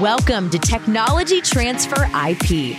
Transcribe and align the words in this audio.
Welcome 0.00 0.48
to 0.48 0.58
Technology 0.58 1.42
Transfer 1.42 2.08
IP. 2.26 2.78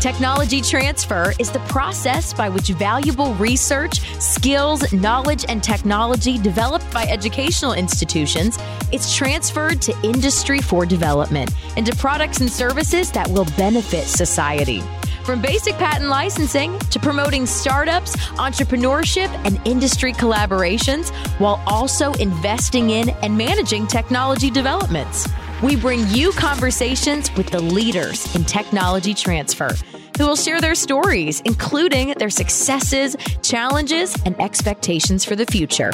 Technology 0.00 0.60
transfer 0.60 1.32
is 1.38 1.52
the 1.52 1.60
process 1.68 2.34
by 2.34 2.48
which 2.48 2.70
valuable 2.70 3.32
research, 3.34 4.00
skills, 4.20 4.92
knowledge, 4.92 5.44
and 5.48 5.62
technology 5.62 6.36
developed 6.36 6.92
by 6.92 7.04
educational 7.04 7.74
institutions 7.74 8.58
is 8.90 9.14
transferred 9.14 9.80
to 9.82 9.96
industry 10.02 10.60
for 10.60 10.84
development 10.84 11.52
into 11.76 11.94
products 11.94 12.40
and 12.40 12.50
services 12.50 13.12
that 13.12 13.28
will 13.28 13.46
benefit 13.56 14.06
society. 14.06 14.82
From 15.22 15.40
basic 15.40 15.74
patent 15.74 16.08
licensing 16.08 16.76
to 16.90 16.98
promoting 16.98 17.46
startups, 17.46 18.16
entrepreneurship, 18.30 19.28
and 19.44 19.64
industry 19.64 20.12
collaborations, 20.12 21.10
while 21.38 21.62
also 21.68 22.14
investing 22.14 22.90
in 22.90 23.10
and 23.22 23.38
managing 23.38 23.86
technology 23.86 24.50
developments. 24.50 25.28
We 25.62 25.76
bring 25.76 26.08
you 26.08 26.32
conversations 26.32 27.30
with 27.36 27.50
the 27.50 27.60
leaders 27.60 28.34
in 28.34 28.46
technology 28.46 29.12
transfer 29.12 29.68
who 30.16 30.26
will 30.26 30.36
share 30.36 30.58
their 30.58 30.74
stories, 30.74 31.42
including 31.42 32.14
their 32.16 32.30
successes, 32.30 33.14
challenges, 33.42 34.16
and 34.24 34.40
expectations 34.40 35.22
for 35.22 35.36
the 35.36 35.44
future. 35.44 35.90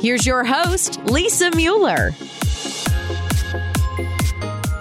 Here's 0.00 0.26
your 0.26 0.42
host, 0.42 0.98
Lisa 1.04 1.52
Mueller. 1.54 2.10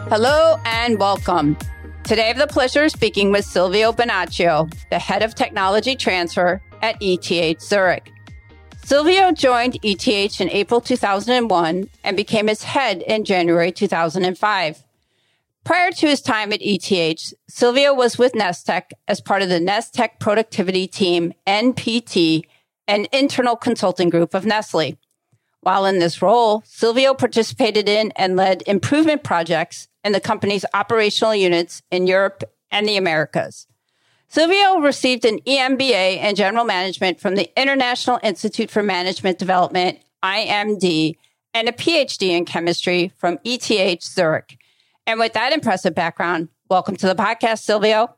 Hello 0.09 0.57
and 0.65 0.97
welcome. 0.97 1.55
Today, 2.03 2.23
I 2.23 2.27
have 2.29 2.37
the 2.39 2.47
pleasure 2.47 2.85
of 2.85 2.91
speaking 2.91 3.31
with 3.31 3.45
Silvio 3.45 3.91
Bonaccio, 3.91 4.73
the 4.89 4.97
head 4.97 5.21
of 5.21 5.35
technology 5.35 5.95
transfer 5.95 6.59
at 6.81 6.97
ETH 7.01 7.61
Zurich. 7.61 8.11
Silvio 8.87 9.33
joined 9.33 9.77
ETH 9.83 10.39
in 10.39 10.49
April 10.49 10.79
2001 10.79 11.89
and 12.05 12.15
became 12.15 12.47
its 12.47 12.63
head 12.63 13.01
in 13.01 13.25
January 13.25 13.69
2005. 13.69 14.83
Prior 15.65 15.91
to 15.91 16.07
his 16.07 16.21
time 16.21 16.53
at 16.53 16.61
ETH, 16.61 17.33
Silvio 17.49 17.93
was 17.93 18.17
with 18.17 18.31
Nestec 18.31 18.91
as 19.05 19.19
part 19.19 19.41
of 19.41 19.49
the 19.49 19.59
Nestec 19.59 20.21
Productivity 20.21 20.87
Team, 20.87 21.33
NPT, 21.45 22.43
an 22.87 23.07
internal 23.11 23.57
consulting 23.57 24.09
group 24.09 24.33
of 24.33 24.45
Nestle. 24.45 24.97
While 25.59 25.85
in 25.85 25.99
this 25.99 26.21
role, 26.21 26.63
Silvio 26.65 27.13
participated 27.13 27.89
in 27.89 28.13
and 28.15 28.37
led 28.37 28.63
improvement 28.67 29.21
projects 29.21 29.89
in 30.05 30.13
the 30.13 30.21
company's 30.21 30.63
operational 30.73 31.35
units 31.35 31.81
in 31.91 32.07
Europe 32.07 32.41
and 32.71 32.87
the 32.87 32.95
Americas. 32.95 33.67
Silvio 34.29 34.79
received 34.79 35.23
an 35.23 35.39
EMBA 35.39 36.21
in 36.21 36.35
general 36.35 36.65
management 36.65 37.19
from 37.19 37.35
the 37.35 37.49
International 37.59 38.19
Institute 38.21 38.69
for 38.69 38.83
Management 38.83 39.39
Development, 39.39 39.99
IMD, 40.23 41.15
and 41.53 41.69
a 41.69 41.71
PhD 41.71 42.29
in 42.29 42.43
chemistry 42.43 43.13
from 43.17 43.39
ETH 43.45 44.03
Zurich. 44.03 44.57
And 45.05 45.19
with 45.19 45.33
that 45.33 45.53
impressive 45.53 45.95
background, 45.95 46.49
welcome 46.69 46.97
to 46.97 47.07
the 47.07 47.15
podcast, 47.15 47.59
Silvio. 47.59 48.15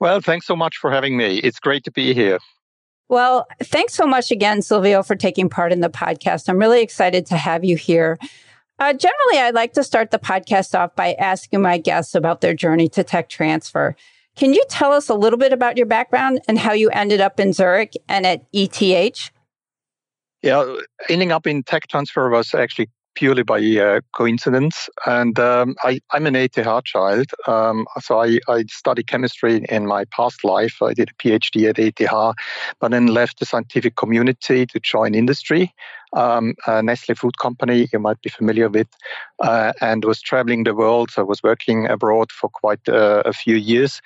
Well, 0.00 0.20
thanks 0.20 0.46
so 0.46 0.56
much 0.56 0.78
for 0.78 0.90
having 0.90 1.18
me. 1.18 1.38
It's 1.38 1.60
great 1.60 1.84
to 1.84 1.90
be 1.90 2.14
here. 2.14 2.38
Well, 3.10 3.46
thanks 3.62 3.92
so 3.94 4.06
much 4.06 4.30
again, 4.30 4.62
Silvio, 4.62 5.02
for 5.02 5.14
taking 5.14 5.50
part 5.50 5.70
in 5.70 5.80
the 5.80 5.90
podcast. 5.90 6.48
I'm 6.48 6.58
really 6.58 6.80
excited 6.80 7.26
to 7.26 7.36
have 7.36 7.62
you 7.62 7.76
here. 7.76 8.18
Uh, 8.78 8.94
generally, 8.94 9.38
I 9.38 9.50
like 9.50 9.74
to 9.74 9.84
start 9.84 10.10
the 10.10 10.18
podcast 10.18 10.76
off 10.76 10.96
by 10.96 11.12
asking 11.14 11.60
my 11.60 11.76
guests 11.76 12.14
about 12.14 12.40
their 12.40 12.54
journey 12.54 12.88
to 12.88 13.04
tech 13.04 13.28
transfer. 13.28 13.94
Can 14.36 14.54
you 14.54 14.64
tell 14.68 14.92
us 14.92 15.08
a 15.08 15.14
little 15.14 15.38
bit 15.38 15.52
about 15.52 15.76
your 15.76 15.86
background 15.86 16.40
and 16.48 16.58
how 16.58 16.72
you 16.72 16.88
ended 16.90 17.20
up 17.20 17.38
in 17.38 17.52
Zurich 17.52 17.92
and 18.08 18.26
at 18.26 18.44
ETH? 18.52 19.30
Yeah, 20.42 20.76
ending 21.08 21.32
up 21.32 21.46
in 21.46 21.62
tech 21.62 21.86
transfer 21.88 22.28
was 22.30 22.54
actually 22.54 22.88
purely 23.14 23.42
by 23.42 23.58
uh, 23.58 24.00
coincidence. 24.14 24.88
And 25.06 25.38
um, 25.38 25.74
I, 25.82 26.00
am 26.12 26.26
an 26.26 26.36
ETH 26.36 26.58
child. 26.84 27.26
Um, 27.46 27.86
so 28.00 28.20
I, 28.20 28.38
I, 28.48 28.64
studied 28.68 29.06
chemistry 29.06 29.64
in 29.68 29.86
my 29.86 30.04
past 30.06 30.44
life. 30.44 30.82
I 30.82 30.94
did 30.94 31.10
a 31.10 31.22
PhD 31.22 31.68
at 31.68 31.78
ETH, 31.78 32.34
but 32.80 32.90
then 32.90 33.06
left 33.06 33.38
the 33.38 33.46
scientific 33.46 33.96
community 33.96 34.66
to 34.66 34.80
join 34.80 35.14
industry. 35.14 35.74
Um, 36.14 36.54
Nestle 36.66 37.14
Food 37.14 37.38
Company, 37.38 37.88
you 37.92 37.98
might 37.98 38.20
be 38.20 38.28
familiar 38.28 38.68
with, 38.68 38.88
uh, 39.40 39.72
and 39.80 40.04
was 40.04 40.20
traveling 40.20 40.64
the 40.64 40.74
world. 40.74 41.10
So 41.10 41.22
I 41.22 41.24
was 41.24 41.42
working 41.42 41.88
abroad 41.88 42.30
for 42.30 42.50
quite 42.50 42.86
uh, 42.86 43.22
a 43.24 43.32
few 43.32 43.56
years. 43.56 44.02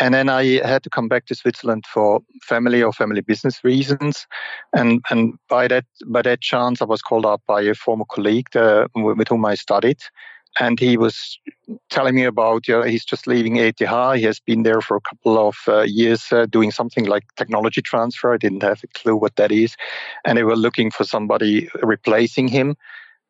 And 0.00 0.14
then 0.14 0.28
I 0.28 0.66
had 0.66 0.82
to 0.84 0.90
come 0.90 1.08
back 1.08 1.26
to 1.26 1.34
Switzerland 1.34 1.84
for 1.86 2.20
family 2.42 2.82
or 2.82 2.92
family 2.92 3.20
business 3.20 3.62
reasons. 3.62 4.26
And 4.74 5.04
and 5.10 5.34
by 5.48 5.68
that 5.68 5.84
by 6.06 6.22
that 6.22 6.40
chance, 6.40 6.80
I 6.80 6.86
was 6.86 7.02
called 7.02 7.26
up 7.26 7.42
by 7.46 7.62
a 7.62 7.74
former 7.74 8.04
colleague 8.06 8.48
with 8.94 9.28
whom 9.28 9.44
I 9.44 9.54
studied, 9.54 9.98
and 10.58 10.78
he 10.80 10.96
was 10.96 11.38
telling 11.90 12.14
me 12.14 12.24
about 12.24 12.68
you 12.68 12.74
know, 12.74 12.82
he's 12.82 13.04
just 13.04 13.26
leaving 13.26 13.56
ETH. 13.56 13.78
He 13.78 13.84
has 14.22 14.40
been 14.40 14.62
there 14.62 14.80
for 14.80 14.96
a 14.96 15.00
couple 15.00 15.38
of 15.38 15.56
uh, 15.68 15.82
years 15.82 16.32
uh, 16.32 16.46
doing 16.46 16.70
something 16.70 17.04
like 17.04 17.24
technology 17.36 17.82
transfer. 17.82 18.32
I 18.32 18.38
didn't 18.38 18.62
have 18.62 18.82
a 18.82 18.98
clue 18.98 19.16
what 19.16 19.36
that 19.36 19.52
is, 19.52 19.76
and 20.24 20.38
they 20.38 20.44
were 20.44 20.56
looking 20.56 20.90
for 20.90 21.04
somebody 21.04 21.68
replacing 21.82 22.48
him. 22.48 22.76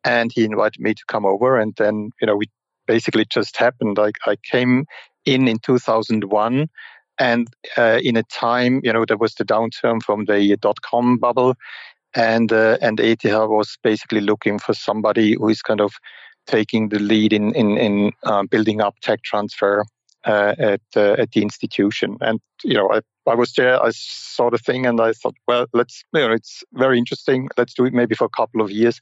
And 0.05 0.31
he 0.33 0.43
invited 0.43 0.81
me 0.81 0.93
to 0.93 1.05
come 1.07 1.25
over, 1.25 1.59
and 1.59 1.73
then 1.77 2.11
you 2.21 2.27
know 2.27 2.35
we 2.35 2.49
basically 2.87 3.25
just 3.25 3.57
happened. 3.57 3.99
I, 3.99 4.11
I 4.25 4.35
came 4.35 4.85
in 5.25 5.47
in 5.47 5.59
2001 5.59 6.69
and 7.19 7.47
uh, 7.77 7.99
in 8.03 8.17
a 8.17 8.23
time 8.23 8.81
you 8.83 8.91
know 8.91 9.05
there 9.05 9.17
was 9.17 9.35
the 9.35 9.45
downturn 9.45 10.01
from 10.01 10.25
the 10.25 10.57
dot 10.61 10.81
com 10.81 11.17
bubble 11.17 11.55
and 12.15 12.51
uh, 12.51 12.77
and 12.81 12.99
ETH 12.99 13.23
was 13.23 13.77
basically 13.83 14.21
looking 14.21 14.59
for 14.59 14.73
somebody 14.73 15.35
who 15.35 15.49
is 15.49 15.61
kind 15.61 15.81
of 15.81 15.93
taking 16.47 16.89
the 16.89 16.99
lead 16.99 17.33
in 17.33 17.53
in, 17.55 17.77
in 17.77 18.11
um, 18.23 18.47
building 18.47 18.81
up 18.81 18.95
tech 19.01 19.23
transfer 19.23 19.85
uh, 20.25 20.55
at 20.57 20.81
uh, 20.95 21.13
at 21.13 21.31
the 21.31 21.41
institution. 21.41 22.17
And 22.21 22.39
you 22.63 22.75
know 22.75 22.91
I, 22.91 23.01
I 23.29 23.35
was 23.35 23.53
there 23.53 23.81
I 23.81 23.91
saw 23.91 24.49
the 24.49 24.57
thing 24.57 24.85
and 24.85 24.99
I 25.01 25.13
thought 25.13 25.35
well 25.47 25.67
let's 25.73 26.03
you 26.13 26.21
know 26.21 26.33
it's 26.33 26.63
very 26.73 26.97
interesting. 26.97 27.49
Let's 27.57 27.73
do 27.73 27.85
it 27.85 27.93
maybe 27.93 28.15
for 28.15 28.25
a 28.25 28.37
couple 28.37 28.61
of 28.61 28.71
years. 28.71 28.99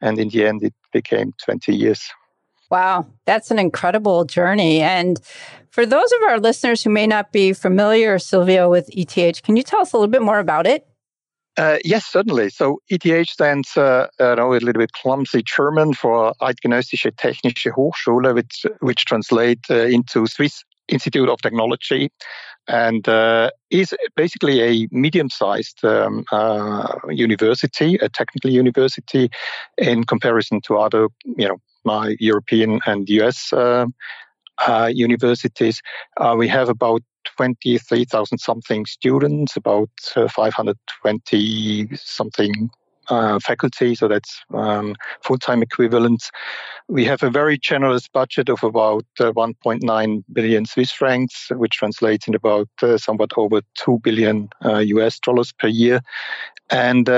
And 0.00 0.18
in 0.18 0.28
the 0.28 0.46
end 0.46 0.62
it 0.62 0.74
became 0.92 1.32
20 1.44 1.74
years 1.74 2.10
Wow, 2.72 3.04
that's 3.26 3.50
an 3.50 3.58
incredible 3.58 4.24
journey. 4.24 4.80
And 4.80 5.20
for 5.68 5.84
those 5.84 6.10
of 6.10 6.22
our 6.30 6.40
listeners 6.40 6.82
who 6.82 6.88
may 6.88 7.06
not 7.06 7.30
be 7.30 7.52
familiar, 7.52 8.18
Silvio, 8.18 8.70
with 8.70 8.88
ETH, 8.88 9.42
can 9.42 9.56
you 9.56 9.62
tell 9.62 9.80
us 9.80 9.92
a 9.92 9.98
little 9.98 10.10
bit 10.10 10.22
more 10.22 10.38
about 10.38 10.66
it? 10.66 10.86
Uh, 11.58 11.76
yes, 11.84 12.06
certainly. 12.06 12.48
So 12.48 12.78
ETH 12.88 13.28
stands, 13.28 13.76
uh, 13.76 14.06
I 14.18 14.36
know 14.36 14.54
a 14.54 14.56
little 14.56 14.80
bit 14.80 14.92
clumsy 14.92 15.42
German 15.42 15.92
for 15.92 16.32
Eidgenössische 16.40 17.12
Technische 17.12 17.72
Hochschule, 17.72 18.34
which, 18.34 18.64
which 18.80 19.04
translates 19.04 19.68
uh, 19.68 19.74
into 19.74 20.26
Swiss 20.26 20.64
Institute 20.88 21.28
of 21.28 21.42
Technology, 21.42 22.10
and 22.68 23.06
uh, 23.06 23.50
is 23.70 23.92
basically 24.16 24.62
a 24.62 24.88
medium-sized 24.90 25.84
um, 25.84 26.24
uh, 26.32 26.96
university, 27.10 27.96
a 27.96 28.08
technical 28.08 28.50
university, 28.50 29.28
in 29.76 30.04
comparison 30.04 30.62
to 30.62 30.78
other, 30.78 31.08
you 31.36 31.46
know, 31.46 31.58
my 31.84 32.16
European 32.20 32.80
and 32.86 33.08
US 33.08 33.52
uh, 33.52 33.86
uh, 34.66 34.90
universities. 34.92 35.80
Uh, 36.18 36.34
we 36.38 36.48
have 36.48 36.68
about 36.68 37.02
23,000 37.36 38.38
something 38.38 38.86
students, 38.86 39.56
about 39.56 39.90
520 40.00 41.88
something 41.94 42.70
uh, 43.08 43.38
faculty, 43.40 43.94
so 43.94 44.08
that's 44.08 44.40
um, 44.54 44.94
full-time 45.22 45.62
equivalents. 45.62 46.30
We 46.88 47.04
have 47.04 47.22
a 47.22 47.30
very 47.30 47.58
generous 47.58 48.06
budget 48.08 48.48
of 48.48 48.62
about 48.62 49.04
uh, 49.18 49.32
1.9 49.32 50.24
billion 50.32 50.66
Swiss 50.66 50.92
francs, 50.92 51.48
which 51.50 51.72
translates 51.72 52.28
in 52.28 52.34
about 52.34 52.68
uh, 52.82 52.98
somewhat 52.98 53.30
over 53.36 53.60
2 53.78 54.00
billion 54.02 54.48
US 54.64 55.18
dollars 55.18 55.52
per 55.52 55.68
year. 55.68 56.00
And 56.70 57.08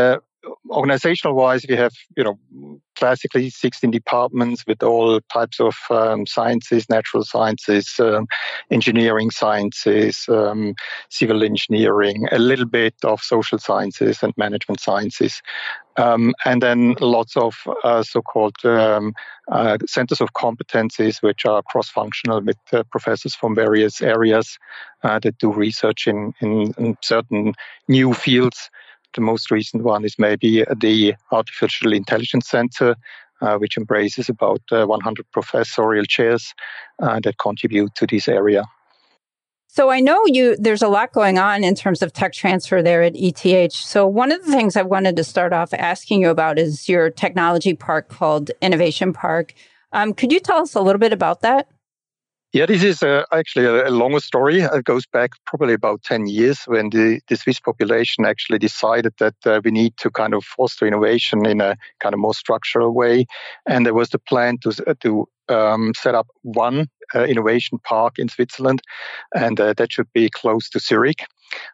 organizational 0.71 1.35
wise, 1.35 1.65
we 1.69 1.77
have, 1.77 1.93
you 2.17 2.25
know, 2.25 2.81
classically 2.97 3.51
16 3.51 3.91
departments 3.91 4.65
with 4.67 4.83
all 4.83 5.21
types 5.33 5.61
of 5.61 5.75
um, 5.91 6.27
sciences, 6.27 6.89
natural 6.89 7.25
sciences, 7.25 7.95
um, 7.99 8.27
engineering 8.71 9.31
sciences, 9.31 10.25
um, 10.29 10.75
civil 11.11 11.43
engineering, 11.43 12.29
a 12.33 12.39
little 12.39 12.67
bit 12.67 12.95
of 13.05 13.21
social 13.21 13.59
sciences 13.59 14.23
and 14.23 14.33
management 14.37 14.81
sciences. 14.81 15.43
Um, 15.97 16.35
and 16.45 16.61
then 16.61 16.97
lots 17.01 17.37
of 17.37 17.55
uh, 17.85 18.03
so-called 18.03 18.57
um, 18.65 19.15
uh, 19.51 19.79
centers 19.87 20.21
of 20.21 20.33
competencies, 20.33 21.23
which 21.23 21.47
are 21.47 21.63
cross-functional 21.63 22.41
with 22.43 22.59
uh, 22.73 22.83
professors 22.91 23.35
from 23.35 23.55
various 23.55 24.03
areas 24.03 24.59
uh, 25.05 25.21
that 25.21 25.39
do 25.39 25.53
research 25.53 26.09
in, 26.09 26.33
in, 26.41 26.75
in 26.79 26.97
certain 27.01 27.55
new 27.87 28.13
fields 28.13 28.71
the 29.15 29.21
most 29.21 29.51
recent 29.51 29.83
one 29.83 30.05
is 30.05 30.19
maybe 30.19 30.65
the 30.79 31.15
Artificial 31.33 31.93
Intelligence 31.93 32.49
Center, 32.49 32.97
uh, 33.41 33.57
which 33.59 33.77
embraces 33.77 34.29
about 34.29 34.63
uh, 34.71 34.87
100 34.87 35.31
professorial 35.33 36.05
chairs 36.05 36.55
uh, 37.03 37.21
that 37.23 37.39
contribute 37.39 37.95
to 37.95 38.07
this 38.07 38.29
area. 38.29 38.65
So 39.75 39.91
I 39.91 39.99
know 39.99 40.23
you 40.27 40.57
there's 40.57 40.83
a 40.83 40.89
lot 40.89 41.13
going 41.13 41.37
on 41.37 41.65
in 41.65 41.75
terms 41.75 42.01
of 42.01 42.13
tech 42.13 42.33
transfer 42.33 42.81
there 42.81 43.03
at 43.03 43.17
ETH. 43.17 43.73
So 43.73 44.07
one 44.07 44.31
of 44.31 44.45
the 44.45 44.53
things 44.53 44.77
I 44.77 44.83
wanted 44.83 45.17
to 45.17 45.25
start 45.25 45.53
off 45.53 45.75
asking 45.75 46.23
you 46.23 46.31
about 46.31 46.61
is 46.61 46.89
your 46.89 47.11
technology 47.11 47.75
park 47.75 48.09
called 48.09 48.53
Innovation 48.63 49.13
Park. 49.13 49.53
Um, 49.93 50.15
could 50.15 50.31
you 50.31 50.39
tell 50.39 50.59
us 50.59 50.77
a 50.77 50.81
little 50.81 51.01
bit 51.01 51.13
about 51.13 51.41
that? 51.41 51.67
Yeah, 52.55 52.67
this 52.67 52.85
is 52.85 53.03
uh, 53.03 53.25
actually 53.33 53.67
a, 53.67 53.89
a, 53.89 53.91
longer 53.91 54.21
story. 54.21 54.61
It 54.61 54.85
goes 54.85 55.07
back 55.07 55.33
probably 55.45 55.75
about 55.75 56.05
10 56.05 56.29
years 56.29 56.63
when 56.67 56.91
the, 56.91 57.19
the 57.27 57.37
Swiss 57.37 57.59
population 57.59 58.25
actually 58.25 58.61
decided 58.61 59.13
that 59.19 59.35
uh, 59.45 59.61
we 59.65 59.73
need 59.73 59.97
to 59.97 60.09
kind 60.09 60.35
of 60.35 60.45
foster 60.45 60.87
innovation 60.87 61.45
in 61.47 61.61
a 61.61 61.77
kind 61.99 62.15
of 62.15 62.21
more 62.21 62.33
structural 62.33 62.95
way. 62.95 63.27
And 63.67 63.85
there 63.85 63.93
was 63.93 64.11
the 64.11 64.21
plan 64.21 64.59
to, 64.59 64.73
uh, 64.87 64.95
to 65.01 65.27
um, 65.49 65.95
set 65.97 66.15
up 66.15 66.29
one 66.43 66.87
uh, 67.15 67.25
innovation 67.25 67.79
park 67.79 68.19
in 68.19 68.29
Switzerland, 68.29 68.81
and 69.35 69.61
uh, 69.61 69.75
that 69.75 69.93
should 69.93 70.13
be 70.13 70.29
close 70.31 70.69
to 70.71 70.79
Zurich. 70.79 71.27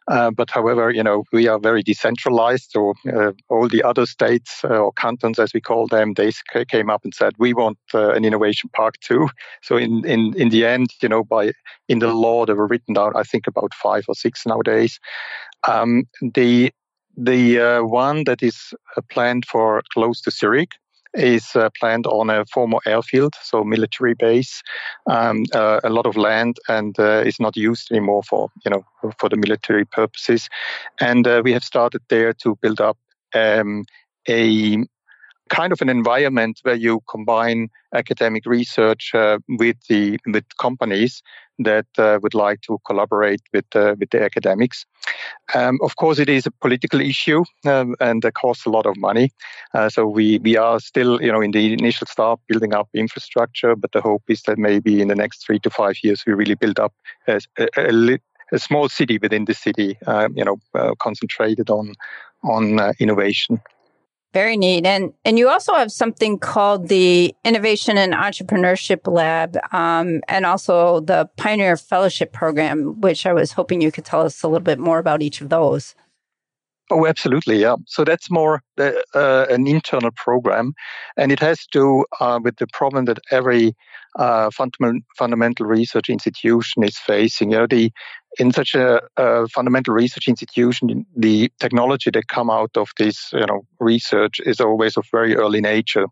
Uh, 0.09 0.31
but 0.31 0.51
however, 0.51 0.91
you 0.91 1.03
know, 1.03 1.25
we 1.33 1.49
are 1.49 1.59
very 1.59 1.83
decentralized. 1.83 2.71
So 2.71 2.95
uh, 3.13 3.33
all 3.49 3.69
the 3.69 3.83
other 3.83 4.07
states 4.07 4.61
uh, 4.65 4.69
or 4.69 4.93
cantons, 4.93 5.39
as 5.39 5.55
we 5.55 5.61
call 5.61 5.87
them, 5.87 6.15
they 6.15 6.33
came 6.69 6.91
up 6.91 7.03
and 7.05 7.15
said 7.15 7.33
we 7.39 7.55
want 7.55 7.79
uh, 7.95 8.11
an 8.11 8.25
innovation 8.25 8.71
park 8.75 8.95
too. 9.01 9.29
So 9.63 9.77
in, 9.77 10.05
in 10.05 10.35
in 10.37 10.51
the 10.51 10.67
end, 10.67 10.91
you 11.03 11.09
know, 11.09 11.25
by 11.25 11.53
in 11.89 12.01
the 12.01 12.13
law 12.13 12.47
they 12.47 12.55
were 12.55 12.67
written 12.67 12.95
down, 12.95 13.13
I 13.17 13.23
think 13.23 13.47
about 13.47 13.75
five 13.75 14.05
or 14.09 14.15
six 14.15 14.45
nowadays. 14.47 14.99
Um, 15.67 16.05
the 16.35 16.73
the 17.17 17.81
one 17.83 18.25
that 18.25 18.43
is 18.43 18.73
planned 19.11 19.45
for 19.45 19.83
close 19.93 20.21
to 20.23 20.31
Zurich 20.31 20.71
is 21.15 21.55
uh, 21.55 21.71
planned 21.79 22.07
on 22.07 22.31
a 22.31 22.45
former 22.47 22.79
airfield, 22.87 23.35
so 23.43 23.65
military 23.65 24.15
base, 24.15 24.63
um, 25.09 25.45
uh, 25.55 25.81
a 25.83 25.91
lot 25.91 26.07
of 26.07 26.17
land, 26.17 26.59
and 26.69 26.99
uh, 26.99 27.23
is 27.27 27.41
not 27.41 27.57
used 27.57 27.91
anymore 27.91 28.23
for 28.23 28.49
you 28.65 28.71
know 28.71 28.85
for 29.19 29.29
the 29.29 29.37
military 29.37 29.85
purposes. 29.85 30.49
And 31.01 31.27
uh, 31.27 31.43
we 31.45 31.53
have 31.53 31.65
started 31.65 32.03
there 32.09 32.33
to 32.35 32.57
build 32.63 32.81
up 32.81 32.99
um, 33.35 33.85
a 34.29 34.85
kind 35.51 35.73
of 35.73 35.83
an 35.83 35.89
environment 35.89 36.61
where 36.63 36.77
you 36.77 37.01
combine 37.09 37.69
academic 37.95 38.47
research 38.47 39.11
uh, 39.15 39.39
with 39.49 39.77
the 39.89 40.19
with 40.27 40.45
companies 40.59 41.23
that 41.59 41.87
uh, 41.99 42.19
would 42.23 42.35
like 42.35 42.61
to 42.63 42.79
collaborate 42.87 43.43
with 43.53 43.67
uh, 43.75 43.95
with 43.99 44.11
the 44.11 44.23
academics. 44.23 44.87
Um, 45.55 45.79
of 45.83 45.97
course, 45.97 46.19
it 46.19 46.29
is 46.29 46.47
a 46.47 46.51
political 46.51 47.01
issue 47.01 47.45
um, 47.67 47.95
and 48.01 48.25
it 48.25 48.35
costs 48.35 48.65
a 48.65 48.71
lot 48.71 48.87
of 48.87 48.97
money. 48.97 49.31
Uh, 49.75 49.89
so 49.89 50.07
we 50.07 50.39
we 50.39 50.57
are 50.57 50.81
still 50.81 51.21
you 51.21 51.33
know 51.33 51.41
in 51.41 51.51
the 51.51 51.73
initial 51.73 52.07
start 52.07 52.41
building 52.49 52.73
up 52.73 52.89
infrastructure, 52.95 53.77
but 53.77 53.93
the 53.93 54.01
hope 54.01 54.23
is 54.29 54.43
that 54.43 54.59
maybe 54.59 55.03
in 55.03 55.09
the 55.09 55.17
next 55.17 55.45
three 55.45 55.59
to 55.59 55.71
five 55.71 55.97
years 56.03 56.25
we 56.27 56.33
really 56.33 56.55
build 56.55 56.79
up 56.79 56.95
a, 57.27 57.41
a, 57.59 57.67
a, 57.77 58.19
a 58.53 58.59
small 58.59 58.89
city 58.89 59.19
within 59.19 59.45
the 59.45 59.55
city, 59.55 59.99
um, 60.07 60.37
you 60.37 60.45
know, 60.45 60.59
uh, 60.75 60.95
concentrated 60.99 61.71
on 61.71 61.95
on 62.43 62.81
uh, 62.81 62.93
innovation. 62.99 63.61
Very 64.33 64.57
neat. 64.57 64.87
And 64.87 65.13
and 65.25 65.39
you 65.39 65.49
also 65.49 65.75
have 65.75 65.91
something 65.91 66.39
called 66.39 66.89
the 66.89 67.35
Innovation 67.45 67.99
and 67.99 68.13
Entrepreneurship 68.15 69.11
Lab, 69.13 69.59
um, 69.73 70.21
and 70.29 70.47
also 70.47 71.01
the 71.01 71.29
Pioneer 71.37 71.77
Fellowship 71.77 72.33
Program, 72.33 73.01
which 73.01 73.27
I 73.27 73.33
was 73.33 73.53
hoping 73.53 73.81
you 73.81 73.91
could 73.91 74.05
tell 74.05 74.21
us 74.21 74.43
a 74.45 74.49
little 74.49 74.65
bit 74.65 74.79
more 74.79 74.99
about 74.99 75.21
each 75.21 75.41
of 75.41 75.49
those. 75.49 75.97
Oh, 76.93 77.07
absolutely, 77.07 77.61
yeah. 77.61 77.77
So 77.87 78.05
that's 78.05 78.31
more 78.31 78.63
uh, 78.79 79.47
an 79.49 79.67
internal 79.67 80.11
program, 80.17 80.75
and 81.17 81.31
it 81.31 81.41
has 81.41 81.61
to 81.67 81.69
do 81.73 82.05
uh, 82.21 82.41
with 82.43 82.57
the 82.57 82.67
problem 82.73 83.05
that 83.05 83.19
every 83.31 83.75
uh, 84.17 84.51
fundamental 84.51 85.01
fundamental 85.17 85.67
research 85.67 86.09
institution 86.09 86.83
is 86.83 86.99
facing. 86.99 87.53
You 87.53 87.59
know, 87.59 87.67
the 87.67 87.93
in 88.39 88.53
such 88.53 88.75
a, 88.75 89.01
a, 89.17 89.49
fundamental 89.49 89.95
research 89.95 90.29
institution, 90.29 91.05
the 91.17 91.51
technology 91.59 92.11
that 92.11 92.29
come 92.29 92.49
out 92.51 92.71
of 92.77 92.91
this, 92.99 93.33
you 93.33 93.47
know, 93.47 93.63
research 93.81 94.41
is 94.45 94.61
always 94.61 94.97
of 94.97 95.07
very 95.11 95.37
early 95.37 95.61
nature, 95.61 96.07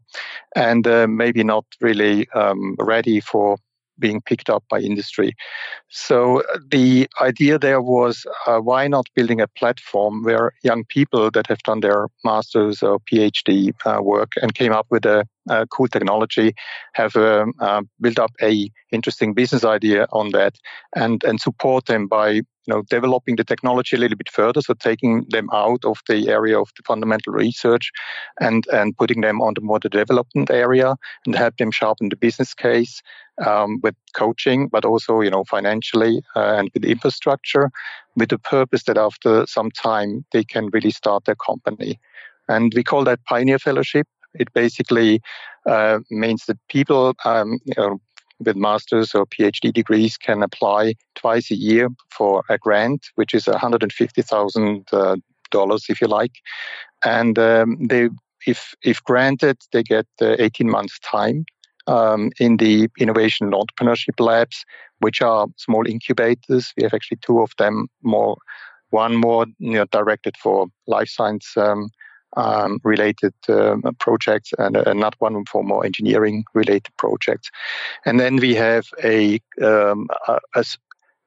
and 0.57 0.87
uh, 0.87 1.07
maybe 1.07 1.45
not 1.45 1.65
really 1.81 2.29
um, 2.31 2.75
ready 2.79 3.21
for 3.21 3.57
being 3.99 4.21
picked 4.21 4.51
up 4.51 4.65
by 4.69 4.81
industry. 4.81 5.35
So 5.89 6.41
uh, 6.41 6.59
the 6.71 7.09
idea 7.21 7.59
there 7.59 7.83
was 7.83 8.27
uh, 8.47 8.59
why 8.59 8.89
not 8.89 9.07
building 9.15 9.41
a 9.41 9.49
platform 9.49 10.23
where 10.23 10.53
young 10.63 10.85
people 10.85 11.31
that 11.31 11.47
have 11.47 11.63
done 11.65 11.81
their 11.81 12.07
master's 12.25 12.83
or 12.83 13.01
PhD 13.01 13.73
uh, 13.85 14.03
work 14.03 14.33
and 14.43 14.55
came 14.55 14.73
up 14.73 14.87
with 14.91 15.05
a, 15.05 15.25
cool 15.71 15.89
technology 15.89 16.53
have 16.93 17.17
um, 17.17 17.55
uh, 17.59 17.81
built 18.03 18.19
up 18.19 18.31
a 18.43 18.71
interesting 18.93 19.33
business 19.33 19.65
idea 19.65 20.07
on 20.13 20.31
that 20.33 20.55
and 20.95 21.25
and 21.25 21.41
support 21.41 21.87
them 21.87 22.07
by 22.07 22.43
you 22.69 22.75
know, 22.75 22.83
developing 22.91 23.37
the 23.37 23.45
technology 23.45 23.97
a 23.97 23.99
little 23.99 24.17
bit 24.17 24.29
further, 24.31 24.61
so 24.61 24.75
taking 24.75 25.25
them 25.31 25.49
out 25.55 25.83
of 25.87 26.01
the 26.07 26.29
area 26.29 26.61
of 26.61 26.69
the 26.77 26.83
fundamental 26.87 27.33
research 27.33 27.91
and, 28.41 28.67
and 28.71 28.95
putting 28.99 29.23
them 29.23 29.41
on 29.41 29.55
the 29.55 29.63
more 29.63 29.81
the 29.81 29.89
development 29.89 30.51
area 30.51 30.95
and 31.25 31.35
help 31.35 31.57
them 31.57 31.71
sharpen 31.71 32.11
the 32.11 32.17
business 32.17 32.53
case 32.53 33.01
um, 33.45 33.81
with 33.83 33.95
coaching, 34.15 34.69
but 34.69 34.85
also, 34.85 35.21
you 35.21 35.31
know, 35.31 35.45
financially 35.45 36.23
uh, 36.37 36.57
and 36.59 36.71
with 36.75 36.85
infrastructure 36.85 37.71
with 38.17 38.31
the 38.31 38.39
purpose 38.39 38.85
that 38.85 38.99
after 38.99 39.47
some 39.47 39.71
time 39.71 40.25
they 40.33 40.45
can 40.45 40.69
really 40.73 40.91
start 40.91 41.25
their 41.25 41.37
company. 41.37 41.99
And 42.49 42.73
we 42.75 42.83
call 42.83 43.05
that 43.05 43.25
Pioneer 43.25 43.59
Fellowship. 43.59 44.07
It 44.35 44.53
basically 44.53 45.21
uh, 45.67 46.01
means 46.11 46.47
that 46.47 46.59
people 46.69 47.15
um, 47.25 47.59
you 47.65 47.75
know, 47.77 48.01
with 48.41 48.57
master's 48.57 49.15
or 49.15 49.27
PhD 49.27 49.73
degrees 49.73 50.17
can 50.17 50.43
apply 50.43 50.95
twice 51.15 51.51
a 51.51 51.57
year 51.57 51.89
for 52.11 52.43
a 52.49 52.59
grant, 52.59 53.07
which 53.17 53.35
is 53.35 53.45
$150,000, 53.45 54.93
uh, 54.93 55.79
if 55.89 56.01
you 56.01 56.07
like. 56.07 56.33
And 57.05 57.39
um, 57.39 57.87
they, 57.87 58.11
if, 58.47 58.75
if 58.83 59.03
granted, 59.03 59.59
they 59.73 59.83
get 59.83 60.07
uh, 60.21 60.37
18 60.39 60.71
months' 60.71 60.99
time 61.01 61.45
um, 61.89 62.31
in 62.39 62.59
the 62.59 62.89
innovation 62.99 63.47
and 63.47 63.55
entrepreneurship 63.55 64.21
labs, 64.21 64.65
which 65.01 65.21
are 65.23 65.47
small 65.57 65.87
incubators. 65.87 66.73
We 66.77 66.85
have 66.85 66.95
actually 66.95 67.19
two 67.23 67.41
of 67.41 67.51
them 67.59 67.89
more, 68.03 68.37
one 68.91 69.17
more 69.17 69.47
you 69.59 69.73
know, 69.73 69.87
directed 69.87 70.37
for 70.37 70.69
life 70.87 71.09
science 71.09 71.57
um, 71.57 71.89
um, 72.37 72.79
related 72.85 73.33
um, 73.49 73.83
projects 73.99 74.53
and 74.59 74.77
another 74.77 75.17
one 75.19 75.45
for 75.47 75.65
more 75.65 75.85
engineering 75.85 76.45
related 76.55 76.95
projects. 76.99 77.51
And 78.05 78.21
then 78.21 78.37
we 78.37 78.55
have 78.55 78.87
a, 79.03 79.41
um, 79.63 80.09
a, 80.29 80.65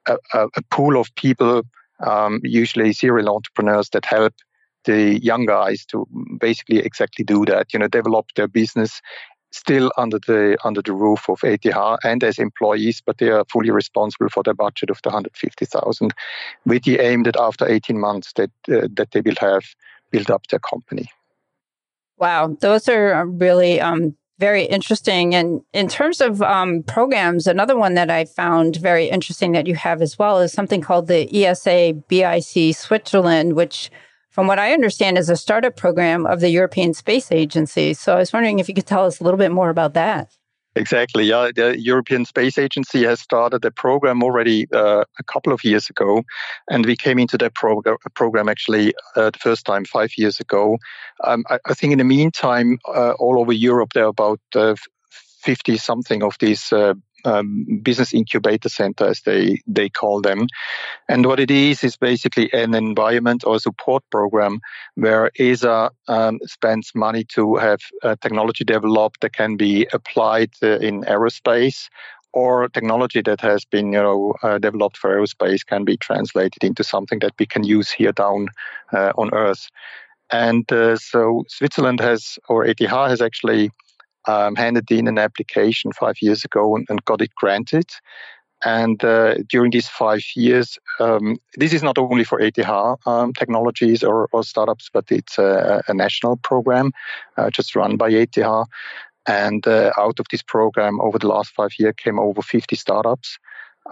a, 0.06 0.16
a, 0.32 0.62
pool 0.70 0.96
of 0.96 1.12
people, 1.16 1.64
um, 2.06 2.40
usually 2.44 2.92
serial 2.92 3.34
entrepreneurs 3.34 3.90
that 3.90 4.04
help 4.04 4.34
the 4.84 5.20
young 5.22 5.46
guys 5.46 5.84
to 5.86 6.06
basically 6.40 6.78
exactly 6.78 7.24
do 7.24 7.44
that, 7.46 7.72
you 7.72 7.78
know, 7.78 7.88
develop 7.88 8.26
their 8.34 8.48
business 8.48 9.00
still 9.52 9.92
under 9.96 10.18
the 10.18 10.56
under 10.64 10.82
the 10.82 10.92
roof 10.92 11.28
of 11.28 11.40
ETH 11.44 11.64
and 12.04 12.24
as 12.24 12.38
employees, 12.38 13.02
but 13.04 13.18
they 13.18 13.28
are 13.28 13.44
fully 13.44 13.70
responsible 13.70 14.28
for 14.28 14.42
the 14.42 14.54
budget 14.54 14.90
of 14.90 15.00
the 15.02 15.10
150,000, 15.10 16.12
with 16.66 16.82
the 16.84 16.98
aim 16.98 17.22
that 17.22 17.36
after 17.36 17.68
18 17.68 18.00
months 18.00 18.32
that 18.34 18.50
uh, 18.68 18.88
that 18.94 19.12
they 19.12 19.20
will 19.20 19.36
have 19.38 19.64
built 20.10 20.30
up 20.30 20.46
their 20.48 20.60
company. 20.60 21.06
Wow, 22.18 22.56
those 22.60 22.88
are 22.88 23.26
really 23.26 23.80
um, 23.80 24.14
very 24.38 24.64
interesting. 24.64 25.34
And 25.34 25.60
in 25.72 25.88
terms 25.88 26.20
of 26.20 26.42
um, 26.42 26.82
programs, 26.82 27.46
another 27.46 27.76
one 27.76 27.94
that 27.94 28.10
I 28.10 28.24
found 28.24 28.76
very 28.76 29.06
interesting 29.06 29.52
that 29.52 29.66
you 29.66 29.74
have 29.76 30.02
as 30.02 30.18
well 30.18 30.40
is 30.40 30.52
something 30.52 30.80
called 30.80 31.06
the 31.06 31.28
ESA 31.44 31.94
BIC 32.08 32.74
Switzerland, 32.74 33.54
which, 33.54 33.90
from 34.32 34.46
what 34.46 34.58
I 34.58 34.72
understand, 34.72 35.18
is 35.18 35.28
a 35.28 35.36
startup 35.36 35.76
program 35.76 36.26
of 36.26 36.40
the 36.40 36.48
European 36.48 36.94
Space 36.94 37.30
Agency. 37.30 37.94
So 37.94 38.14
I 38.14 38.18
was 38.18 38.32
wondering 38.32 38.58
if 38.58 38.68
you 38.68 38.74
could 38.74 38.86
tell 38.86 39.04
us 39.04 39.20
a 39.20 39.24
little 39.24 39.38
bit 39.38 39.52
more 39.52 39.68
about 39.68 39.94
that. 39.94 40.36
Exactly. 40.74 41.24
Yeah, 41.24 41.50
the 41.54 41.78
European 41.78 42.24
Space 42.24 42.56
Agency 42.56 43.04
has 43.04 43.20
started 43.20 43.62
a 43.62 43.70
program 43.70 44.22
already 44.22 44.66
uh, 44.72 45.04
a 45.18 45.22
couple 45.24 45.52
of 45.52 45.62
years 45.64 45.90
ago, 45.90 46.22
and 46.70 46.86
we 46.86 46.96
came 46.96 47.18
into 47.18 47.36
that 47.38 47.54
prog- 47.54 47.86
program 48.14 48.48
actually 48.48 48.94
uh, 49.14 49.28
the 49.28 49.38
first 49.38 49.66
time 49.66 49.84
five 49.84 50.12
years 50.16 50.40
ago. 50.40 50.78
Um, 51.24 51.44
I, 51.50 51.58
I, 51.66 51.74
think 51.74 51.92
in 51.92 51.98
the 51.98 52.04
meantime, 52.04 52.78
uh, 52.88 53.12
all 53.18 53.38
over 53.38 53.52
Europe 53.52 53.90
there 53.92 54.04
are 54.04 54.08
about 54.08 54.40
uh, 54.54 54.74
fifty 55.42 55.76
something 55.76 56.22
of 56.22 56.36
these 56.40 56.72
uh, 56.72 56.94
um, 57.24 57.80
business 57.82 58.12
incubator 58.14 58.68
center, 58.68 59.06
as 59.06 59.20
they, 59.22 59.60
they 59.66 59.88
call 59.88 60.20
them. 60.20 60.46
And 61.08 61.26
what 61.26 61.40
it 61.40 61.50
is, 61.50 61.84
is 61.84 61.96
basically 61.96 62.52
an 62.52 62.74
environment 62.74 63.44
or 63.46 63.58
support 63.58 64.02
program 64.10 64.60
where 64.94 65.30
ESA 65.38 65.90
um, 66.08 66.38
spends 66.44 66.92
money 66.94 67.24
to 67.34 67.56
have 67.56 67.80
uh, 68.02 68.16
technology 68.20 68.64
developed 68.64 69.20
that 69.20 69.32
can 69.32 69.56
be 69.56 69.86
applied 69.92 70.50
uh, 70.62 70.78
in 70.78 71.02
aerospace 71.02 71.88
or 72.32 72.68
technology 72.68 73.20
that 73.22 73.40
has 73.40 73.64
been 73.64 73.92
you 73.92 74.02
know 74.02 74.34
uh, 74.42 74.58
developed 74.58 74.96
for 74.96 75.10
aerospace 75.10 75.64
can 75.64 75.84
be 75.84 75.96
translated 75.96 76.64
into 76.64 76.82
something 76.82 77.18
that 77.18 77.32
we 77.38 77.46
can 77.46 77.64
use 77.64 77.90
here 77.90 78.12
down 78.12 78.48
uh, 78.92 79.12
on 79.16 79.32
earth 79.32 79.68
and 80.30 80.70
uh, 80.72 80.96
so 80.96 81.44
switzerland 81.48 82.00
has 82.00 82.38
or 82.48 82.64
ETH 82.64 82.78
has 82.80 83.20
actually 83.20 83.70
um, 84.26 84.56
handed 84.56 84.90
in 84.90 85.08
an 85.08 85.18
application 85.18 85.92
five 85.92 86.16
years 86.20 86.44
ago 86.44 86.76
and, 86.76 86.86
and 86.88 87.04
got 87.04 87.20
it 87.20 87.34
granted. 87.34 87.90
And 88.64 89.02
uh, 89.04 89.34
during 89.48 89.72
these 89.72 89.88
five 89.88 90.22
years, 90.36 90.78
um, 91.00 91.38
this 91.56 91.72
is 91.72 91.82
not 91.82 91.98
only 91.98 92.22
for 92.22 92.40
ETH 92.40 92.58
um, 93.06 93.32
technologies 93.32 94.04
or, 94.04 94.28
or, 94.32 94.44
startups, 94.44 94.88
but 94.92 95.10
it's 95.10 95.36
a, 95.36 95.82
a 95.88 95.94
national 95.94 96.36
program 96.36 96.92
uh, 97.36 97.50
just 97.50 97.74
run 97.74 97.96
by 97.96 98.10
ETH. 98.10 98.38
And 99.26 99.66
uh, 99.66 99.92
out 99.98 100.20
of 100.20 100.26
this 100.30 100.42
program, 100.42 101.00
over 101.00 101.18
the 101.18 101.28
last 101.28 101.50
five 101.50 101.70
years, 101.78 101.94
came 101.96 102.18
over 102.18 102.42
50 102.42 102.76
startups. 102.76 103.38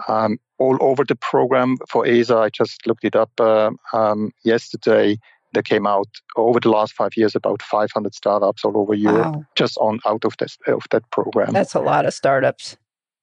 Um, 0.07 0.37
all 0.57 0.77
over 0.79 1.03
the 1.03 1.15
program 1.15 1.75
for 1.89 2.05
ESA, 2.05 2.37
I 2.37 2.49
just 2.49 2.87
looked 2.87 3.03
it 3.03 3.15
up 3.15 3.31
uh, 3.39 3.71
um, 3.93 4.31
yesterday. 4.43 5.17
There 5.53 5.63
came 5.63 5.85
out 5.85 6.07
over 6.37 6.59
the 6.59 6.69
last 6.69 6.93
five 6.93 7.11
years 7.15 7.35
about 7.35 7.61
500 7.61 8.13
startups 8.13 8.63
all 8.63 8.77
over 8.77 8.93
Europe, 8.93 9.35
wow. 9.35 9.45
just 9.55 9.77
on 9.77 9.99
out 10.05 10.23
of 10.25 10.35
this 10.37 10.57
of 10.67 10.83
that 10.91 11.09
program. 11.11 11.51
That's 11.51 11.75
a 11.75 11.81
lot 11.81 12.05
of 12.05 12.13
startups. 12.13 12.77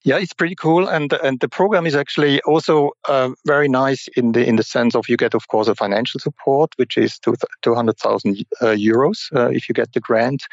Yeah, 0.05 0.17
it's 0.17 0.33
pretty 0.33 0.55
cool, 0.55 0.87
and 0.87 1.11
and 1.11 1.41
the 1.41 1.49
program 1.49 1.85
is 1.85 1.93
actually 1.93 2.41
also 2.43 2.91
uh, 3.09 3.31
very 3.45 3.67
nice 3.67 4.07
in 4.15 4.31
the 4.31 4.47
in 4.47 4.55
the 4.55 4.63
sense 4.63 4.95
of 4.95 5.09
you 5.09 5.17
get, 5.17 5.33
of 5.33 5.49
course, 5.49 5.67
a 5.67 5.75
financial 5.75 6.21
support, 6.21 6.71
which 6.77 6.97
is 6.97 7.19
two 7.19 7.35
two 7.61 7.75
hundred 7.75 7.97
thousand 7.97 8.37
uh, 8.61 8.67
euros 8.77 9.29
uh, 9.35 9.49
if 9.49 9.67
you 9.67 9.73
get 9.73 9.91
the 9.91 9.99
grant. 9.99 10.43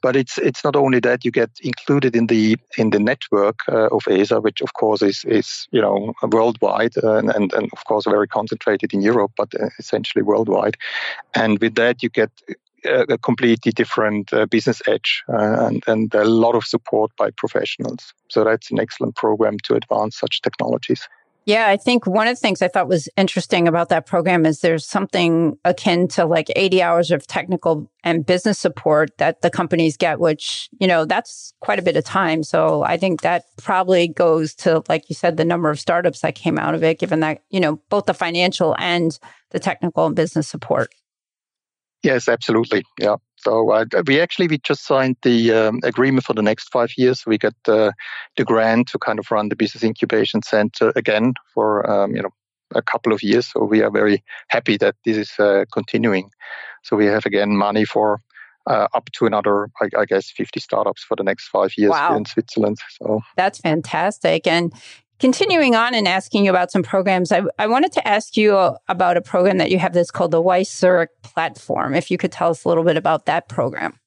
But 0.00 0.14
it's 0.14 0.38
it's 0.38 0.62
not 0.62 0.76
only 0.76 1.00
that 1.00 1.24
you 1.24 1.32
get 1.32 1.50
included 1.60 2.14
in 2.14 2.28
the 2.28 2.56
in 2.78 2.90
the 2.90 3.00
network 3.00 3.58
uh, 3.68 3.88
of 3.88 4.06
ESA, 4.08 4.40
which 4.40 4.60
of 4.60 4.74
course 4.74 5.02
is 5.02 5.24
is 5.24 5.66
you 5.72 5.80
know 5.80 6.12
worldwide 6.22 6.96
uh, 7.02 7.16
and 7.16 7.30
and, 7.30 7.52
and 7.52 7.68
of 7.72 7.84
course 7.86 8.04
very 8.04 8.28
concentrated 8.28 8.94
in 8.94 9.02
Europe, 9.02 9.32
but 9.36 9.52
uh, 9.60 9.70
essentially 9.80 10.22
worldwide. 10.22 10.76
And 11.34 11.58
with 11.58 11.74
that, 11.74 12.00
you 12.04 12.10
get 12.10 12.30
a 12.84 13.18
completely 13.18 13.72
different 13.72 14.32
uh, 14.32 14.46
business 14.46 14.82
edge 14.86 15.22
uh, 15.28 15.66
and, 15.66 15.84
and 15.86 16.14
a 16.14 16.24
lot 16.24 16.54
of 16.54 16.64
support 16.64 17.10
by 17.16 17.30
professionals. 17.36 18.12
So 18.28 18.44
that's 18.44 18.70
an 18.70 18.80
excellent 18.80 19.16
program 19.16 19.58
to 19.64 19.74
advance 19.74 20.18
such 20.18 20.42
technologies. 20.42 21.08
Yeah, 21.46 21.68
I 21.68 21.76
think 21.76 22.06
one 22.06 22.26
of 22.26 22.36
the 22.36 22.40
things 22.40 22.62
I 22.62 22.68
thought 22.68 22.88
was 22.88 23.06
interesting 23.18 23.68
about 23.68 23.90
that 23.90 24.06
program 24.06 24.46
is 24.46 24.60
there's 24.60 24.86
something 24.86 25.58
akin 25.64 26.08
to 26.08 26.24
like 26.24 26.50
80 26.56 26.80
hours 26.80 27.10
of 27.10 27.26
technical 27.26 27.90
and 28.02 28.24
business 28.24 28.58
support 28.58 29.10
that 29.18 29.42
the 29.42 29.50
companies 29.50 29.98
get, 29.98 30.20
which, 30.20 30.70
you 30.80 30.86
know, 30.86 31.04
that's 31.04 31.52
quite 31.60 31.78
a 31.78 31.82
bit 31.82 31.96
of 31.96 32.04
time. 32.04 32.42
So 32.44 32.82
I 32.82 32.96
think 32.96 33.20
that 33.20 33.44
probably 33.58 34.08
goes 34.08 34.54
to, 34.56 34.82
like 34.88 35.10
you 35.10 35.14
said, 35.14 35.36
the 35.36 35.44
number 35.44 35.68
of 35.68 35.78
startups 35.78 36.20
that 36.20 36.34
came 36.34 36.58
out 36.58 36.74
of 36.74 36.82
it, 36.82 36.98
given 36.98 37.20
that, 37.20 37.42
you 37.50 37.60
know, 37.60 37.76
both 37.90 38.06
the 38.06 38.14
financial 38.14 38.74
and 38.78 39.18
the 39.50 39.60
technical 39.60 40.06
and 40.06 40.16
business 40.16 40.48
support. 40.48 40.94
Yes, 42.04 42.28
absolutely. 42.28 42.84
Yeah. 43.00 43.16
So 43.36 43.70
uh, 43.70 43.86
we 44.06 44.20
actually 44.20 44.48
we 44.48 44.58
just 44.58 44.86
signed 44.86 45.16
the 45.22 45.52
um, 45.52 45.80
agreement 45.82 46.24
for 46.24 46.34
the 46.34 46.42
next 46.42 46.68
five 46.70 46.92
years. 46.98 47.24
We 47.26 47.38
get 47.38 47.54
uh, 47.66 47.92
the 48.36 48.44
grant 48.44 48.88
to 48.88 48.98
kind 48.98 49.18
of 49.18 49.30
run 49.30 49.48
the 49.48 49.56
business 49.56 49.82
incubation 49.82 50.42
center 50.42 50.92
again 50.96 51.32
for 51.54 51.90
um, 51.90 52.14
you 52.14 52.22
know 52.22 52.30
a 52.74 52.82
couple 52.82 53.12
of 53.12 53.22
years. 53.22 53.46
So 53.46 53.64
we 53.64 53.82
are 53.82 53.90
very 53.90 54.22
happy 54.48 54.76
that 54.78 54.96
this 55.04 55.16
is 55.16 55.32
uh, 55.38 55.64
continuing. 55.72 56.30
So 56.82 56.96
we 56.96 57.06
have 57.06 57.24
again 57.24 57.56
money 57.56 57.86
for 57.86 58.20
uh, 58.66 58.88
up 58.94 59.10
to 59.12 59.26
another, 59.26 59.68
I, 59.80 59.88
I, 59.98 60.04
guess, 60.04 60.30
50 60.30 60.60
startups 60.60 61.04
for 61.04 61.16
the 61.16 61.22
next 61.22 61.48
five 61.48 61.72
years 61.76 61.90
wow. 61.90 62.16
in 62.16 62.24
Switzerland. 62.24 62.78
So 63.00 63.20
that's 63.36 63.58
fantastic. 63.58 64.46
And 64.46 64.72
Continuing 65.20 65.74
on 65.74 65.94
and 65.94 66.08
asking 66.08 66.44
you 66.44 66.50
about 66.50 66.70
some 66.72 66.82
programs, 66.82 67.30
I, 67.30 67.42
I 67.58 67.66
wanted 67.66 67.92
to 67.92 68.06
ask 68.06 68.36
you 68.36 68.56
about 68.88 69.16
a 69.16 69.22
program 69.22 69.58
that 69.58 69.70
you 69.70 69.78
have 69.78 69.92
that's 69.92 70.10
called 70.10 70.32
the 70.32 70.40
Wyss 70.40 70.70
Zurich 70.70 71.10
platform. 71.22 71.94
If 71.94 72.10
you 72.10 72.18
could 72.18 72.32
tell 72.32 72.50
us 72.50 72.64
a 72.64 72.68
little 72.68 72.84
bit 72.84 72.96
about 72.96 73.26
that 73.26 73.48
program. 73.48 73.98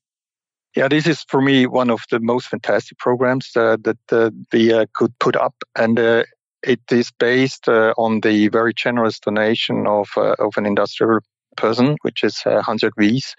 Yeah, 0.75 0.87
this 0.87 1.07
is 1.07 1.23
for 1.23 1.41
me 1.41 1.65
one 1.65 1.89
of 1.89 2.01
the 2.11 2.19
most 2.19 2.49
fantastic 2.49 2.99
programs 2.99 3.49
uh, 3.55 3.77
that 3.81 3.97
uh, 4.11 4.29
we 4.53 4.71
uh, 4.71 4.85
could 4.93 5.17
put 5.17 5.35
up, 5.35 5.55
and 5.75 5.99
uh, 5.99 6.23
it 6.61 6.81
is 6.91 7.09
based 7.17 7.67
uh, 7.67 7.93
on 7.97 8.19
the 8.21 8.49
very 8.49 8.73
generous 8.75 9.19
donation 9.19 9.87
of 9.87 10.09
uh, 10.17 10.35
of 10.37 10.53
an 10.57 10.67
industrial 10.67 11.21
person, 11.57 11.97
which 12.03 12.23
is 12.23 12.41
uh, 12.45 12.61
Hans-Jörg 12.61 12.91
Wyss. 12.97 13.35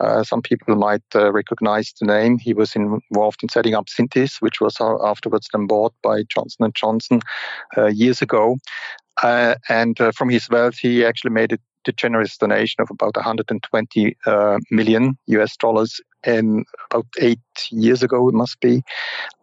Uh, 0.00 0.22
some 0.24 0.42
people 0.42 0.76
might 0.76 1.02
uh, 1.14 1.32
recognize 1.32 1.92
the 1.98 2.06
name. 2.06 2.38
He 2.38 2.52
was 2.52 2.76
involved 2.76 3.42
in 3.42 3.48
setting 3.48 3.74
up 3.74 3.86
Synthes, 3.86 4.42
which 4.42 4.60
was 4.60 4.80
uh, 4.80 4.96
afterwards 5.02 5.48
then 5.52 5.66
bought 5.66 5.94
by 6.02 6.24
Johnson 6.24 6.70
& 6.72 6.74
Johnson 6.74 7.20
uh, 7.76 7.86
years 7.86 8.20
ago. 8.22 8.58
Uh, 9.22 9.54
and 9.68 9.98
from 10.14 10.28
his 10.30 10.48
wealth, 10.48 10.78
he 10.78 11.04
actually 11.04 11.32
made 11.32 11.52
it 11.52 11.60
the 11.84 11.92
generous 11.92 12.36
donation 12.36 12.80
of 12.80 12.90
about 12.90 13.16
120 13.16 14.16
uh, 14.26 14.58
million 14.70 15.16
US 15.26 15.56
dollars 15.56 16.00
in 16.26 16.64
about 16.90 17.06
eight 17.18 17.40
years 17.70 18.02
ago, 18.02 18.28
it 18.28 18.34
must 18.34 18.60
be. 18.60 18.82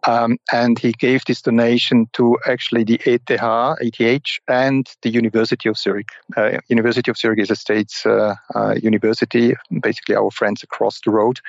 Um, 0.06 0.38
and 0.52 0.78
he 0.78 0.92
gave 0.92 1.24
this 1.24 1.42
donation 1.42 2.06
to 2.14 2.38
actually 2.46 2.84
the 2.84 3.00
ETH, 3.04 3.22
ETH, 3.28 4.38
and 4.48 4.88
the 5.02 5.10
University 5.10 5.68
of 5.68 5.76
Zurich. 5.76 6.10
Uh, 6.36 6.58
University 6.68 7.10
of 7.10 7.18
Zurich 7.18 7.40
is 7.40 7.50
a 7.50 7.56
state's 7.56 8.06
uh, 8.06 8.34
uh, 8.54 8.74
university, 8.80 9.54
basically 9.80 10.14
our 10.14 10.30
friends 10.30 10.62
across 10.62 11.00
the 11.04 11.10
road, 11.10 11.40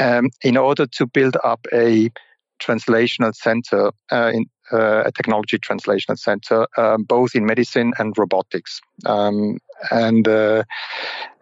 um, 0.00 0.30
in 0.42 0.56
order 0.56 0.86
to 0.86 1.06
build 1.06 1.36
up 1.44 1.66
a 1.72 2.10
translational 2.60 3.34
center 3.34 3.90
uh, 4.10 4.30
in 4.32 4.46
a 4.72 5.12
technology 5.12 5.58
translation 5.58 6.16
center, 6.16 6.66
um, 6.76 7.04
both 7.04 7.34
in 7.34 7.44
medicine 7.46 7.92
and 7.98 8.16
robotics. 8.16 8.80
Um, 9.06 9.58
and 9.90 10.26
uh, 10.26 10.64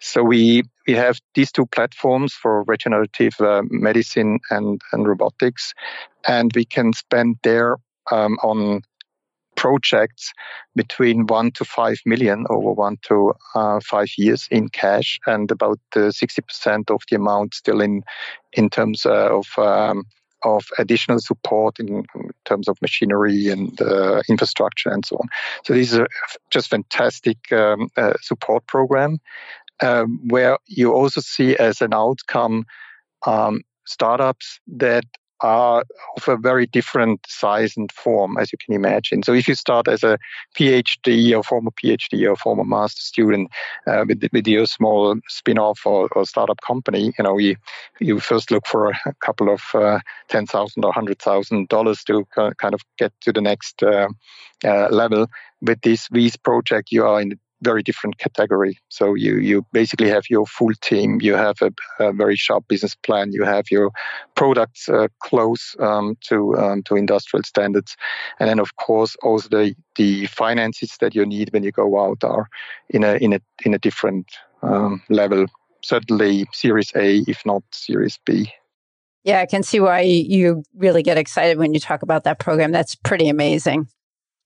so 0.00 0.22
we 0.22 0.64
we 0.86 0.94
have 0.94 1.20
these 1.34 1.52
two 1.52 1.66
platforms 1.66 2.34
for 2.34 2.64
regenerative 2.64 3.40
uh, 3.40 3.62
medicine 3.70 4.40
and 4.50 4.80
and 4.92 5.06
robotics, 5.06 5.74
and 6.26 6.52
we 6.54 6.64
can 6.64 6.92
spend 6.92 7.36
there 7.42 7.76
um, 8.10 8.36
on 8.42 8.82
projects 9.54 10.32
between 10.74 11.26
one 11.26 11.52
to 11.52 11.64
five 11.64 11.98
million 12.04 12.46
over 12.50 12.72
one 12.72 12.96
to 13.02 13.32
uh, 13.54 13.78
five 13.84 14.08
years 14.16 14.48
in 14.50 14.68
cash, 14.68 15.20
and 15.26 15.50
about 15.50 15.78
uh, 15.94 16.10
sixty 16.10 16.42
percent 16.42 16.90
of 16.90 17.00
the 17.10 17.16
amount 17.16 17.54
still 17.54 17.80
in 17.80 18.02
in 18.52 18.68
terms 18.68 19.06
uh, 19.06 19.28
of 19.38 19.46
um, 19.58 20.04
of 20.44 20.64
additional 20.78 21.18
support 21.20 21.78
in, 21.78 22.04
terms 22.44 22.66
of 22.66 22.76
machinery 22.82 23.48
and 23.48 23.80
uh, 23.80 24.20
infrastructure 24.28 24.90
and 24.90 25.06
so 25.06 25.16
on. 25.16 25.28
So 25.64 25.74
this 25.74 25.92
is 25.92 25.98
a 25.98 26.06
just 26.50 26.68
fantastic 26.68 27.38
um, 27.52 27.88
uh, 27.96 28.14
support 28.20 28.66
program 28.66 29.20
um, 29.80 30.20
where 30.28 30.58
you 30.66 30.92
also 30.92 31.20
see 31.20 31.56
as 31.56 31.80
an 31.80 31.94
outcome 31.94 32.64
um, 33.26 33.62
startups 33.86 34.60
that 34.66 35.04
are 35.42 35.84
of 36.16 36.28
a 36.28 36.36
very 36.36 36.66
different 36.66 37.20
size 37.28 37.76
and 37.76 37.90
form, 37.92 38.36
as 38.38 38.52
you 38.52 38.58
can 38.58 38.74
imagine. 38.74 39.22
So 39.22 39.32
if 39.32 39.48
you 39.48 39.54
start 39.54 39.88
as 39.88 40.02
a 40.02 40.18
PhD 40.56 41.36
or 41.36 41.42
former 41.42 41.70
PhD 41.70 42.28
or 42.30 42.36
former 42.36 42.64
master 42.64 43.00
student 43.00 43.50
uh, 43.86 44.04
with, 44.06 44.22
with 44.32 44.46
your 44.46 44.66
small 44.66 45.16
spin-off 45.28 45.84
or, 45.84 46.08
or, 46.12 46.26
startup 46.26 46.60
company, 46.60 47.12
you 47.18 47.24
know, 47.24 47.38
you, 47.38 47.56
you 48.00 48.20
first 48.20 48.50
look 48.50 48.66
for 48.66 48.90
a 48.90 49.14
couple 49.20 49.52
of 49.52 49.62
uh, 49.74 49.98
ten 50.28 50.46
thousand 50.46 50.84
or 50.84 50.92
hundred 50.92 51.18
thousand 51.18 51.68
dollars 51.68 52.04
to 52.04 52.24
kind 52.34 52.74
of 52.74 52.80
get 52.98 53.12
to 53.20 53.32
the 53.32 53.40
next 53.40 53.82
uh, 53.82 54.08
uh 54.64 54.88
level. 54.88 55.26
With 55.60 55.80
this 55.82 56.08
Wyss 56.10 56.36
project, 56.36 56.90
you 56.90 57.06
are 57.06 57.20
in 57.20 57.38
very 57.62 57.82
different 57.82 58.18
category. 58.18 58.78
So 58.88 59.14
you 59.14 59.36
you 59.38 59.66
basically 59.72 60.08
have 60.10 60.24
your 60.28 60.46
full 60.46 60.74
team. 60.80 61.20
You 61.20 61.34
have 61.34 61.56
a, 61.62 61.70
a 61.98 62.12
very 62.12 62.36
sharp 62.36 62.68
business 62.68 62.94
plan. 62.94 63.32
You 63.32 63.44
have 63.44 63.70
your 63.70 63.90
products 64.34 64.88
uh, 64.88 65.08
close 65.20 65.76
um, 65.78 66.16
to 66.28 66.56
um, 66.56 66.82
to 66.84 66.96
industrial 66.96 67.44
standards, 67.44 67.96
and 68.38 68.48
then 68.48 68.58
of 68.58 68.76
course 68.76 69.16
also 69.22 69.48
the 69.48 69.74
the 69.96 70.26
finances 70.26 70.96
that 71.00 71.14
you 71.14 71.24
need 71.24 71.52
when 71.52 71.62
you 71.62 71.72
go 71.72 72.04
out 72.04 72.24
are 72.24 72.48
in 72.90 73.04
a 73.04 73.14
in 73.14 73.32
a 73.32 73.40
in 73.64 73.74
a 73.74 73.78
different 73.78 74.26
um, 74.62 75.02
level. 75.08 75.46
Certainly 75.84 76.46
Series 76.52 76.92
A, 76.94 77.24
if 77.26 77.44
not 77.44 77.62
Series 77.72 78.18
B. 78.24 78.52
Yeah, 79.24 79.40
I 79.40 79.46
can 79.46 79.62
see 79.62 79.78
why 79.78 80.00
you 80.00 80.64
really 80.74 81.02
get 81.02 81.16
excited 81.16 81.58
when 81.58 81.74
you 81.74 81.80
talk 81.80 82.02
about 82.02 82.24
that 82.24 82.38
program. 82.40 82.72
That's 82.72 82.94
pretty 82.94 83.28
amazing. 83.28 83.88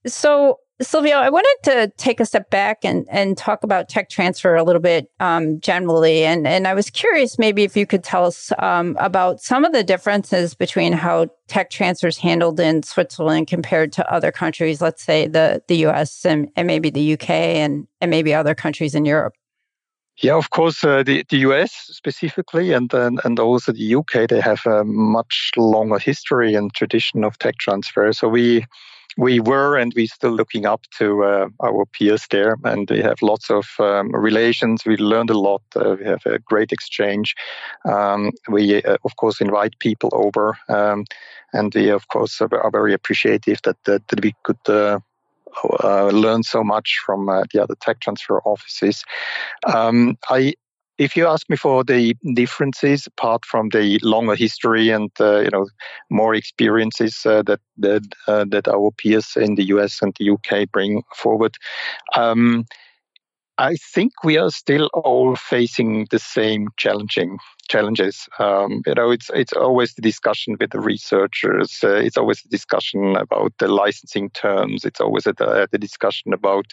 So, 0.06 0.58
Silvio, 0.83 1.16
I 1.16 1.30
wanted 1.30 1.56
to 1.64 1.92
take 1.97 2.21
a 2.21 2.26
step 2.26 2.50
back 2.50 2.85
and, 2.85 3.06
and 3.11 3.37
talk 3.38 3.64
about 3.64 3.88
tech 3.88 4.11
transfer 4.11 4.56
a 4.56 4.62
little 4.62 4.83
bit 4.83 5.11
um, 5.21 5.59
generally. 5.61 6.25
And, 6.25 6.47
and 6.47 6.68
I 6.68 6.75
was 6.75 6.90
curious 6.90 7.38
maybe 7.38 7.62
if 7.62 7.78
you 7.78 7.87
could 7.87 8.04
tell 8.04 8.26
us 8.26 8.52
um, 8.59 8.95
about 9.00 9.40
some 9.40 9.64
of 9.64 9.73
the 9.73 9.83
differences 9.83 10.54
between 10.54 10.92
how 10.92 11.28
tech 11.49 11.71
transfer 11.71 12.09
is 12.09 12.18
handled 12.18 12.61
in 12.61 12.83
Switzerland 12.83 13.47
compared 13.47 13.90
to 13.92 14.12
other 14.12 14.30
countries, 14.30 14.83
let's 14.83 15.02
say 15.02 15.26
the, 15.26 15.62
the 15.66 15.87
US 15.87 16.26
and, 16.26 16.50
and 16.56 16.66
maybe 16.66 16.90
the 16.90 17.14
UK 17.14 17.30
and, 17.30 17.87
and 18.02 18.11
maybe 18.11 18.35
other 18.35 18.54
countries 18.54 18.95
in 18.95 19.06
Europe. 19.06 19.33
Yeah, 20.23 20.35
of 20.35 20.50
course, 20.50 20.85
uh, 20.85 21.02
the, 21.02 21.25
the 21.30 21.38
US 21.38 21.73
specifically 21.73 22.73
and, 22.73 22.92
and 22.95 23.21
and 23.25 23.38
also 23.38 23.73
the 23.73 23.95
UK, 23.95 24.28
they 24.28 24.40
have 24.40 24.64
a 24.64 24.83
much 24.85 25.50
longer 25.59 25.99
history 25.99 26.54
and 26.54 26.73
tradition 26.75 27.23
of 27.23 27.38
tech 27.38 27.59
transfer. 27.59 28.12
So 28.14 28.28
we 28.28 28.64
we 29.16 29.40
were 29.40 29.76
and 29.76 29.92
we're 29.96 30.06
still 30.06 30.30
looking 30.30 30.66
up 30.66 30.82
to 30.99 31.25
uh, 31.25 31.49
our 31.62 31.87
peers 31.87 32.26
there, 32.30 32.56
and 32.64 32.88
we 32.90 33.00
have 33.00 33.23
lots 33.23 33.50
of 33.50 33.66
um, 33.78 34.14
relations. 34.14 34.85
We 34.85 34.96
learned 34.96 35.30
a 35.30 35.38
lot. 35.38 35.62
Uh, 35.75 35.96
we 35.99 36.04
have 36.04 36.25
a 36.26 36.38
great 36.38 36.73
exchange. 36.73 37.35
Um, 37.85 38.32
we, 38.49 38.82
uh, 38.82 38.99
of 39.04 39.16
course, 39.16 39.40
invite 39.40 39.78
people 39.78 40.11
over, 40.12 40.58
um, 40.68 41.04
and 41.52 41.75
we, 41.75 41.88
of 41.88 42.08
course, 42.08 42.40
are 42.40 42.70
very 42.70 42.92
appreciative 42.92 43.61
that 43.64 43.76
that, 43.85 44.06
that 44.08 44.23
we 44.23 44.35
could. 44.44 44.68
Uh, 44.68 45.00
uh, 45.82 46.08
learn 46.08 46.42
so 46.42 46.62
much 46.62 47.00
from 47.06 47.30
uh, 47.30 47.42
the 47.50 47.62
other 47.62 47.75
tech 47.80 47.99
transfer 48.00 48.42
offices. 48.42 49.02
Um, 49.73 50.18
I 50.28 50.52
if 50.99 51.17
you 51.17 51.26
ask 51.26 51.49
me 51.50 51.57
for 51.57 51.85
the 51.85 52.15
differences, 52.35 53.07
apart 53.07 53.45
from 53.45 53.69
the 53.69 53.99
longer 54.03 54.35
history 54.35 54.91
and 54.91 55.11
uh, 55.21 55.41
you 55.41 55.50
know 55.50 55.67
more 56.11 56.35
experiences 56.35 57.25
uh, 57.26 57.43
that 57.43 57.61
that 57.79 58.03
uh, 58.26 58.45
that 58.49 58.69
our 58.69 58.91
peers 58.93 59.37
in 59.37 59.55
the 59.57 59.65
US 59.65 60.00
and 60.03 60.15
the 60.19 60.31
UK 60.31 60.71
bring 60.71 61.03
forward, 61.15 61.57
um, 62.17 62.65
I 63.59 63.76
think 63.95 64.12
we 64.25 64.37
are 64.37 64.50
still 64.50 64.91
all 64.93 65.37
facing 65.37 66.07
the 66.11 66.19
same 66.19 66.69
challenging 66.76 67.38
challenges. 67.66 68.28
Um, 68.38 68.82
you 68.87 68.94
know, 68.94 69.11
it's 69.11 69.30
it's 69.35 69.52
always 69.52 69.94
the 69.94 70.02
discussion 70.02 70.56
with 70.58 70.70
the 70.70 70.80
researchers. 70.80 71.78
Uh, 71.82 71.96
it's 71.96 72.16
always 72.16 72.42
the 72.42 72.49
discussion 72.49 73.16
about 73.16 73.52
the 73.58 73.68
licensing 73.68 74.30
terms. 74.30 74.85
It's 74.85 75.00
always 75.00 75.26
a, 75.26 75.32
the 75.70 75.78
discussion 75.78 76.32
about 76.32 76.73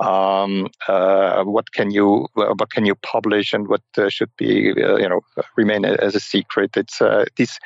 um, 0.00 0.68
uh, 0.88 1.44
what 1.44 1.72
can 1.72 1.90
you 1.90 2.28
what 2.34 2.70
can 2.70 2.86
you 2.86 2.94
publish 2.96 3.52
and 3.52 3.68
what 3.68 3.82
uh, 3.98 4.08
should 4.08 4.30
be 4.36 4.70
uh, 4.72 4.96
you 4.96 5.08
know 5.08 5.20
remain 5.56 5.84
as 5.84 6.14
a 6.14 6.20
secret. 6.20 6.76
It's 6.76 7.00
uh, 7.00 7.26
this 7.36 7.58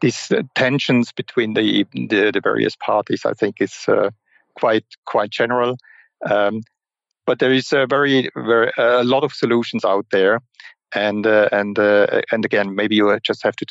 these 0.00 0.32
tensions 0.54 1.12
between 1.12 1.54
the, 1.54 1.86
the, 1.92 2.30
the 2.32 2.40
various 2.42 2.76
parties. 2.76 3.24
I 3.24 3.34
think 3.34 3.60
is 3.60 3.84
uh, 3.88 4.10
quite 4.54 4.86
quite 5.04 5.30
general. 5.30 5.76
Um, 6.28 6.62
but 7.28 7.40
there 7.40 7.52
is 7.52 7.74
a 7.74 7.86
very, 7.86 8.30
very 8.34 8.72
a 8.78 9.04
lot 9.04 9.22
of 9.22 9.34
solutions 9.34 9.84
out 9.84 10.06
there, 10.10 10.40
and 10.94 11.26
uh, 11.26 11.48
and 11.52 11.78
uh, 11.78 12.22
and 12.32 12.44
again, 12.44 12.74
maybe 12.74 12.96
you 12.96 13.18
just 13.22 13.42
have 13.42 13.56
to 13.56 13.66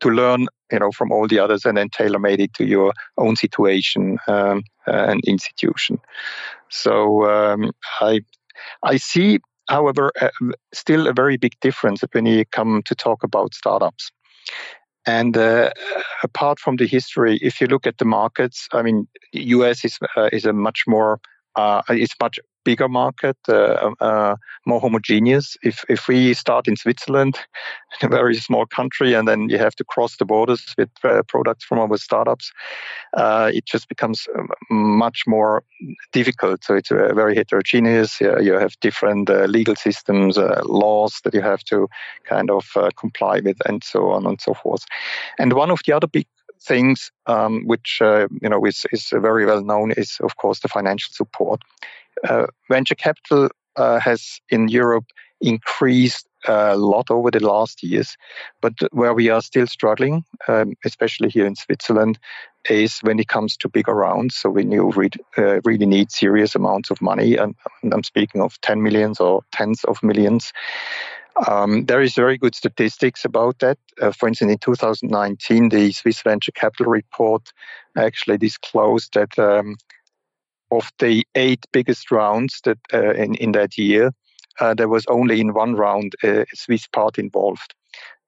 to 0.00 0.10
learn, 0.10 0.46
you 0.70 0.78
know, 0.78 0.92
from 0.92 1.10
all 1.10 1.26
the 1.26 1.38
others, 1.38 1.64
and 1.64 1.76
then 1.76 1.88
tailor 1.88 2.18
made 2.18 2.40
it 2.40 2.54
to 2.54 2.64
your 2.64 2.92
own 3.16 3.36
situation 3.36 4.18
um, 4.28 4.62
and 4.86 5.20
institution. 5.26 5.98
So 6.70 7.28
um, 7.28 7.72
I 8.00 8.20
I 8.82 8.96
see, 8.96 9.38
however, 9.68 10.12
uh, 10.20 10.30
still 10.72 11.06
a 11.06 11.12
very 11.12 11.36
big 11.36 11.58
difference 11.60 12.04
when 12.12 12.26
you 12.26 12.44
come 12.44 12.82
to 12.84 12.94
talk 12.94 13.22
about 13.24 13.54
startups. 13.54 14.10
And 15.06 15.36
uh, 15.38 15.70
apart 16.22 16.58
from 16.58 16.76
the 16.76 16.86
history, 16.86 17.38
if 17.40 17.60
you 17.60 17.66
look 17.66 17.86
at 17.86 17.96
the 17.96 18.04
markets, 18.04 18.68
I 18.72 18.82
mean, 18.82 19.08
US 19.32 19.84
is 19.84 19.98
uh, 20.16 20.28
is 20.32 20.44
a 20.44 20.52
much 20.52 20.84
more 20.86 21.18
uh, 21.56 21.82
it's 21.88 22.14
much 22.20 22.38
bigger 22.64 22.88
market, 22.88 23.36
uh, 23.48 23.90
uh, 24.00 24.36
more 24.66 24.80
homogeneous. 24.80 25.56
If 25.62 25.84
if 25.88 26.08
we 26.08 26.34
start 26.34 26.68
in 26.68 26.76
Switzerland, 26.76 27.38
a 28.02 28.08
very 28.08 28.34
small 28.36 28.66
country, 28.66 29.14
and 29.14 29.26
then 29.26 29.48
you 29.48 29.58
have 29.58 29.74
to 29.76 29.84
cross 29.84 30.16
the 30.16 30.24
borders 30.24 30.74
with 30.76 30.90
uh, 31.04 31.22
products 31.28 31.64
from 31.64 31.78
our 31.78 31.96
startups, 31.96 32.50
uh, 33.16 33.50
it 33.52 33.64
just 33.66 33.88
becomes 33.88 34.26
um, 34.38 34.48
much 34.70 35.24
more 35.26 35.62
difficult. 36.12 36.64
So 36.64 36.74
it's 36.74 36.90
uh, 36.90 37.14
very 37.14 37.34
heterogeneous. 37.34 38.20
you 38.20 38.54
have 38.54 38.78
different 38.80 39.28
legal 39.48 39.76
systems, 39.76 40.36
laws 40.64 41.20
that 41.24 41.34
you 41.34 41.42
have 41.42 41.62
to 41.64 41.88
kind 42.24 42.50
of 42.50 42.64
comply 42.96 43.40
with, 43.40 43.56
and 43.66 43.82
so 43.84 44.10
on 44.10 44.26
and 44.26 44.40
so 44.40 44.54
forth. 44.54 44.84
And 45.38 45.52
one 45.52 45.70
of 45.70 45.80
the 45.86 45.92
other 45.92 46.06
big 46.06 46.26
things 46.60 47.10
um, 47.26 47.62
which 47.66 47.98
uh, 48.00 48.28
you 48.42 48.48
know 48.48 48.64
is, 48.64 48.84
is 48.92 49.08
very 49.12 49.46
well 49.46 49.62
known 49.62 49.92
is 49.92 50.18
of 50.20 50.36
course 50.36 50.60
the 50.60 50.68
financial 50.68 51.12
support. 51.12 51.62
Uh, 52.24 52.46
venture 52.70 52.94
capital 52.94 53.48
uh, 53.76 53.98
has 54.00 54.40
in 54.50 54.68
Europe 54.68 55.04
increased 55.40 56.26
a 56.46 56.76
lot 56.76 57.10
over 57.10 57.30
the 57.30 57.44
last 57.44 57.82
years, 57.82 58.16
but 58.60 58.72
where 58.92 59.14
we 59.14 59.28
are 59.28 59.40
still 59.40 59.66
struggling, 59.66 60.24
um, 60.46 60.74
especially 60.84 61.28
here 61.28 61.46
in 61.46 61.54
Switzerland, 61.54 62.18
is 62.68 62.98
when 63.00 63.18
it 63.18 63.28
comes 63.28 63.56
to 63.56 63.68
bigger 63.68 63.94
rounds. 63.94 64.36
So 64.36 64.50
when 64.50 64.70
you 64.70 64.90
read, 64.90 65.16
uh, 65.36 65.60
really 65.64 65.86
need 65.86 66.10
serious 66.12 66.54
amounts 66.54 66.90
of 66.90 67.00
money, 67.00 67.36
and 67.36 67.54
I'm 67.92 68.04
speaking 68.04 68.40
of 68.40 68.60
10 68.60 68.82
millions 68.82 69.20
or 69.20 69.42
tens 69.52 69.84
of 69.84 70.02
millions. 70.02 70.52
Um, 71.46 71.84
there 71.84 72.02
is 72.02 72.14
very 72.14 72.36
good 72.36 72.54
statistics 72.54 73.24
about 73.24 73.60
that. 73.60 73.78
Uh, 74.00 74.10
for 74.10 74.28
instance, 74.28 74.50
in 74.50 74.58
2019, 74.58 75.68
the 75.68 75.92
Swiss 75.92 76.20
Venture 76.22 76.52
Capital 76.52 76.86
Report 76.86 77.52
actually 77.96 78.38
disclosed 78.38 79.14
that 79.14 79.38
um, 79.38 79.76
of 80.70 80.90
the 80.98 81.26
eight 81.34 81.64
biggest 81.72 82.10
rounds 82.10 82.60
that 82.64 82.78
uh, 82.92 83.12
in, 83.14 83.34
in 83.36 83.52
that 83.52 83.78
year, 83.78 84.12
uh, 84.60 84.74
there 84.74 84.88
was 84.88 85.04
only 85.08 85.40
in 85.40 85.54
one 85.54 85.74
round 85.74 86.14
a 86.22 86.44
Swiss 86.54 86.86
part 86.86 87.18
involved. 87.18 87.74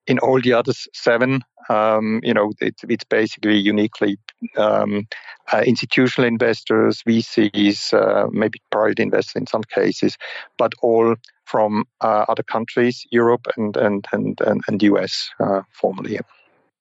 In 0.07 0.19
all 0.19 0.41
the 0.41 0.55
other 0.55 0.73
seven, 0.93 1.43
um, 1.69 2.21
you 2.25 2.35
know, 2.35 2.53
it, 2.61 2.75
it's 2.89 3.05
basically 3.05 3.57
uniquely 3.57 4.19
um, 4.57 5.07
uh, 5.53 5.63
institutional 5.65 6.27
investors, 6.27 7.03
VCs, 7.07 7.93
uh, 7.93 8.29
maybe 8.33 8.61
private 8.71 8.99
investors 8.99 9.37
in 9.37 9.47
some 9.47 9.63
cases, 9.63 10.17
but 10.57 10.73
all 10.83 11.15
from 11.45 11.85
uh, 12.01 12.25
other 12.29 12.43
countries, 12.43 13.05
Europe 13.11 13.47
and 13.57 13.77
and 13.77 14.07
and 14.13 14.41
and, 14.41 14.61
and 14.67 14.83
US 14.83 15.31
uh, 15.39 15.63
formally. 15.71 16.19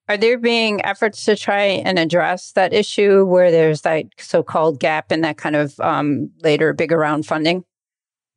Are 0.09 0.17
there 0.17 0.39
being 0.39 0.83
efforts 0.83 1.23
to 1.25 1.35
try 1.35 1.65
and 1.85 1.99
address 1.99 2.53
that 2.53 2.73
issue 2.73 3.25
where 3.25 3.51
there's 3.51 3.81
that 3.81 4.05
so-called 4.17 4.79
gap 4.79 5.11
in 5.11 5.21
that 5.21 5.37
kind 5.37 5.55
of 5.55 5.79
um, 5.79 6.31
later 6.41 6.73
bigger 6.73 6.97
round 6.97 7.27
funding? 7.27 7.63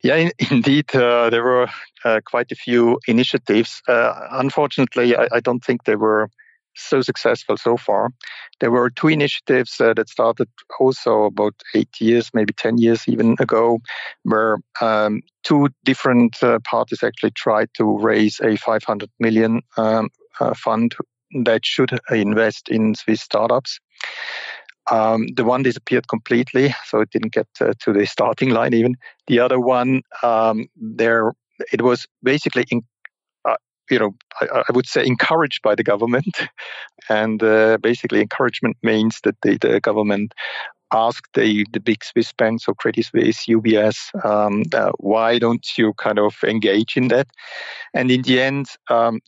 Yeah, 0.02 0.16
in, 0.16 0.32
indeed, 0.50 0.94
uh, 0.94 1.30
there 1.30 1.42
were 1.42 1.70
uh, 2.04 2.20
quite 2.26 2.52
a 2.52 2.56
few 2.56 3.00
initiatives. 3.08 3.80
Uh, 3.88 4.12
unfortunately, 4.32 5.16
I, 5.16 5.28
I, 5.32 5.40
don't 5.40 5.64
think 5.64 5.84
they 5.84 5.96
were 5.96 6.28
so 6.74 7.00
successful 7.00 7.56
so 7.56 7.78
far. 7.78 8.10
There 8.60 8.70
were 8.70 8.90
two 8.90 9.08
initiatives 9.08 9.80
uh, 9.80 9.94
that 9.94 10.10
started 10.10 10.48
also 10.78 11.24
about 11.24 11.54
eight 11.74 12.00
years, 12.00 12.30
maybe 12.34 12.52
10 12.52 12.78
years 12.78 13.04
even 13.08 13.36
ago, 13.38 13.80
where 14.24 14.58
um, 14.82 15.22
two 15.42 15.70
different 15.84 16.42
uh, 16.42 16.58
parties 16.64 17.02
actually 17.02 17.30
tried 17.30 17.70
to 17.78 17.98
raise 17.98 18.40
a 18.40 18.56
500 18.56 19.08
million 19.20 19.62
um, 19.78 20.10
uh, 20.40 20.52
fund 20.54 20.94
that 21.44 21.64
should 21.64 21.98
invest 22.10 22.68
in 22.68 22.94
Swiss 22.94 23.22
startups. 23.22 23.78
Um, 24.90 25.28
the 25.36 25.44
one 25.44 25.62
disappeared 25.62 26.08
completely, 26.08 26.74
so 26.86 27.00
it 27.00 27.10
didn't 27.10 27.32
get 27.32 27.46
uh, 27.60 27.72
to 27.80 27.92
the 27.92 28.04
starting 28.06 28.50
line 28.50 28.74
even. 28.74 28.96
The 29.28 29.38
other 29.38 29.60
one, 29.60 30.02
um, 30.22 30.66
there 30.76 31.32
it 31.72 31.82
was 31.82 32.06
basically 32.22 32.64
in, 32.70 32.82
uh, 33.44 33.56
you 33.90 33.98
know, 33.98 34.14
I, 34.40 34.64
I, 34.68 34.72
would 34.72 34.86
say 34.86 35.06
encouraged 35.06 35.62
by 35.62 35.74
the 35.74 35.84
government. 35.84 36.26
And 37.08 37.42
uh, 37.42 37.78
basically, 37.78 38.20
encouragement 38.20 38.76
means 38.82 39.18
that 39.24 39.34
the, 39.42 39.58
the 39.58 39.80
government 39.80 40.34
asked 40.92 41.28
the, 41.34 41.66
the 41.72 41.80
big 41.80 42.04
Swiss 42.04 42.32
banks, 42.32 42.64
so 42.64 42.74
Credit 42.74 43.04
Suisse, 43.04 43.46
UBS, 43.46 44.24
um, 44.24 44.62
why 44.98 45.38
don't 45.40 45.66
you 45.76 45.94
kind 45.94 46.20
of 46.20 46.36
engage 46.44 46.96
in 46.96 47.08
that? 47.08 47.26
And 47.92 48.10
in 48.10 48.22
the 48.22 48.40
end, 48.40 48.66
um, 48.88 49.20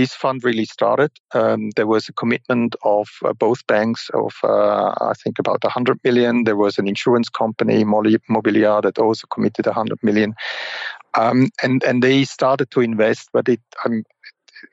this 0.00 0.14
fund 0.14 0.42
really 0.42 0.64
started. 0.64 1.10
Um, 1.34 1.70
there 1.76 1.86
was 1.86 2.08
a 2.08 2.14
commitment 2.14 2.74
of 2.84 3.06
uh, 3.22 3.34
both 3.34 3.66
banks 3.66 4.08
of, 4.14 4.32
uh, 4.42 4.94
I 4.98 5.12
think, 5.22 5.38
about 5.38 5.62
100 5.62 5.98
million. 6.04 6.44
There 6.44 6.56
was 6.56 6.78
an 6.78 6.88
insurance 6.88 7.28
company, 7.28 7.84
Mobiliar, 7.84 8.80
that 8.82 8.98
also 8.98 9.26
committed 9.26 9.66
100 9.66 9.98
million. 10.02 10.34
Um, 11.18 11.50
and, 11.62 11.84
and 11.84 12.02
they 12.02 12.24
started 12.24 12.70
to 12.70 12.80
invest, 12.80 13.28
but 13.34 13.46
it, 13.46 13.60
I'm, 13.84 14.04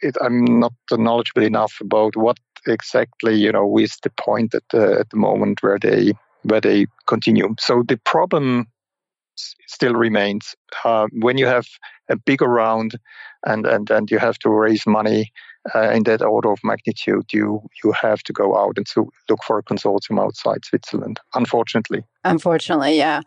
it, 0.02 0.16
I'm 0.22 0.46
not 0.60 0.74
knowledgeable 0.92 1.44
enough 1.44 1.74
about 1.82 2.16
what 2.16 2.38
exactly, 2.66 3.36
you 3.36 3.52
know, 3.52 3.78
is 3.78 3.98
the 4.04 4.12
point 4.12 4.56
at 4.56 4.64
the, 4.72 5.00
at 5.02 5.10
the 5.10 5.18
moment 5.18 5.62
where 5.62 5.78
they 5.78 6.14
where 6.44 6.62
they 6.62 6.86
continue. 7.08 7.54
So 7.60 7.84
the 7.86 7.98
problem 7.98 8.68
still 9.68 9.94
remains. 9.94 10.56
Uh, 10.84 11.08
when 11.20 11.38
you 11.38 11.46
have 11.46 11.68
a 12.10 12.18
bigger 12.18 12.48
round 12.48 12.98
and, 13.46 13.66
and, 13.66 13.90
and 13.90 14.12
you 14.12 14.20
have 14.20 14.38
to 14.40 14.50
raise 14.50 14.86
money 14.86 15.32
uh, 15.76 15.90
in 15.90 16.04
that 16.04 16.22
order 16.22 16.52
of 16.52 16.60
magnitude, 16.64 17.26
you 17.34 17.62
you 17.84 17.92
have 17.92 18.24
to 18.24 18.34
go 18.34 18.58
out 18.58 18.78
and 18.78 18.86
to 18.88 19.10
look 19.30 19.44
for 19.44 19.58
a 19.58 19.64
consortium 19.64 20.20
outside 20.20 20.64
Switzerland. 20.64 21.20
Unfortunately. 21.34 22.04
Unfortunately, 22.24 22.98
yeah. 22.98 23.22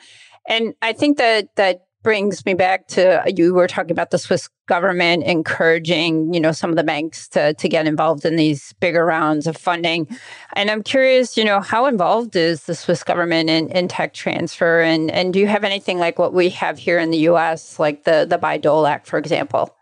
And 0.48 0.74
I 0.80 0.92
think 0.92 1.18
that 1.18 1.54
that 1.56 1.82
brings 2.02 2.46
me 2.46 2.54
back 2.54 2.88
to 2.88 3.22
you 3.26 3.52
were 3.54 3.66
talking 3.66 3.90
about 3.90 4.10
the 4.10 4.18
Swiss 4.18 4.48
government 4.66 5.24
encouraging, 5.24 6.32
you 6.32 6.40
know, 6.40 6.52
some 6.52 6.70
of 6.70 6.76
the 6.76 6.84
banks 6.84 7.28
to 7.28 7.54
to 7.54 7.68
get 7.68 7.86
involved 7.86 8.24
in 8.24 8.36
these 8.36 8.72
bigger 8.80 9.04
rounds 9.04 9.46
of 9.46 9.56
funding. 9.56 10.06
And 10.54 10.70
I'm 10.70 10.82
curious, 10.82 11.36
you 11.36 11.44
know, 11.44 11.60
how 11.60 11.86
involved 11.86 12.36
is 12.36 12.64
the 12.64 12.74
Swiss 12.74 13.02
government 13.02 13.50
in, 13.50 13.68
in 13.70 13.88
tech 13.88 14.14
transfer 14.14 14.80
and 14.80 15.10
and 15.10 15.32
do 15.32 15.38
you 15.38 15.46
have 15.46 15.64
anything 15.64 15.98
like 15.98 16.18
what 16.18 16.32
we 16.32 16.48
have 16.50 16.78
here 16.78 16.98
in 16.98 17.10
the 17.10 17.28
US, 17.28 17.78
like 17.78 18.04
the 18.04 18.26
the 18.28 18.38
Bayh-Dole 18.38 18.86
Act, 18.86 19.06
for 19.06 19.18
example? 19.18 19.74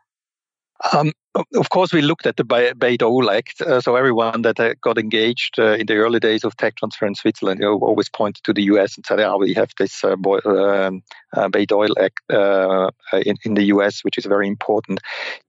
Um, 0.92 1.12
of 1.54 1.70
course, 1.70 1.92
we 1.92 2.02
looked 2.02 2.26
at 2.26 2.36
the 2.36 2.44
Bayh-Dole 2.44 3.30
Act. 3.30 3.60
Uh, 3.60 3.80
so 3.80 3.96
everyone 3.96 4.42
that 4.42 4.58
uh, 4.58 4.74
got 4.80 4.98
engaged 4.98 5.58
uh, 5.58 5.74
in 5.74 5.86
the 5.86 5.96
early 5.96 6.20
days 6.20 6.44
of 6.44 6.56
tech 6.56 6.76
transfer 6.76 7.06
in 7.06 7.14
Switzerland, 7.14 7.60
you 7.60 7.66
know, 7.66 7.78
always 7.78 8.08
pointed 8.08 8.44
to 8.44 8.52
the 8.52 8.62
US 8.64 8.96
and 8.96 9.04
said, 9.04 9.20
"Oh, 9.20 9.38
we 9.38 9.54
have 9.54 9.70
this 9.78 10.04
uh, 10.04 10.16
boy, 10.16 10.38
um, 10.44 11.02
uh, 11.36 11.48
Bayh-Dole 11.48 11.98
Act 11.98 12.20
uh, 12.30 12.90
in, 13.24 13.36
in 13.44 13.54
the 13.54 13.64
US, 13.64 14.02
which 14.04 14.18
is 14.18 14.26
very 14.26 14.48
important." 14.48 15.00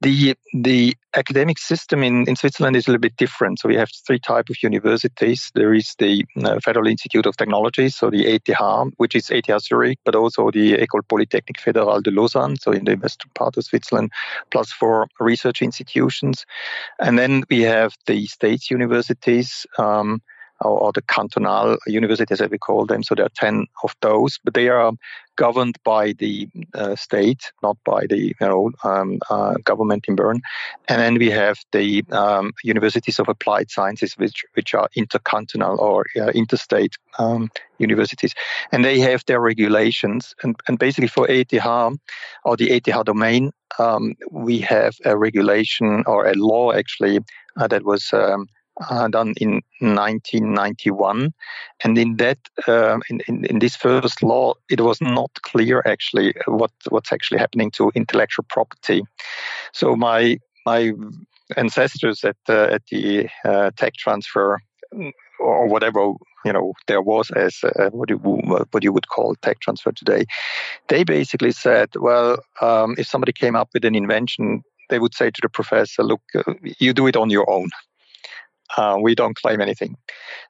The 0.01 0.35
the 0.53 0.95
academic 1.15 1.57
system 1.57 2.03
in, 2.03 2.27
in 2.27 2.35
Switzerland 2.35 2.75
is 2.75 2.87
a 2.87 2.91
little 2.91 3.01
bit 3.01 3.17
different. 3.17 3.59
So 3.59 3.67
we 3.67 3.75
have 3.75 3.89
three 4.05 4.19
types 4.19 4.51
of 4.51 4.61
universities. 4.61 5.51
There 5.55 5.73
is 5.73 5.95
the 5.97 6.23
Federal 6.63 6.87
Institute 6.87 7.25
of 7.25 7.35
Technology, 7.35 7.89
so 7.89 8.09
the 8.09 8.27
ETH, 8.27 8.93
which 8.97 9.15
is 9.15 9.29
ETH 9.31 9.61
Zurich, 9.61 9.97
but 10.05 10.15
also 10.15 10.51
the 10.51 10.73
École 10.73 11.07
Polytechnique 11.07 11.59
Fédérale 11.59 12.03
de 12.03 12.11
Lausanne, 12.11 12.57
so 12.57 12.71
in 12.71 12.85
the 12.85 12.95
western 12.95 13.31
part 13.33 13.57
of 13.57 13.63
Switzerland, 13.63 14.11
plus 14.51 14.71
four 14.71 15.07
research 15.19 15.61
institutions. 15.79 16.45
And 16.99 17.17
then 17.17 17.43
we 17.49 17.61
have 17.61 17.93
the 18.05 18.25
states 18.27 18.69
universities. 18.69 19.65
Um, 19.77 20.21
or, 20.61 20.77
or, 20.77 20.91
the 20.91 21.01
cantonal 21.03 21.77
universities, 21.87 22.41
as 22.41 22.49
we 22.49 22.57
call 22.57 22.85
them. 22.85 23.01
So 23.01 23.15
there 23.15 23.25
are 23.25 23.29
10 23.33 23.65
of 23.83 23.95
those, 24.01 24.39
but 24.43 24.53
they 24.53 24.67
are 24.67 24.91
governed 25.39 25.77
by 25.85 26.11
the 26.11 26.49
uh, 26.73 26.97
state, 26.97 27.51
not 27.63 27.77
by 27.85 28.05
the 28.07 28.17
you 28.17 28.33
know 28.41 28.71
um, 28.83 29.19
uh, 29.29 29.53
government 29.63 30.05
in 30.09 30.15
Bern. 30.15 30.41
And 30.89 31.01
then 31.01 31.15
we 31.15 31.29
have 31.31 31.57
the 31.71 32.03
um, 32.11 32.51
universities 32.61 33.19
of 33.19 33.29
applied 33.29 33.71
sciences, 33.71 34.15
which 34.17 34.43
which 34.55 34.73
are 34.73 34.89
intercantonal 34.97 35.79
or 35.79 36.05
uh, 36.17 36.31
interstate 36.41 36.95
um, 37.19 37.49
universities, 37.77 38.33
and 38.73 38.83
they 38.83 38.99
have 38.99 39.23
their 39.25 39.39
regulations. 39.39 40.35
And, 40.43 40.55
and 40.67 40.77
basically 40.77 41.07
for 41.07 41.25
ETH 41.29 41.53
or 42.43 42.57
the 42.57 42.71
ETH 42.71 43.05
domain, 43.05 43.51
um, 43.77 44.15
we 44.31 44.59
have 44.59 44.95
a 45.05 45.17
regulation 45.17 46.03
or 46.05 46.27
a 46.27 46.33
law 46.33 46.71
actually 46.71 47.19
uh, 47.57 47.67
that 47.67 47.83
was 47.83 48.11
um, 48.13 48.47
uh, 48.89 49.07
done 49.07 49.33
in 49.37 49.61
1991. 49.79 51.33
And 51.83 51.97
in 51.97 52.15
that, 52.17 52.39
um, 52.67 53.01
in, 53.09 53.21
in, 53.27 53.45
in, 53.45 53.59
this 53.59 53.75
first 53.75 54.23
law, 54.23 54.53
it 54.69 54.81
was 54.81 55.01
not 55.01 55.31
clear 55.41 55.83
actually 55.85 56.33
what 56.45 56.71
what's 56.89 57.11
actually 57.11 57.39
happening 57.39 57.71
to 57.71 57.91
intellectual 57.95 58.45
property. 58.49 59.03
So 59.73 59.95
my 59.95 60.39
my 60.65 60.93
ancestors 61.57 62.23
at 62.23 62.37
at 62.47 62.83
the 62.91 63.29
uh, 63.45 63.71
tech 63.75 63.93
transfer 63.95 64.61
or 65.39 65.67
whatever 65.67 66.13
you 66.45 66.53
know 66.53 66.73
there 66.87 67.01
was 67.01 67.31
as 67.31 67.59
uh, 67.63 67.89
what 67.91 68.09
you 68.09 68.17
what 68.17 68.83
you 68.83 68.93
would 68.93 69.07
call 69.09 69.35
tech 69.41 69.59
transfer 69.59 69.91
today, 69.91 70.25
they 70.87 71.03
basically 71.03 71.51
said, 71.51 71.89
well, 71.95 72.37
um, 72.61 72.95
if 72.97 73.07
somebody 73.07 73.31
came 73.31 73.55
up 73.55 73.69
with 73.73 73.85
an 73.85 73.95
invention, 73.95 74.63
they 74.89 74.99
would 74.99 75.13
say 75.13 75.29
to 75.29 75.41
the 75.41 75.49
professor, 75.49 76.03
look, 76.03 76.21
uh, 76.35 76.53
you 76.79 76.93
do 76.93 77.07
it 77.07 77.15
on 77.15 77.29
your 77.29 77.49
own. 77.49 77.69
Uh, 78.77 78.97
we 79.01 79.15
don't 79.15 79.35
claim 79.35 79.61
anything. 79.61 79.97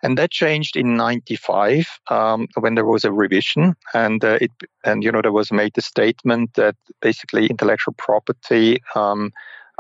And 0.04 0.18
that 0.18 0.32
changed 0.32 0.76
in 0.76 0.98
95 0.98 1.88
um, 2.10 2.48
when 2.60 2.76
there 2.76 2.86
was 2.86 3.06
a 3.06 3.14
revision 3.14 3.76
and 3.94 4.24
uh, 4.24 4.38
it, 4.42 4.52
and, 4.84 5.04
you 5.04 5.12
know, 5.12 5.22
there 5.22 5.32
was 5.32 5.54
made 5.54 5.74
the 5.74 5.82
statement 5.82 6.54
that 6.56 6.76
basically 7.02 7.48
intellectual 7.48 7.94
property 7.98 8.82
um, 8.94 9.32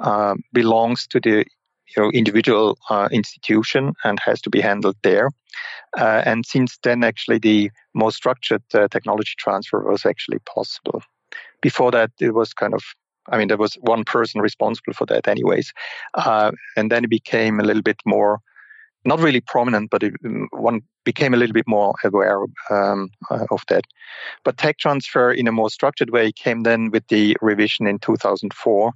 uh, 0.01 0.35
belongs 0.53 1.05
to 1.07 1.19
the 1.19 1.45
you 1.95 2.03
know, 2.03 2.11
individual 2.11 2.77
uh, 2.89 3.09
institution 3.11 3.93
and 4.03 4.19
has 4.19 4.41
to 4.41 4.49
be 4.49 4.61
handled 4.61 4.95
there. 5.03 5.31
Uh, 5.97 6.21
and 6.25 6.45
since 6.45 6.77
then, 6.83 7.03
actually, 7.03 7.39
the 7.39 7.71
more 7.93 8.11
structured 8.11 8.63
uh, 8.73 8.87
technology 8.89 9.33
transfer 9.37 9.79
was 9.83 10.05
actually 10.05 10.39
possible. 10.39 11.01
Before 11.61 11.91
that, 11.91 12.11
it 12.19 12.33
was 12.33 12.53
kind 12.53 12.73
of 12.73 12.83
I 13.31 13.37
mean, 13.37 13.47
there 13.47 13.57
was 13.57 13.75
one 13.81 14.03
person 14.03 14.41
responsible 14.41 14.93
for 14.93 15.05
that, 15.07 15.27
anyways. 15.27 15.73
Uh, 16.13 16.51
and 16.75 16.91
then 16.91 17.03
it 17.03 17.09
became 17.09 17.59
a 17.59 17.63
little 17.63 17.81
bit 17.81 17.99
more, 18.05 18.39
not 19.05 19.19
really 19.19 19.41
prominent, 19.41 19.89
but 19.89 20.03
it, 20.03 20.13
mm, 20.23 20.45
one 20.51 20.81
became 21.05 21.33
a 21.33 21.37
little 21.37 21.53
bit 21.53 21.67
more 21.67 21.93
aware 22.03 22.43
um, 22.69 23.09
uh, 23.29 23.45
of 23.51 23.63
that. 23.69 23.83
But 24.43 24.57
tech 24.57 24.77
transfer 24.77 25.31
in 25.31 25.47
a 25.47 25.51
more 25.51 25.69
structured 25.69 26.09
way 26.09 26.31
came 26.31 26.63
then 26.63 26.91
with 26.91 27.07
the 27.07 27.37
revision 27.41 27.87
in 27.87 27.99
2004, 27.99 28.91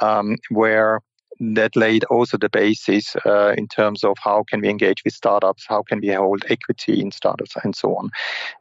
um, 0.00 0.36
where 0.50 1.00
that 1.40 1.76
laid 1.76 2.04
also 2.04 2.36
the 2.36 2.48
basis 2.48 3.16
uh, 3.26 3.54
in 3.56 3.68
terms 3.68 4.04
of 4.04 4.16
how 4.22 4.44
can 4.44 4.60
we 4.60 4.68
engage 4.68 5.02
with 5.04 5.14
startups, 5.14 5.64
how 5.68 5.82
can 5.82 6.00
we 6.00 6.08
hold 6.08 6.44
equity 6.48 7.00
in 7.00 7.10
startups, 7.10 7.54
and 7.62 7.74
so 7.74 7.96
on. 7.96 8.10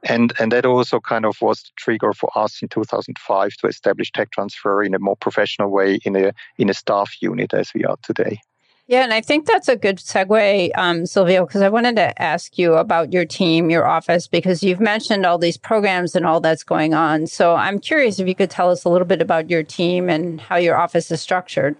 And 0.03 0.33
and 0.39 0.51
that 0.51 0.65
also 0.65 0.99
kind 0.99 1.25
of 1.25 1.37
was 1.41 1.63
the 1.63 1.69
trigger 1.77 2.13
for 2.13 2.29
us 2.35 2.61
in 2.61 2.69
2005 2.69 3.53
to 3.57 3.67
establish 3.67 4.11
tech 4.11 4.31
transfer 4.31 4.83
in 4.83 4.93
a 4.93 4.99
more 4.99 5.15
professional 5.15 5.69
way 5.69 5.99
in 6.05 6.15
a 6.15 6.33
in 6.57 6.69
a 6.69 6.73
staff 6.73 7.11
unit 7.21 7.53
as 7.53 7.73
we 7.73 7.83
are 7.83 7.97
today. 8.03 8.39
Yeah, 8.87 9.03
and 9.03 9.13
I 9.13 9.21
think 9.21 9.45
that's 9.45 9.69
a 9.69 9.77
good 9.77 9.99
segue, 9.99 10.71
um, 10.75 11.05
Silvio, 11.05 11.45
because 11.45 11.61
I 11.61 11.69
wanted 11.69 11.95
to 11.95 12.21
ask 12.21 12.57
you 12.57 12.73
about 12.73 13.13
your 13.13 13.23
team, 13.23 13.69
your 13.69 13.87
office, 13.87 14.27
because 14.27 14.63
you've 14.63 14.81
mentioned 14.81 15.25
all 15.25 15.37
these 15.37 15.55
programs 15.55 16.13
and 16.13 16.25
all 16.25 16.41
that's 16.41 16.63
going 16.63 16.93
on. 16.93 17.27
So 17.27 17.55
I'm 17.55 17.79
curious 17.79 18.19
if 18.19 18.27
you 18.27 18.35
could 18.35 18.49
tell 18.49 18.69
us 18.69 18.83
a 18.83 18.89
little 18.89 19.07
bit 19.07 19.21
about 19.21 19.49
your 19.49 19.63
team 19.63 20.09
and 20.09 20.41
how 20.41 20.57
your 20.57 20.75
office 20.75 21.09
is 21.09 21.21
structured. 21.21 21.77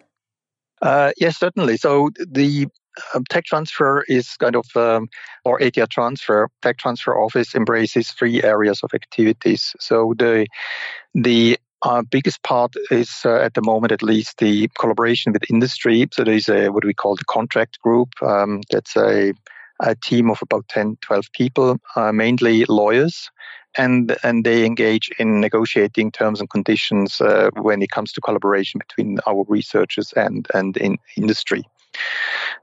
Uh, 0.81 1.11
yes, 1.17 1.37
certainly. 1.37 1.77
So 1.77 2.09
the 2.17 2.67
um, 3.13 3.23
tech 3.29 3.45
transfer 3.45 4.03
is 4.07 4.35
kind 4.37 4.55
of, 4.55 4.65
um, 4.75 5.09
or 5.45 5.61
ETH 5.61 5.77
transfer, 5.89 6.49
tech 6.61 6.77
transfer 6.77 7.17
office 7.17 7.55
embraces 7.55 8.11
three 8.11 8.43
areas 8.43 8.81
of 8.83 8.91
activities. 8.93 9.75
So 9.79 10.13
the 10.17 10.47
the 11.13 11.57
uh, 11.83 12.03
biggest 12.09 12.43
part 12.43 12.73
is 12.91 13.21
uh, 13.25 13.37
at 13.37 13.53
the 13.53 13.61
moment, 13.61 13.91
at 13.91 14.03
least, 14.03 14.37
the 14.37 14.69
collaboration 14.79 15.33
with 15.33 15.49
industry. 15.49 16.07
So 16.13 16.23
there 16.23 16.35
is 16.35 16.47
a 16.47 16.69
what 16.69 16.85
we 16.85 16.93
call 16.93 17.15
the 17.15 17.25
contract 17.25 17.79
group. 17.81 18.09
Um, 18.21 18.61
that's 18.69 18.95
a, 18.95 19.33
a 19.79 19.95
team 19.95 20.29
of 20.29 20.39
about 20.43 20.67
10, 20.69 20.97
12 21.01 21.25
people, 21.33 21.77
uh, 21.95 22.11
mainly 22.11 22.65
lawyers 22.65 23.31
and 23.77 24.17
and 24.23 24.43
they 24.43 24.65
engage 24.65 25.09
in 25.19 25.39
negotiating 25.39 26.11
terms 26.11 26.39
and 26.39 26.49
conditions 26.49 27.21
uh, 27.21 27.49
when 27.61 27.81
it 27.81 27.91
comes 27.91 28.11
to 28.13 28.21
collaboration 28.21 28.79
between 28.79 29.19
our 29.27 29.45
researchers 29.47 30.13
and 30.13 30.47
and 30.53 30.77
in 30.77 30.97
industry. 31.17 31.63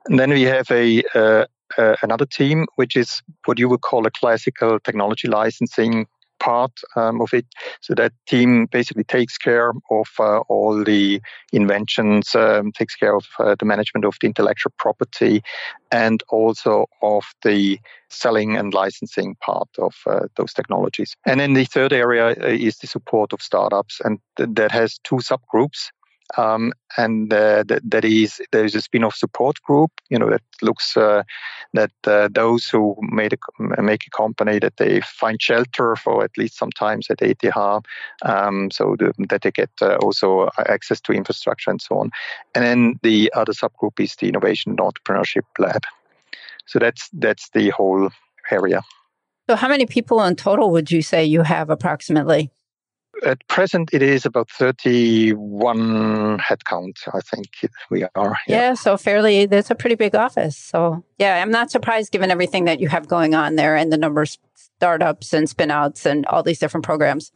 And 0.07 0.19
then 0.19 0.31
we 0.31 0.43
have 0.43 0.71
a 0.71 1.03
uh, 1.15 1.47
uh, 1.77 1.97
another 2.03 2.27
team 2.27 2.67
which 2.77 2.97
is 2.97 3.23
what 3.45 3.59
you 3.59 3.69
would 3.69 3.83
call 3.83 4.07
a 4.07 4.11
classical 4.11 4.81
technology 4.81 5.29
licensing 5.29 6.07
part 6.41 6.73
um, 6.97 7.21
of 7.21 7.33
it. 7.33 7.47
So 7.81 7.95
that 7.95 8.13
team 8.27 8.67
basically 8.67 9.05
takes 9.05 9.39
care 9.39 9.73
of 9.91 10.09
uh, 10.19 10.39
all 10.49 10.85
the 10.85 11.21
inventions, 11.53 12.35
um, 12.35 12.73
takes 12.73 12.95
care 12.95 13.15
of 13.15 13.27
uh, 13.39 13.57
the 13.59 13.65
management 13.65 14.05
of 14.05 14.17
the 14.21 14.27
intellectual 14.27 14.73
property, 14.79 15.43
and 15.91 16.23
also 16.29 16.87
of 17.03 17.25
the 17.43 17.79
selling 18.11 18.57
and 18.57 18.75
licensing 18.75 19.37
part 19.37 19.69
of 19.79 19.95
uh, 20.07 20.27
those 20.37 20.53
technologies. 20.53 21.15
And 21.27 21.41
then 21.41 21.55
the 21.55 21.65
third 21.65 21.93
area 21.93 22.29
uh, 22.29 22.47
is 22.47 22.79
the 22.79 22.87
support 22.87 23.33
of 23.33 23.43
startups, 23.43 24.01
and 24.05 24.19
th- 24.37 24.51
that 24.53 24.71
has 24.73 24.99
two 25.05 25.17
subgroups. 25.17 25.91
Um, 26.37 26.73
and 26.97 27.33
uh, 27.33 27.65
that, 27.69 27.83
that 27.85 28.05
is 28.05 28.41
there's 28.53 28.75
a 28.75 28.83
spin-off 28.83 29.15
support 29.15 29.63
group 29.63 29.91
you 30.11 30.19
know 30.19 30.29
that 30.29 30.43
looks 30.61 30.97
uh, 30.97 31.23
that 31.73 31.93
uh, 32.07 32.29
those 32.31 32.69
who 32.69 32.97
made 33.01 33.33
a, 33.33 33.83
make 33.83 34.07
a 34.07 34.11
company 34.17 34.59
that 34.59 34.77
they 34.77 35.01
find 35.01 35.41
shelter 35.41 35.97
for 35.97 36.25
at 36.25 36.37
least 36.37 36.59
sometimes 36.59 37.09
at 37.11 37.23
ETH 37.23 37.45
um, 38.23 38.71
so 38.71 38.97
the, 38.99 39.13
that 39.29 39.43
they 39.43 39.51
get 39.51 39.71
uh, 39.81 39.97
also 39.97 40.51
access 40.67 41.01
to 41.01 41.13
infrastructure 41.13 41.71
and 41.71 41.81
so 41.81 41.99
on. 41.99 42.11
And 42.55 42.65
then 42.65 43.01
the 43.03 43.33
other 43.35 43.53
subgroup 43.53 43.99
is 43.99 44.17
the 44.17 44.29
innovation 44.29 44.77
entrepreneurship 44.77 45.45
lab. 45.59 45.85
So 46.67 46.79
that's 46.79 47.09
that's 47.13 47.49
the 47.51 47.71
whole 47.71 48.11
area. 48.51 48.83
So 49.49 49.57
how 49.57 49.69
many 49.69 49.87
people 49.87 50.23
in 50.25 50.37
total 50.37 50.71
would 50.71 50.91
you 50.91 51.01
say 51.01 51.25
you 51.25 51.43
have 51.43 51.71
approximately 51.71 52.51
at 53.25 53.47
present, 53.49 53.91
it 53.93 54.03
is 54.03 54.25
about 54.25 54.51
31 54.51 56.39
headcount, 56.39 56.97
I 57.13 57.21
think 57.21 57.47
we 57.91 58.05
are. 58.15 58.39
Yeah. 58.47 58.57
yeah, 58.57 58.75
so 58.75 58.97
fairly, 58.97 59.47
that's 59.47 59.71
a 59.71 59.75
pretty 59.75 59.97
big 59.97 60.15
office. 60.15 60.57
So, 60.57 61.05
yeah, 61.19 61.43
I'm 61.43 61.51
not 61.51 61.71
surprised 61.71 62.13
given 62.13 62.31
everything 62.31 62.65
that 62.67 62.81
you 62.81 62.89
have 62.89 63.09
going 63.09 63.35
on 63.35 63.57
there 63.57 63.77
and 63.77 63.93
the 63.93 63.99
number 63.99 64.23
of 64.23 64.31
startups 64.55 65.33
and 65.33 65.49
spinouts 65.49 66.07
and 66.07 66.27
all 66.27 66.43
these 66.43 66.59
different 66.59 66.85
programs. 66.85 67.33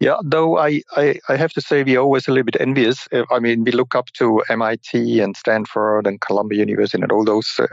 Yeah, 0.00 0.16
though 0.24 0.58
I, 0.58 0.82
I, 0.96 1.18
I, 1.28 1.36
have 1.36 1.52
to 1.52 1.60
say 1.60 1.84
we're 1.84 2.00
always 2.00 2.26
a 2.26 2.32
little 2.32 2.44
bit 2.44 2.60
envious. 2.60 3.06
Uh, 3.12 3.24
I 3.30 3.38
mean, 3.38 3.62
we 3.62 3.70
look 3.70 3.94
up 3.94 4.06
to 4.14 4.42
MIT 4.50 5.20
and 5.20 5.36
Stanford 5.36 6.08
and 6.08 6.20
Columbia 6.20 6.58
University 6.58 7.00
and 7.00 7.12
all 7.12 7.24
those, 7.24 7.60
uh, 7.60 7.66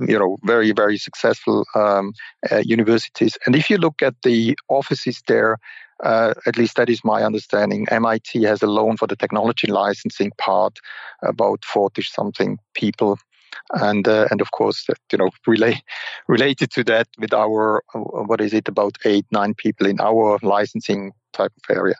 you 0.00 0.18
know, 0.18 0.36
very, 0.42 0.72
very 0.72 0.98
successful 0.98 1.64
um, 1.76 2.12
uh, 2.50 2.62
universities. 2.64 3.38
And 3.46 3.54
if 3.54 3.70
you 3.70 3.78
look 3.78 4.02
at 4.02 4.14
the 4.24 4.58
offices 4.68 5.22
there, 5.28 5.58
uh, 6.02 6.34
at 6.46 6.56
least 6.56 6.76
that 6.76 6.88
is 6.88 7.04
my 7.04 7.22
understanding. 7.22 7.86
MIT 7.90 8.42
has 8.44 8.62
a 8.62 8.66
loan 8.66 8.96
for 8.96 9.06
the 9.06 9.16
technology 9.16 9.66
licensing 9.66 10.32
part, 10.38 10.78
about 11.22 11.64
40 11.64 12.02
something 12.02 12.58
people. 12.74 13.18
And 13.72 14.06
uh, 14.06 14.28
and 14.30 14.40
of 14.40 14.50
course, 14.52 14.86
you 15.12 15.18
know, 15.18 15.30
relate, 15.46 15.82
related 16.28 16.70
to 16.72 16.84
that 16.84 17.08
with 17.18 17.34
our 17.34 17.82
what 17.92 18.40
is 18.40 18.54
it 18.54 18.68
about 18.68 18.96
eight 19.04 19.26
nine 19.30 19.54
people 19.54 19.86
in 19.86 20.00
our 20.00 20.38
licensing 20.42 21.12
type 21.32 21.52
of 21.56 21.76
area, 21.76 21.96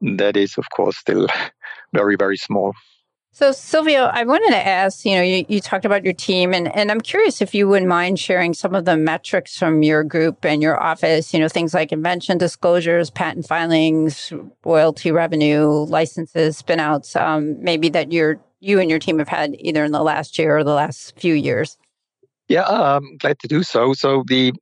that 0.00 0.36
is 0.36 0.56
of 0.56 0.64
course 0.70 0.96
still 0.96 1.26
very 1.92 2.16
very 2.16 2.36
small. 2.36 2.74
So, 3.36 3.50
Silvio, 3.50 4.04
I 4.04 4.22
wanted 4.22 4.50
to 4.50 4.64
ask 4.64 5.04
you 5.04 5.16
know, 5.16 5.22
you, 5.22 5.44
you, 5.48 5.60
talked 5.60 5.84
about 5.84 6.04
your 6.04 6.12
team, 6.12 6.54
and, 6.54 6.72
and 6.72 6.88
I'm 6.88 7.00
curious 7.00 7.42
if 7.42 7.52
you 7.52 7.66
wouldn't 7.66 7.88
mind 7.88 8.20
sharing 8.20 8.54
some 8.54 8.76
of 8.76 8.84
the 8.84 8.96
metrics 8.96 9.58
from 9.58 9.82
your 9.82 10.04
group 10.04 10.44
and 10.44 10.62
your 10.62 10.80
office, 10.80 11.34
you 11.34 11.40
know, 11.40 11.48
things 11.48 11.74
like 11.74 11.90
invention 11.90 12.38
disclosures, 12.38 13.10
patent 13.10 13.48
filings, 13.48 14.32
royalty 14.64 15.10
revenue, 15.10 15.66
licenses, 15.66 16.62
spinouts, 16.62 17.20
um, 17.20 17.60
maybe 17.60 17.88
that 17.88 18.12
you're, 18.12 18.38
you 18.60 18.78
and 18.78 18.88
your 18.88 19.00
team 19.00 19.18
have 19.18 19.26
had 19.26 19.56
either 19.58 19.82
in 19.82 19.90
the 19.90 20.04
last 20.04 20.38
year 20.38 20.56
or 20.56 20.62
the 20.62 20.72
last 20.72 21.18
few 21.18 21.34
years. 21.34 21.76
Yeah, 22.46 22.62
I'm 22.68 23.16
glad 23.16 23.40
to 23.40 23.48
do 23.48 23.64
so. 23.64 23.94
So, 23.94 24.22
the 24.28 24.52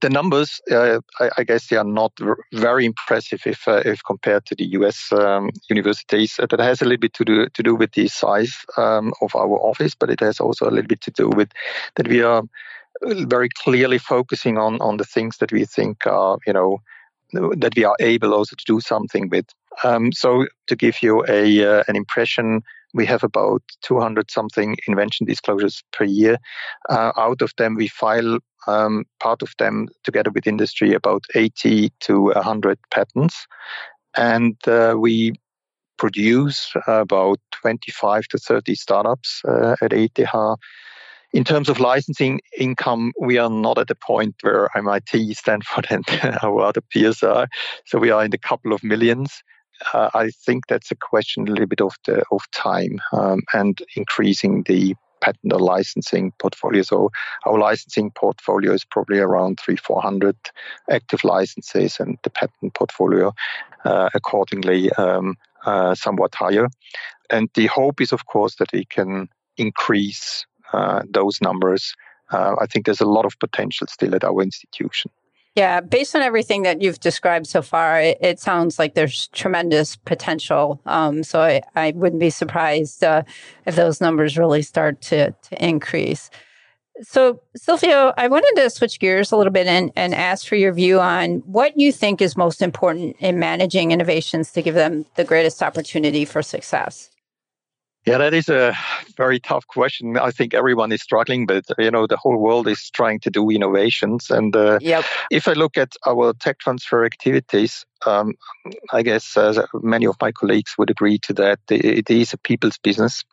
the 0.00 0.10
numbers, 0.10 0.60
uh, 0.70 1.00
I, 1.18 1.30
I, 1.38 1.44
guess, 1.44 1.68
they 1.68 1.76
are 1.76 1.84
not 1.84 2.12
very 2.52 2.84
impressive 2.84 3.42
if 3.46 3.66
uh, 3.66 3.82
if 3.84 4.02
compared 4.04 4.46
to 4.46 4.54
the 4.54 4.64
U.S. 4.78 5.12
Um, 5.12 5.50
universities. 5.68 6.38
That 6.38 6.60
has 6.60 6.80
a 6.80 6.84
little 6.84 7.00
bit 7.00 7.14
to 7.14 7.24
do 7.24 7.48
to 7.48 7.62
do 7.62 7.74
with 7.74 7.92
the 7.92 8.08
size 8.08 8.54
um, 8.76 9.12
of 9.20 9.34
our 9.34 9.58
office, 9.58 9.94
but 9.94 10.10
it 10.10 10.20
has 10.20 10.40
also 10.40 10.68
a 10.68 10.70
little 10.70 10.88
bit 10.88 11.00
to 11.02 11.10
do 11.10 11.28
with 11.28 11.50
that 11.96 12.08
we 12.08 12.22
are 12.22 12.42
very 13.02 13.48
clearly 13.48 13.98
focusing 13.98 14.58
on 14.58 14.80
on 14.80 14.96
the 14.96 15.04
things 15.04 15.38
that 15.38 15.52
we 15.52 15.64
think 15.64 16.06
are, 16.06 16.38
you 16.46 16.52
know, 16.52 16.80
that 17.32 17.74
we 17.76 17.84
are 17.84 17.96
able 18.00 18.34
also 18.34 18.56
to 18.56 18.64
do 18.66 18.80
something 18.80 19.28
with. 19.28 19.46
Um, 19.84 20.12
so 20.12 20.46
to 20.68 20.76
give 20.76 21.02
you 21.02 21.24
a 21.28 21.64
uh, 21.64 21.82
an 21.88 21.96
impression, 21.96 22.62
we 22.96 23.06
have 23.06 23.22
about 23.22 23.62
200 23.82 24.30
something 24.30 24.76
invention 24.88 25.26
disclosures 25.26 25.82
per 25.92 26.04
year. 26.04 26.38
Uh, 26.88 27.12
out 27.16 27.42
of 27.42 27.52
them, 27.58 27.76
we 27.76 27.88
file 27.88 28.38
um, 28.66 29.04
part 29.20 29.42
of 29.42 29.52
them 29.58 29.86
together 30.02 30.30
with 30.30 30.46
industry 30.46 30.94
about 30.94 31.22
80 31.34 31.90
to 32.00 32.20
100 32.22 32.78
patents. 32.90 33.46
And 34.16 34.56
uh, 34.66 34.96
we 34.98 35.34
produce 35.98 36.72
about 36.86 37.38
25 37.62 38.24
to 38.28 38.38
30 38.38 38.74
startups 38.74 39.42
uh, 39.46 39.76
at 39.80 39.92
ETH. 39.92 40.58
In 41.32 41.44
terms 41.44 41.68
of 41.68 41.80
licensing 41.80 42.40
income, 42.56 43.12
we 43.20 43.36
are 43.36 43.50
not 43.50 43.78
at 43.78 43.88
the 43.88 43.94
point 43.94 44.36
where 44.40 44.70
MIT, 44.76 45.34
Stanford, 45.34 45.86
and 45.90 46.04
our 46.42 46.62
other 46.62 46.80
peers 46.80 47.22
are. 47.22 47.48
So 47.84 47.98
we 47.98 48.10
are 48.10 48.24
in 48.24 48.32
a 48.32 48.38
couple 48.38 48.72
of 48.72 48.82
millions. 48.82 49.42
Uh, 49.92 50.10
I 50.14 50.30
think 50.30 50.66
that's 50.66 50.90
a 50.90 50.96
question 50.96 51.46
a 51.46 51.50
little 51.50 51.66
bit 51.66 51.80
of 51.80 51.94
the 52.06 52.22
of 52.30 52.50
time 52.52 53.00
um, 53.12 53.42
and 53.52 53.80
increasing 53.94 54.62
the 54.64 54.94
patent 55.20 55.52
or 55.52 55.60
licensing 55.60 56.32
portfolio. 56.38 56.82
So 56.82 57.10
our 57.44 57.58
licensing 57.58 58.10
portfolio 58.10 58.72
is 58.72 58.84
probably 58.84 59.18
around 59.18 59.58
three, 59.58 59.76
four 59.76 60.00
hundred 60.00 60.36
active 60.90 61.24
licenses, 61.24 62.00
and 62.00 62.18
the 62.22 62.30
patent 62.30 62.74
portfolio 62.74 63.32
uh, 63.84 64.08
accordingly 64.14 64.90
um, 64.92 65.36
uh, 65.64 65.94
somewhat 65.94 66.34
higher. 66.34 66.68
And 67.30 67.48
the 67.54 67.66
hope 67.66 68.00
is, 68.00 68.12
of 68.12 68.26
course, 68.26 68.56
that 68.56 68.72
we 68.72 68.84
can 68.84 69.28
increase 69.56 70.46
uh, 70.72 71.02
those 71.08 71.40
numbers. 71.40 71.94
Uh, 72.30 72.56
I 72.60 72.66
think 72.66 72.86
there's 72.86 73.00
a 73.00 73.06
lot 73.06 73.24
of 73.24 73.38
potential 73.38 73.86
still 73.88 74.14
at 74.14 74.24
our 74.24 74.42
institution. 74.42 75.10
Yeah, 75.56 75.80
based 75.80 76.14
on 76.14 76.20
everything 76.20 76.64
that 76.64 76.82
you've 76.82 77.00
described 77.00 77.46
so 77.46 77.62
far, 77.62 77.98
it, 77.98 78.18
it 78.20 78.38
sounds 78.38 78.78
like 78.78 78.92
there's 78.92 79.28
tremendous 79.28 79.96
potential. 79.96 80.82
Um, 80.84 81.22
so 81.24 81.40
I, 81.40 81.62
I, 81.74 81.92
wouldn't 81.92 82.20
be 82.20 82.28
surprised 82.28 83.02
uh, 83.02 83.22
if 83.64 83.74
those 83.74 84.02
numbers 84.02 84.36
really 84.36 84.60
start 84.60 85.00
to, 85.02 85.30
to 85.30 85.64
increase. 85.64 86.28
So, 87.00 87.40
Silvio, 87.56 88.12
I 88.18 88.28
wanted 88.28 88.52
to 88.56 88.68
switch 88.68 89.00
gears 89.00 89.32
a 89.32 89.36
little 89.38 89.52
bit 89.52 89.66
and, 89.66 89.90
and 89.96 90.14
ask 90.14 90.46
for 90.46 90.56
your 90.56 90.74
view 90.74 91.00
on 91.00 91.38
what 91.46 91.78
you 91.78 91.90
think 91.90 92.20
is 92.20 92.36
most 92.36 92.60
important 92.60 93.16
in 93.20 93.38
managing 93.38 93.92
innovations 93.92 94.52
to 94.52 94.62
give 94.62 94.74
them 94.74 95.06
the 95.14 95.24
greatest 95.24 95.62
opportunity 95.62 96.26
for 96.26 96.42
success. 96.42 97.10
Yeah, 98.06 98.18
that 98.18 98.34
is 98.34 98.48
a 98.48 98.72
very 99.16 99.40
tough 99.40 99.66
question. 99.66 100.16
I 100.16 100.30
think 100.30 100.54
everyone 100.54 100.92
is 100.92 101.02
struggling, 101.02 101.44
but 101.44 101.64
you 101.76 101.90
know, 101.90 102.06
the 102.06 102.16
whole 102.16 102.38
world 102.38 102.68
is 102.68 102.88
trying 102.90 103.18
to 103.20 103.30
do 103.30 103.50
innovations. 103.50 104.30
And 104.30 104.54
uh, 104.54 104.78
yep. 104.80 105.04
if 105.28 105.48
I 105.48 105.54
look 105.54 105.76
at 105.76 105.94
our 106.06 106.32
tech 106.34 106.60
transfer 106.60 107.04
activities, 107.04 107.84
um, 108.06 108.34
I 108.92 109.02
guess 109.02 109.36
uh, 109.36 109.66
many 109.82 110.06
of 110.06 110.14
my 110.20 110.30
colleagues 110.30 110.74
would 110.78 110.88
agree 110.88 111.18
to 111.18 111.32
that. 111.32 111.58
It 111.68 112.08
is 112.08 112.32
a 112.32 112.38
people's 112.38 112.78
business. 112.78 113.24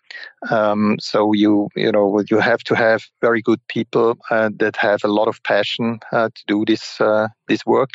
Um, 0.50 0.98
so 1.00 1.34
you 1.34 1.70
you 1.76 1.92
know 1.92 2.24
you 2.32 2.40
have 2.40 2.64
to 2.64 2.74
have 2.74 3.04
very 3.22 3.44
good 3.44 3.60
people 3.68 4.18
uh, 4.32 4.50
that 4.58 4.76
have 4.78 5.04
a 5.04 5.08
lot 5.20 5.28
of 5.28 5.44
passion 5.44 6.00
uh, 6.12 6.30
to 6.34 6.44
do 6.48 6.66
this 6.66 7.00
uh, 7.00 7.28
this 7.48 7.64
work. 7.64 7.92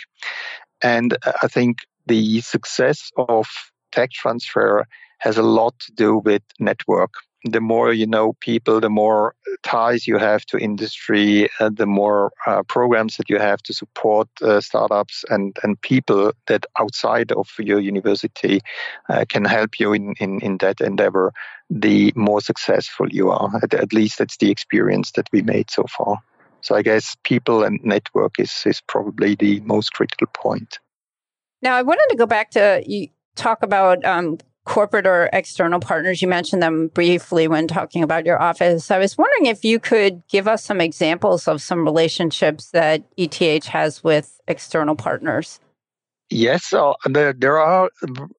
And 0.80 1.18
I 1.42 1.48
think 1.48 1.78
the 2.06 2.40
success 2.40 3.10
of 3.16 3.48
tech 3.90 4.12
transfer 4.12 4.86
has 5.18 5.36
a 5.36 5.42
lot 5.42 5.78
to 5.80 5.92
do 5.92 6.18
with 6.18 6.42
network. 6.58 7.14
The 7.44 7.60
more 7.60 7.92
you 7.92 8.06
know 8.06 8.32
people, 8.40 8.80
the 8.80 8.90
more 8.90 9.34
ties 9.62 10.08
you 10.08 10.18
have 10.18 10.44
to 10.46 10.58
industry, 10.58 11.48
the 11.60 11.86
more 11.86 12.32
uh, 12.46 12.64
programs 12.64 13.16
that 13.16 13.30
you 13.30 13.38
have 13.38 13.62
to 13.62 13.72
support 13.72 14.28
uh, 14.42 14.60
startups 14.60 15.24
and, 15.30 15.56
and 15.62 15.80
people 15.80 16.32
that 16.46 16.66
outside 16.80 17.30
of 17.30 17.48
your 17.60 17.78
university 17.78 18.60
uh, 19.08 19.24
can 19.28 19.44
help 19.44 19.78
you 19.78 19.92
in, 19.92 20.14
in, 20.18 20.40
in 20.40 20.58
that 20.58 20.80
endeavor, 20.80 21.32
the 21.70 22.12
more 22.16 22.40
successful 22.40 23.06
you 23.08 23.30
are. 23.30 23.50
At, 23.62 23.72
at 23.72 23.92
least 23.92 24.18
that's 24.18 24.38
the 24.38 24.50
experience 24.50 25.12
that 25.12 25.28
we 25.32 25.42
made 25.42 25.70
so 25.70 25.84
far. 25.84 26.18
So 26.60 26.74
I 26.74 26.82
guess 26.82 27.16
people 27.22 27.62
and 27.62 27.78
network 27.84 28.40
is, 28.40 28.64
is 28.66 28.80
probably 28.80 29.36
the 29.36 29.60
most 29.60 29.92
critical 29.92 30.26
point. 30.34 30.80
Now, 31.62 31.76
I 31.76 31.82
wanted 31.82 32.06
to 32.10 32.16
go 32.16 32.26
back 32.26 32.50
to 32.52 32.82
you 32.84 33.08
talk 33.36 33.62
about 33.62 34.04
um, 34.04 34.38
corporate 34.68 35.06
or 35.06 35.30
external 35.32 35.80
partners. 35.80 36.20
You 36.20 36.28
mentioned 36.28 36.62
them 36.62 36.88
briefly 36.88 37.48
when 37.48 37.66
talking 37.66 38.02
about 38.02 38.26
your 38.26 38.40
office. 38.40 38.90
I 38.90 38.98
was 38.98 39.16
wondering 39.16 39.46
if 39.46 39.64
you 39.64 39.80
could 39.80 40.22
give 40.28 40.46
us 40.46 40.62
some 40.62 40.80
examples 40.80 41.48
of 41.48 41.62
some 41.62 41.84
relationships 41.84 42.70
that 42.72 43.02
ETH 43.16 43.64
has 43.64 44.04
with 44.04 44.40
external 44.46 44.94
partners. 44.94 45.58
Yes, 46.30 46.74
uh, 46.74 46.92
there, 47.06 47.32
there 47.32 47.58
are 47.58 47.88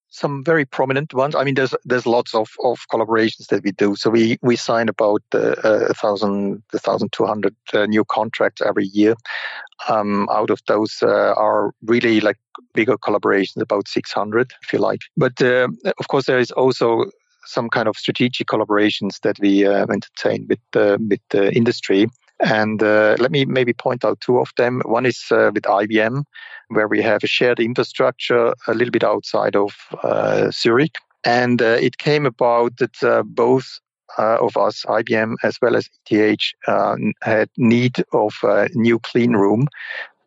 some 0.10 0.44
very 0.44 0.66
prominent 0.66 1.16
ones. 1.16 1.34
I 1.34 1.44
mean, 1.44 1.56
there's 1.56 1.74
there's 1.86 2.06
lots 2.06 2.36
of, 2.36 2.48
of 2.64 2.78
collaborations 2.92 3.48
that 3.48 3.64
we 3.64 3.72
do. 3.72 3.96
So 3.96 4.12
we 4.12 4.38
we 4.44 4.56
sign 4.56 4.88
about 4.88 5.24
uh, 5.34 5.56
a 5.64 5.96
thousand, 5.96 6.62
a 6.74 6.80
thousand 6.80 7.12
two 7.12 7.26
hundred 7.26 7.56
uh, 7.74 7.88
new 7.88 8.06
contracts 8.06 8.62
every 8.62 8.86
year. 8.86 9.16
Um, 9.88 10.28
out 10.30 10.50
of 10.50 10.60
those 10.68 10.98
uh, 11.02 11.34
are 11.38 11.72
really 11.86 12.20
like 12.20 12.38
bigger 12.74 12.98
collaborations, 12.98 13.62
about 13.62 13.88
600, 13.88 14.52
if 14.62 14.74
you 14.74 14.80
like. 14.80 15.00
But 15.16 15.42
uh, 15.42 15.70
of 15.98 16.08
course, 16.10 16.26
there 16.26 16.40
is 16.40 16.52
also 16.52 17.06
some 17.46 17.70
kind 17.70 17.88
of 17.88 17.96
strategic 17.96 18.48
collaborations 18.48 19.22
that 19.22 19.38
we 19.40 19.66
uh, 19.66 19.86
entertain 19.90 20.48
with 20.50 20.60
with 20.74 21.22
the 21.30 21.52
industry. 21.56 22.08
And 22.40 22.82
uh, 22.82 23.18
let 23.20 23.32
me 23.32 23.46
maybe 23.46 23.74
point 23.74 24.06
out 24.06 24.22
two 24.22 24.40
of 24.40 24.50
them. 24.58 24.82
One 24.86 25.06
is 25.06 25.26
uh, 25.32 25.52
with 25.54 25.64
IBM, 25.64 26.24
where 26.70 26.88
we 26.88 27.02
have 27.02 27.24
a 27.24 27.28
shared 27.28 27.60
infrastructure 27.60 28.54
a 28.68 28.74
little 28.74 28.92
bit 28.92 29.04
outside 29.04 29.56
of 29.56 29.74
uh, 30.04 30.50
Zurich. 30.52 30.96
And 31.26 31.62
uh, 31.62 31.78
it 31.82 31.98
came 31.98 32.26
about 32.26 32.78
that 32.78 33.04
uh, 33.04 33.24
both 33.24 33.66
uh, 33.66 33.89
of 34.18 34.58
us, 34.58 34.86
IBM 34.86 35.36
as 35.44 35.58
well 35.62 35.76
as 35.76 35.90
ETH, 36.10 36.40
had 37.22 37.50
need 37.58 38.04
of 38.14 38.34
a 38.44 38.70
new 38.74 39.00
clean 39.00 39.34
room 39.34 39.68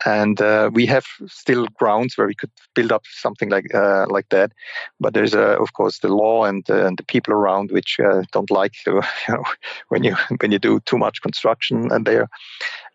and 0.04 0.40
uh, 0.40 0.70
we 0.72 0.86
have 0.86 1.06
still 1.26 1.66
grounds 1.74 2.16
where 2.16 2.26
we 2.26 2.34
could 2.34 2.50
build 2.74 2.92
up 2.92 3.04
something 3.06 3.48
like 3.50 3.72
uh, 3.74 4.06
like 4.08 4.28
that. 4.30 4.52
But 5.00 5.14
there's 5.14 5.34
uh, 5.34 5.56
of 5.60 5.72
course 5.74 5.98
the 5.98 6.08
law 6.08 6.44
and 6.44 6.68
uh, 6.68 6.86
and 6.86 6.96
the 6.96 7.04
people 7.04 7.32
around 7.32 7.70
which 7.70 7.98
uh, 8.00 8.22
don't 8.32 8.50
like 8.50 8.72
to, 8.84 9.02
you 9.28 9.34
know 9.34 9.44
when 9.88 10.04
you 10.04 10.16
when 10.40 10.52
you 10.52 10.58
do 10.58 10.80
too 10.80 10.98
much 10.98 11.22
construction 11.22 11.90
and 11.92 12.06
there. 12.06 12.28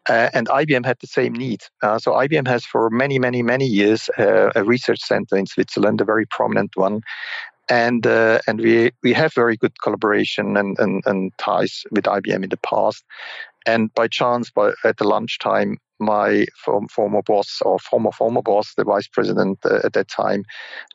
Uh, 0.09 0.29
and 0.33 0.47
IBM 0.47 0.85
had 0.85 0.97
the 1.01 1.07
same 1.07 1.33
need. 1.33 1.61
so 1.97 2.13
IBM 2.13 2.47
has 2.47 2.65
for 2.65 2.89
many, 2.89 3.19
many, 3.19 3.43
many 3.43 3.65
years 3.65 4.09
a 4.17 4.63
research 4.63 5.01
center 5.01 5.35
in 5.35 5.45
Switzerland, 5.45 5.99
a 5.99 6.05
very 6.05 6.25
prominent 6.25 6.77
one, 6.77 7.01
and 7.69 8.05
uh, 8.05 8.39
and 8.47 8.59
we 8.59 8.91
we 9.03 9.13
have 9.13 9.33
very 9.33 9.57
good 9.57 9.79
collaboration 9.81 10.57
and, 10.57 10.77
and, 10.79 11.03
and 11.05 11.31
ties 11.37 11.83
with 11.91 12.05
IBM 12.05 12.43
in 12.43 12.49
the 12.49 12.57
past. 12.57 13.03
And 13.65 13.93
by 13.93 14.07
chance, 14.07 14.49
by, 14.49 14.71
at 14.85 14.95
the 14.95 15.03
lunchtime, 15.03 15.77
my 15.99 16.45
form, 16.63 16.87
former 16.87 17.21
boss 17.21 17.61
or 17.61 17.79
former 17.79 18.11
former 18.11 18.41
boss, 18.41 18.73
the 18.75 18.85
vice 18.85 19.07
president 19.07 19.59
uh, 19.65 19.79
at 19.83 19.93
that 19.93 20.07
time, 20.07 20.45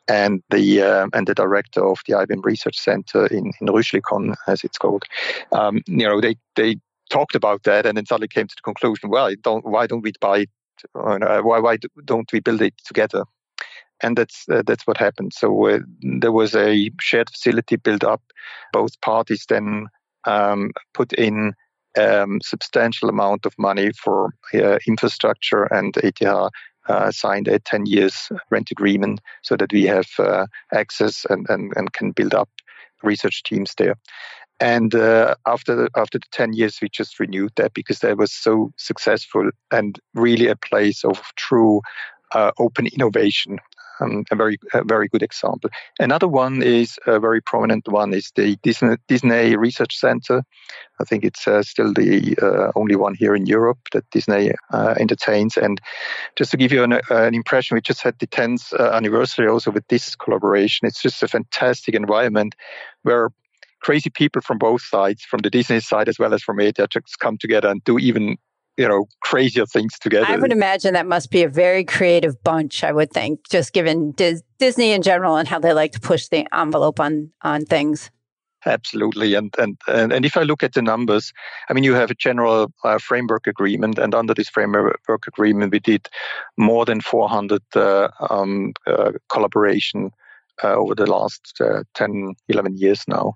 and 0.07 0.41
the 0.49 0.81
uh, 0.81 1.07
and 1.13 1.27
the 1.27 1.35
director 1.35 1.85
of 1.85 1.99
the 2.07 2.13
IBM 2.13 2.43
Research 2.43 2.77
Center 2.77 3.27
in 3.27 3.51
in 3.61 3.67
Rüschlikon, 3.67 4.35
as 4.47 4.63
it's 4.63 4.77
called. 4.77 5.03
Um, 5.51 5.81
you 5.87 6.07
know, 6.07 6.21
they 6.21 6.35
they 6.55 6.77
talked 7.09 7.35
about 7.35 7.63
that, 7.63 7.85
and 7.85 7.97
then 7.97 8.05
suddenly 8.05 8.27
came 8.27 8.47
to 8.47 8.55
the 8.55 8.63
conclusion: 8.63 9.09
well, 9.09 9.33
don't 9.41 9.65
why 9.65 9.87
don't 9.87 10.01
we 10.01 10.13
buy 10.19 10.39
it? 10.39 10.49
Why 10.93 11.59
why 11.59 11.77
don't 12.05 12.31
we 12.31 12.39
build 12.39 12.61
it 12.61 12.73
together? 12.85 13.25
And 14.01 14.17
that's 14.17 14.45
uh, 14.51 14.63
that's 14.65 14.85
what 14.85 14.97
happened. 14.97 15.33
So 15.33 15.67
uh, 15.69 15.79
there 16.01 16.31
was 16.31 16.55
a 16.55 16.91
shared 16.99 17.29
facility 17.29 17.77
built 17.77 18.03
up. 18.03 18.21
Both 18.73 18.99
parties 19.01 19.45
then 19.47 19.87
um, 20.25 20.71
put 20.93 21.13
in 21.13 21.53
um, 21.97 22.39
substantial 22.41 23.09
amount 23.09 23.45
of 23.45 23.53
money 23.57 23.91
for 23.93 24.31
uh, 24.53 24.79
infrastructure, 24.87 25.63
and 25.65 25.95
ETH 25.97 26.21
uh, 26.87 27.11
signed 27.11 27.47
a 27.47 27.59
10 27.59 27.85
years 27.85 28.29
rent 28.49 28.71
agreement 28.71 29.21
so 29.41 29.55
that 29.55 29.71
we 29.71 29.83
have 29.83 30.07
uh, 30.19 30.45
access 30.73 31.25
and, 31.29 31.45
and, 31.49 31.71
and 31.75 31.93
can 31.93 32.11
build 32.11 32.33
up 32.33 32.49
research 33.03 33.43
teams 33.43 33.73
there. 33.77 33.95
And 34.59 34.93
uh, 34.95 35.35
after 35.45 35.75
the, 35.75 35.89
after 35.95 36.19
the 36.19 36.27
10 36.31 36.53
years, 36.53 36.79
we 36.81 36.89
just 36.89 37.19
renewed 37.19 37.51
that 37.57 37.73
because 37.73 37.99
that 37.99 38.17
was 38.17 38.31
so 38.31 38.71
successful 38.77 39.49
and 39.71 39.99
really 40.13 40.47
a 40.47 40.55
place 40.55 41.03
of 41.03 41.21
true 41.35 41.81
uh, 42.33 42.51
open 42.59 42.87
innovation. 42.87 43.59
Um, 43.99 44.23
a 44.31 44.35
very 44.35 44.57
a 44.73 44.83
very 44.83 45.07
good 45.07 45.21
example. 45.21 45.69
Another 45.99 46.27
one 46.27 46.63
is 46.63 46.97
a 47.05 47.19
very 47.19 47.41
prominent 47.41 47.87
one 47.87 48.13
is 48.13 48.31
the 48.35 48.55
Disney, 48.63 48.97
Disney 49.07 49.55
Research 49.55 49.95
Center. 49.97 50.43
I 50.99 51.03
think 51.03 51.23
it's 51.23 51.47
uh, 51.47 51.63
still 51.63 51.93
the 51.93 52.35
uh, 52.41 52.71
only 52.75 52.95
one 52.95 53.13
here 53.13 53.35
in 53.35 53.45
Europe 53.45 53.79
that 53.91 54.09
Disney 54.11 54.51
uh, 54.71 54.95
entertains. 54.99 55.57
And 55.57 55.79
just 56.35 56.51
to 56.51 56.57
give 56.57 56.71
you 56.71 56.83
an, 56.83 56.99
an, 57.09 57.35
impression, 57.35 57.75
we 57.75 57.81
just 57.81 58.01
had 58.01 58.17
the 58.19 58.27
10th 58.27 58.73
uh, 58.79 58.91
anniversary 58.95 59.47
also 59.47 59.71
with 59.71 59.87
this 59.87 60.15
collaboration. 60.15 60.87
It's 60.87 61.01
just 61.01 61.23
a 61.23 61.27
fantastic 61.27 61.95
environment 61.95 62.55
where 63.03 63.29
crazy 63.81 64.09
people 64.09 64.41
from 64.41 64.57
both 64.57 64.81
sides, 64.81 65.23
from 65.23 65.39
the 65.39 65.49
Disney 65.49 65.79
side 65.79 66.09
as 66.09 66.17
well 66.17 66.33
as 66.33 66.41
from 66.41 66.59
just 66.59 67.19
come 67.19 67.37
together 67.37 67.69
and 67.69 67.83
do 67.83 67.99
even 67.99 68.37
you 68.77 68.87
know 68.87 69.05
crazier 69.21 69.65
things 69.65 69.97
together. 69.99 70.25
I 70.27 70.37
would 70.37 70.51
imagine 70.51 70.93
that 70.93 71.07
must 71.07 71.31
be 71.31 71.43
a 71.43 71.49
very 71.49 71.83
creative 71.83 72.41
bunch. 72.43 72.83
I 72.83 72.91
would 72.91 73.11
think, 73.11 73.47
just 73.49 73.73
given 73.73 74.11
Dis- 74.11 74.43
Disney 74.57 74.91
in 74.91 75.01
general 75.01 75.35
and 75.35 75.47
how 75.47 75.59
they 75.59 75.73
like 75.73 75.91
to 75.93 75.99
push 75.99 76.27
the 76.27 76.47
envelope 76.53 76.99
on 76.99 77.31
on 77.41 77.65
things. 77.65 78.09
Absolutely, 78.65 79.33
and 79.35 79.53
and 79.57 79.77
and, 79.87 80.13
and 80.13 80.25
if 80.25 80.37
I 80.37 80.43
look 80.43 80.63
at 80.63 80.73
the 80.73 80.81
numbers, 80.81 81.33
I 81.69 81.73
mean, 81.73 81.83
you 81.83 81.93
have 81.93 82.11
a 82.11 82.15
general 82.15 82.71
uh, 82.83 82.97
framework 82.97 83.45
agreement, 83.47 83.99
and 83.99 84.15
under 84.15 84.33
this 84.33 84.49
framework 84.49 85.27
agreement, 85.27 85.71
we 85.71 85.79
did 85.79 86.07
more 86.57 86.85
than 86.85 87.01
400 87.01 87.61
uh, 87.75 88.07
um, 88.29 88.73
uh, 88.87 89.11
collaboration 89.29 90.11
uh, 90.63 90.75
over 90.75 90.95
the 90.95 91.05
last 91.05 91.59
uh, 91.59 91.83
10, 91.95 92.35
11 92.47 92.77
years 92.77 93.03
now. 93.07 93.33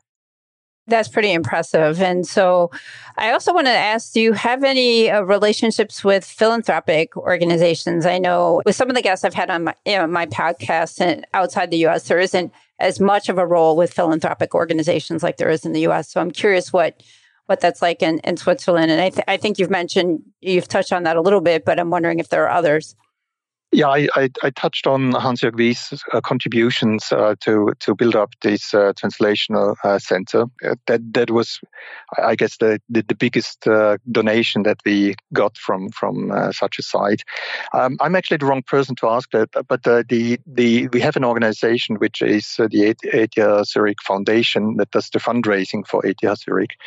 That's 0.87 1.09
pretty 1.09 1.33
impressive. 1.33 2.01
And 2.01 2.25
so 2.25 2.71
I 3.17 3.31
also 3.31 3.53
want 3.53 3.67
to 3.67 3.71
ask 3.71 4.13
do 4.13 4.21
you 4.21 4.33
have 4.33 4.63
any 4.63 5.09
uh, 5.09 5.21
relationships 5.21 6.03
with 6.03 6.23
philanthropic 6.23 7.17
organizations? 7.17 8.05
I 8.05 8.17
know 8.17 8.61
with 8.65 8.75
some 8.75 8.89
of 8.89 8.95
the 8.95 9.01
guests 9.01 9.25
I've 9.25 9.33
had 9.33 9.49
on 9.49 9.65
my, 9.65 9.75
you 9.85 9.97
know, 9.97 10.07
my 10.07 10.25
podcast 10.25 11.01
and 11.01 11.27
outside 11.33 11.71
the 11.71 11.85
US, 11.87 12.07
there 12.07 12.19
isn't 12.19 12.53
as 12.79 12.99
much 12.99 13.27
of 13.27 13.37
a 13.37 13.45
role 13.45 13.75
with 13.75 13.93
philanthropic 13.93 14.55
organizations 14.55 15.23
like 15.23 15.37
there 15.37 15.49
is 15.49 15.65
in 15.65 15.73
the 15.73 15.87
US. 15.87 16.09
So 16.09 16.21
I'm 16.21 16.31
curious 16.31 16.71
what 16.71 17.01
what 17.47 17.61
that's 17.61 17.81
like 17.81 18.01
in, 18.01 18.19
in 18.19 18.37
Switzerland. 18.37 18.91
And 18.91 19.01
I, 19.01 19.09
th- 19.09 19.23
I 19.27 19.37
think 19.37 19.57
you've 19.57 19.69
mentioned, 19.69 20.21
you've 20.41 20.67
touched 20.67 20.91
on 20.93 21.03
that 21.03 21.15
a 21.15 21.21
little 21.21 21.41
bit, 21.41 21.65
but 21.65 21.79
I'm 21.79 21.89
wondering 21.89 22.19
if 22.19 22.29
there 22.29 22.43
are 22.43 22.49
others. 22.49 22.93
Yeah, 23.73 23.89
I, 23.89 24.07
I, 24.15 24.29
I, 24.43 24.49
touched 24.51 24.87
on 24.87 25.11
Hans-Jörg 25.11 25.55
Wyss' 25.57 26.01
uh, 26.13 26.21
contributions 26.21 27.11
uh, 27.11 27.35
to 27.41 27.73
to 27.81 27.95
build 27.95 28.15
up 28.15 28.29
this 28.41 28.73
uh, 28.73 28.93
translational 28.93 29.75
uh, 29.83 29.99
center. 29.99 30.45
Uh, 30.65 30.75
that 30.85 31.01
that 31.13 31.31
was, 31.31 31.59
I 32.17 32.35
guess, 32.35 32.55
the 32.57 32.79
the, 32.87 33.01
the 33.01 33.15
biggest 33.15 33.67
uh, 33.67 33.97
donation 34.09 34.63
that 34.63 34.77
we 34.85 35.15
got 35.33 35.57
from 35.57 35.89
from 35.89 36.31
such 36.53 36.79
a 36.79 36.81
site. 36.81 37.23
Um, 37.73 37.97
I'm 37.99 38.15
actually 38.15 38.37
the 38.37 38.45
wrong 38.45 38.63
person 38.63 38.95
to 38.95 39.09
ask 39.09 39.31
that, 39.31 39.49
but 39.67 39.83
the 39.83 40.39
the 40.45 40.87
we 40.93 41.01
have 41.01 41.17
an 41.17 41.25
organization 41.25 41.97
which 41.97 42.21
is 42.21 42.55
the 42.57 42.95
ETH 43.03 43.67
Zurich 43.67 44.01
Foundation 44.01 44.77
that 44.77 44.91
does 44.91 45.09
the 45.09 45.19
fundraising 45.19 45.85
for 45.85 46.05
ETH 46.05 46.39
Zurich, 46.39 46.77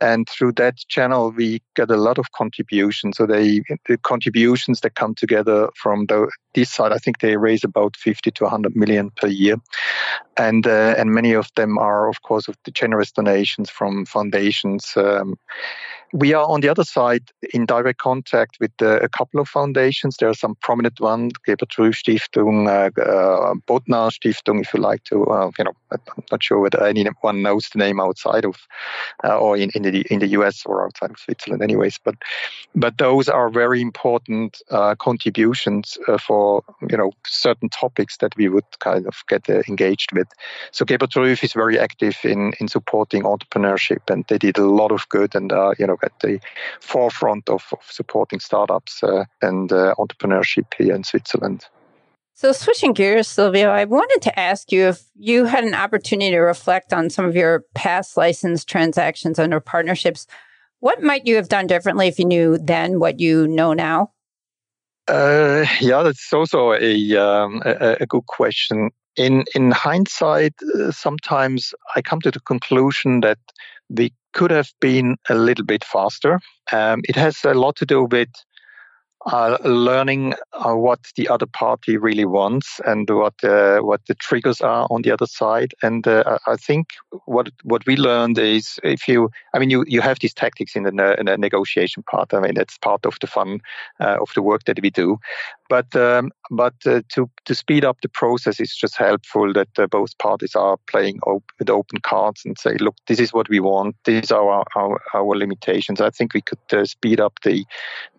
and 0.00 0.26
through 0.30 0.52
that 0.52 0.78
channel 0.88 1.30
we 1.30 1.60
get 1.74 1.90
a 1.90 1.98
lot 1.98 2.16
of 2.16 2.32
contributions. 2.32 3.18
So 3.18 3.26
they 3.26 3.60
the 3.86 3.98
contributions 3.98 4.80
that 4.80 4.94
come 4.94 5.14
together 5.14 5.68
from 5.76 6.06
this 6.54 6.70
side, 6.70 6.92
I 6.92 6.98
think 6.98 7.18
they 7.18 7.36
raise 7.36 7.64
about 7.64 7.96
50 7.96 8.30
to 8.30 8.44
100 8.44 8.76
million 8.76 9.10
per 9.10 9.28
year, 9.28 9.56
and 10.36 10.66
uh, 10.66 10.94
and 10.98 11.10
many 11.10 11.32
of 11.32 11.48
them 11.56 11.78
are, 11.78 12.08
of 12.08 12.22
course, 12.22 12.48
of 12.48 12.56
the 12.64 12.70
generous 12.70 13.12
donations 13.12 13.70
from 13.70 14.06
foundations. 14.06 14.92
Um, 14.96 15.38
we 16.12 16.34
are 16.34 16.46
on 16.46 16.60
the 16.60 16.68
other 16.68 16.84
side 16.84 17.22
in 17.54 17.64
direct 17.64 17.98
contact 17.98 18.58
with 18.60 18.70
uh, 18.82 18.98
a 19.00 19.08
couple 19.08 19.40
of 19.40 19.48
foundations. 19.48 20.16
There 20.18 20.28
are 20.28 20.34
some 20.34 20.54
prominent 20.56 21.00
ones, 21.00 21.32
Gebert 21.46 21.70
Stiftung, 21.70 22.68
uh, 22.68 23.00
uh, 23.00 23.54
Bodnar 23.66 24.10
Stiftung, 24.10 24.60
if 24.60 24.74
you 24.74 24.80
like 24.80 25.04
to, 25.04 25.24
uh, 25.24 25.50
you 25.58 25.64
know, 25.64 25.72
I'm 25.90 26.00
not 26.30 26.42
sure 26.42 26.60
whether 26.60 26.84
anyone 26.84 27.42
knows 27.42 27.70
the 27.70 27.78
name 27.78 27.98
outside 27.98 28.44
of, 28.44 28.56
uh, 29.24 29.38
or 29.38 29.56
in, 29.56 29.70
in 29.74 29.82
the 29.82 30.04
in 30.10 30.18
the 30.18 30.28
US 30.28 30.64
or 30.66 30.84
outside 30.84 31.10
of 31.10 31.18
Switzerland, 31.18 31.62
anyways. 31.62 31.98
But 32.04 32.16
but 32.74 32.98
those 32.98 33.28
are 33.28 33.48
very 33.48 33.80
important 33.80 34.60
uh, 34.70 34.94
contributions 34.96 35.96
uh, 36.08 36.18
for 36.18 36.62
you 36.90 36.96
know 36.96 37.12
certain 37.26 37.70
topics 37.70 38.18
that 38.18 38.36
we 38.36 38.48
would 38.48 38.64
kind 38.80 39.06
of 39.06 39.22
get 39.28 39.48
engaged 39.48 40.12
with. 40.12 40.28
So 40.72 40.84
Gebert 40.84 41.42
is 41.42 41.52
very 41.54 41.78
active 41.78 42.18
in 42.22 42.52
in 42.60 42.68
supporting 42.68 43.22
entrepreneurship, 43.22 44.10
and 44.10 44.24
they 44.28 44.38
did 44.38 44.58
a 44.58 44.66
lot 44.66 44.92
of 44.92 45.08
good, 45.08 45.34
and 45.34 45.50
you 45.78 45.86
know 45.86 45.96
at 46.02 46.12
the 46.20 46.40
forefront 46.80 47.48
of, 47.48 47.64
of 47.72 47.84
supporting 47.90 48.40
startups 48.40 49.02
uh, 49.02 49.24
and 49.40 49.72
uh, 49.72 49.94
entrepreneurship 49.98 50.72
here 50.76 50.94
in 50.94 51.04
Switzerland. 51.04 51.66
So, 52.34 52.50
switching 52.52 52.92
gears, 52.92 53.28
Silvio, 53.28 53.70
I 53.70 53.84
wanted 53.84 54.22
to 54.22 54.38
ask 54.38 54.72
you 54.72 54.88
if 54.88 55.04
you 55.14 55.44
had 55.44 55.64
an 55.64 55.74
opportunity 55.74 56.30
to 56.30 56.40
reflect 56.40 56.92
on 56.92 57.10
some 57.10 57.24
of 57.24 57.36
your 57.36 57.64
past 57.74 58.16
license 58.16 58.64
transactions 58.64 59.38
under 59.38 59.60
partnerships. 59.60 60.26
What 60.80 61.02
might 61.02 61.26
you 61.26 61.36
have 61.36 61.48
done 61.48 61.68
differently 61.68 62.08
if 62.08 62.18
you 62.18 62.24
knew 62.24 62.58
then 62.58 62.98
what 62.98 63.20
you 63.20 63.46
know 63.46 63.74
now? 63.74 64.10
Uh, 65.06 65.66
yeah, 65.80 66.02
that's 66.02 66.32
also 66.32 66.72
a, 66.72 67.16
um, 67.16 67.62
a, 67.64 67.98
a 68.00 68.06
good 68.06 68.26
question. 68.26 68.90
In 69.16 69.44
in 69.54 69.70
hindsight, 69.70 70.54
uh, 70.74 70.90
sometimes 70.90 71.74
I 71.94 72.02
come 72.02 72.20
to 72.22 72.30
the 72.30 72.40
conclusion 72.40 73.20
that 73.20 73.38
we 73.90 74.12
could 74.32 74.50
have 74.50 74.70
been 74.80 75.16
a 75.28 75.34
little 75.34 75.64
bit 75.64 75.84
faster. 75.84 76.40
Um, 76.72 77.00
it 77.04 77.16
has 77.16 77.38
a 77.44 77.54
lot 77.54 77.76
to 77.76 77.86
do 77.86 78.04
with 78.04 78.28
uh, 79.26 79.56
learning 79.64 80.34
uh, 80.52 80.74
what 80.74 81.00
the 81.16 81.28
other 81.28 81.46
party 81.46 81.96
really 81.96 82.24
wants 82.24 82.80
and 82.84 83.08
what 83.08 83.34
uh, 83.44 83.78
what 83.80 84.00
the 84.06 84.14
triggers 84.14 84.60
are 84.60 84.86
on 84.90 85.02
the 85.02 85.12
other 85.12 85.26
side. 85.26 85.72
And 85.82 86.06
uh, 86.06 86.38
I 86.46 86.56
think 86.56 86.88
what 87.26 87.50
what 87.62 87.86
we 87.86 87.96
learned 87.96 88.38
is 88.38 88.80
if 88.82 89.06
you, 89.06 89.30
I 89.54 89.58
mean, 89.58 89.70
you, 89.70 89.84
you 89.86 90.00
have 90.00 90.18
these 90.20 90.34
tactics 90.34 90.74
in 90.74 90.82
the, 90.82 91.20
in 91.20 91.26
the 91.26 91.38
negotiation 91.38 92.02
part. 92.02 92.34
I 92.34 92.40
mean, 92.40 92.54
that's 92.54 92.78
part 92.78 93.06
of 93.06 93.16
the 93.20 93.26
fun 93.26 93.60
uh, 94.00 94.16
of 94.20 94.30
the 94.34 94.42
work 94.42 94.64
that 94.64 94.82
we 94.82 94.90
do. 94.90 95.18
But 95.68 95.94
um, 95.96 96.32
but 96.50 96.74
uh, 96.84 97.02
to 97.10 97.30
to 97.44 97.54
speed 97.54 97.84
up 97.84 97.98
the 98.02 98.08
process, 98.08 98.60
is 98.60 98.74
just 98.74 98.96
helpful 98.96 99.52
that 99.52 99.68
both 99.90 100.18
parties 100.18 100.54
are 100.54 100.76
playing 100.88 101.20
op- 101.26 101.50
with 101.58 101.70
open 101.70 102.00
cards 102.02 102.42
and 102.44 102.58
say, 102.58 102.74
look, 102.78 102.96
this 103.06 103.20
is 103.20 103.32
what 103.32 103.48
we 103.48 103.60
want. 103.60 103.96
These 104.04 104.30
are 104.30 104.50
our 104.50 104.64
our, 104.76 105.00
our 105.14 105.36
limitations. 105.36 106.00
I 106.00 106.10
think 106.10 106.34
we 106.34 106.42
could 106.42 106.88
speed 106.88 107.20
up 107.20 107.34
the 107.44 107.64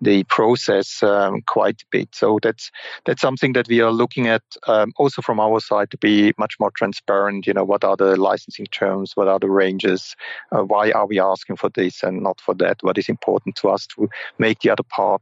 the 0.02 0.24
process 0.30 0.93
um, 1.02 1.42
quite 1.48 1.82
a 1.82 1.86
bit. 1.92 2.10
So 2.14 2.40
that's 2.42 2.70
that's 3.06 3.22
something 3.22 3.54
that 3.54 3.68
we 3.68 3.82
are 3.82 3.92
looking 3.92 4.28
at 4.28 4.44
um, 4.68 4.94
also 4.98 5.22
from 5.22 5.40
our 5.40 5.60
side 5.60 5.90
to 5.92 5.98
be 5.98 6.34
much 6.38 6.56
more 6.60 6.72
transparent. 6.72 7.48
You 7.48 7.54
know, 7.54 7.64
what 7.64 7.84
are 7.84 7.96
the 7.96 8.16
licensing 8.16 8.68
terms? 8.68 9.14
What 9.16 9.28
are 9.28 9.40
the 9.40 9.50
ranges? 9.50 10.16
Uh, 10.52 10.64
why 10.64 10.92
are 10.92 11.08
we 11.08 11.20
asking 11.20 11.56
for 11.56 11.70
this 11.70 12.04
and 12.04 12.22
not 12.22 12.40
for 12.42 12.54
that? 12.56 12.78
What 12.82 12.98
is 12.98 13.10
important 13.10 13.56
to 13.58 13.70
us 13.70 13.88
to 13.96 14.10
make 14.38 14.60
the 14.60 14.70
other 14.70 14.84
part 14.84 15.22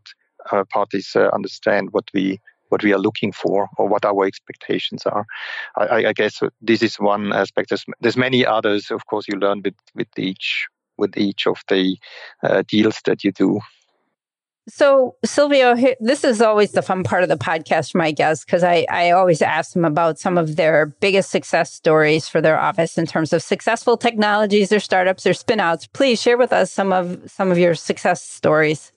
uh, 0.52 0.64
parties 0.66 1.12
uh, 1.16 1.30
understand 1.34 1.90
what 1.92 2.06
we 2.14 2.40
what 2.70 2.84
we 2.84 2.94
are 2.94 3.00
looking 3.00 3.34
for 3.34 3.68
or 3.78 3.88
what 3.88 4.06
our 4.06 4.26
expectations 4.26 5.06
are. 5.06 5.26
I, 5.76 6.06
I 6.06 6.14
guess 6.14 6.42
this 6.62 6.82
is 6.82 6.96
one 6.96 7.34
aspect. 7.34 7.70
There's, 7.70 7.84
there's, 8.00 8.16
many 8.16 8.46
others. 8.46 8.90
Of 8.92 9.06
course, 9.08 9.26
you 9.28 9.38
learn 9.38 9.62
with 9.64 9.76
with 9.94 10.08
each 10.18 10.68
with 10.98 11.18
each 11.18 11.48
of 11.48 11.62
the 11.68 11.98
uh, 12.44 12.64
deals 12.68 13.02
that 13.06 13.24
you 13.24 13.32
do. 13.32 13.60
So, 14.70 15.16
Silvio, 15.26 15.76
this 16.00 16.24
is 16.24 16.40
always 16.40 16.72
the 16.72 16.84
fun 16.84 17.04
part 17.04 17.24
of 17.24 17.30
the 17.30 17.38
podcast 17.38 17.92
for 17.92 17.98
my 17.98 18.12
guests 18.12 18.46
because 18.46 18.64
I, 18.64 18.86
I 18.90 19.10
always 19.10 19.42
ask 19.42 19.74
them 19.74 19.86
about 19.86 20.20
some 20.20 20.38
of 20.38 20.56
their 20.56 20.86
biggest 20.86 21.32
success 21.32 21.74
stories 21.74 22.30
for 22.30 22.42
their 22.42 22.60
office 22.60 22.98
in 22.98 23.08
terms 23.08 23.34
of 23.34 23.42
successful 23.42 23.98
technologies 23.98 24.72
or 24.72 24.80
startups 24.80 25.26
or 25.26 25.32
spinouts. 25.32 25.92
Please 25.94 26.22
share 26.22 26.38
with 26.38 26.54
us 26.54 26.72
some 26.72 26.94
of 26.94 27.20
some 27.30 27.52
of 27.52 27.58
your 27.58 27.74
success 27.74 28.24
stories. 28.24 28.92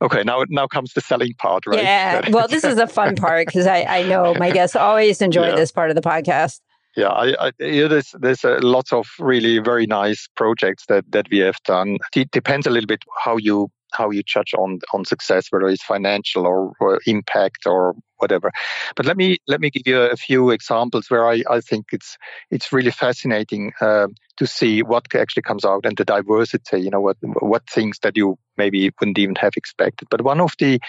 Okay, 0.00 0.22
now 0.22 0.44
now 0.48 0.66
comes 0.66 0.94
the 0.94 1.02
selling 1.02 1.34
part, 1.34 1.66
right? 1.66 1.82
Yeah. 1.82 2.30
Well, 2.30 2.48
this 2.48 2.64
is 2.64 2.76
the 2.76 2.86
fun 2.86 3.14
part 3.16 3.46
because 3.46 3.66
I, 3.66 3.82
I 3.82 4.02
know 4.04 4.34
my 4.34 4.50
guests 4.58 4.74
always 4.74 5.20
enjoy 5.20 5.48
yeah. 5.48 5.56
this 5.56 5.70
part 5.70 5.90
of 5.90 5.96
the 5.96 6.02
podcast. 6.02 6.60
Yeah, 6.96 7.08
I, 7.08 7.48
I, 7.48 7.52
there's 7.58 8.14
there's 8.18 8.42
a 8.42 8.58
lots 8.60 8.92
of 8.92 9.06
really 9.18 9.58
very 9.58 9.86
nice 9.86 10.28
projects 10.34 10.86
that 10.86 11.04
that 11.12 11.28
we 11.30 11.38
have 11.38 11.62
done. 11.64 11.98
It 12.16 12.30
depends 12.30 12.66
a 12.66 12.70
little 12.70 12.86
bit 12.86 13.04
how 13.24 13.36
you 13.36 13.70
how 13.92 14.10
you 14.10 14.22
judge 14.22 14.54
on 14.54 14.80
on 14.92 15.04
success, 15.04 15.48
whether 15.50 15.68
it's 15.68 15.82
financial 15.82 16.46
or, 16.46 16.72
or 16.80 17.00
impact 17.06 17.66
or 17.66 17.94
whatever. 18.18 18.50
But 18.96 19.06
let 19.06 19.16
me 19.16 19.38
let 19.46 19.60
me 19.60 19.70
give 19.70 19.86
you 19.86 20.00
a 20.00 20.16
few 20.16 20.50
examples 20.50 21.10
where 21.10 21.26
I, 21.26 21.42
I 21.50 21.60
think 21.60 21.86
it's 21.92 22.16
it's 22.50 22.72
really 22.72 22.90
fascinating 22.90 23.72
uh, 23.80 24.08
to 24.36 24.46
see 24.46 24.82
what 24.82 25.14
actually 25.14 25.42
comes 25.42 25.64
out 25.64 25.86
and 25.86 25.96
the 25.96 26.04
diversity. 26.04 26.80
You 26.80 26.90
know 26.90 27.00
what 27.00 27.16
what 27.20 27.68
things 27.68 27.98
that 28.02 28.16
you 28.16 28.38
maybe 28.56 28.90
wouldn't 29.00 29.18
even 29.18 29.36
have 29.36 29.52
expected. 29.56 30.08
But 30.10 30.22
one 30.22 30.40
of 30.40 30.52
the 30.58 30.80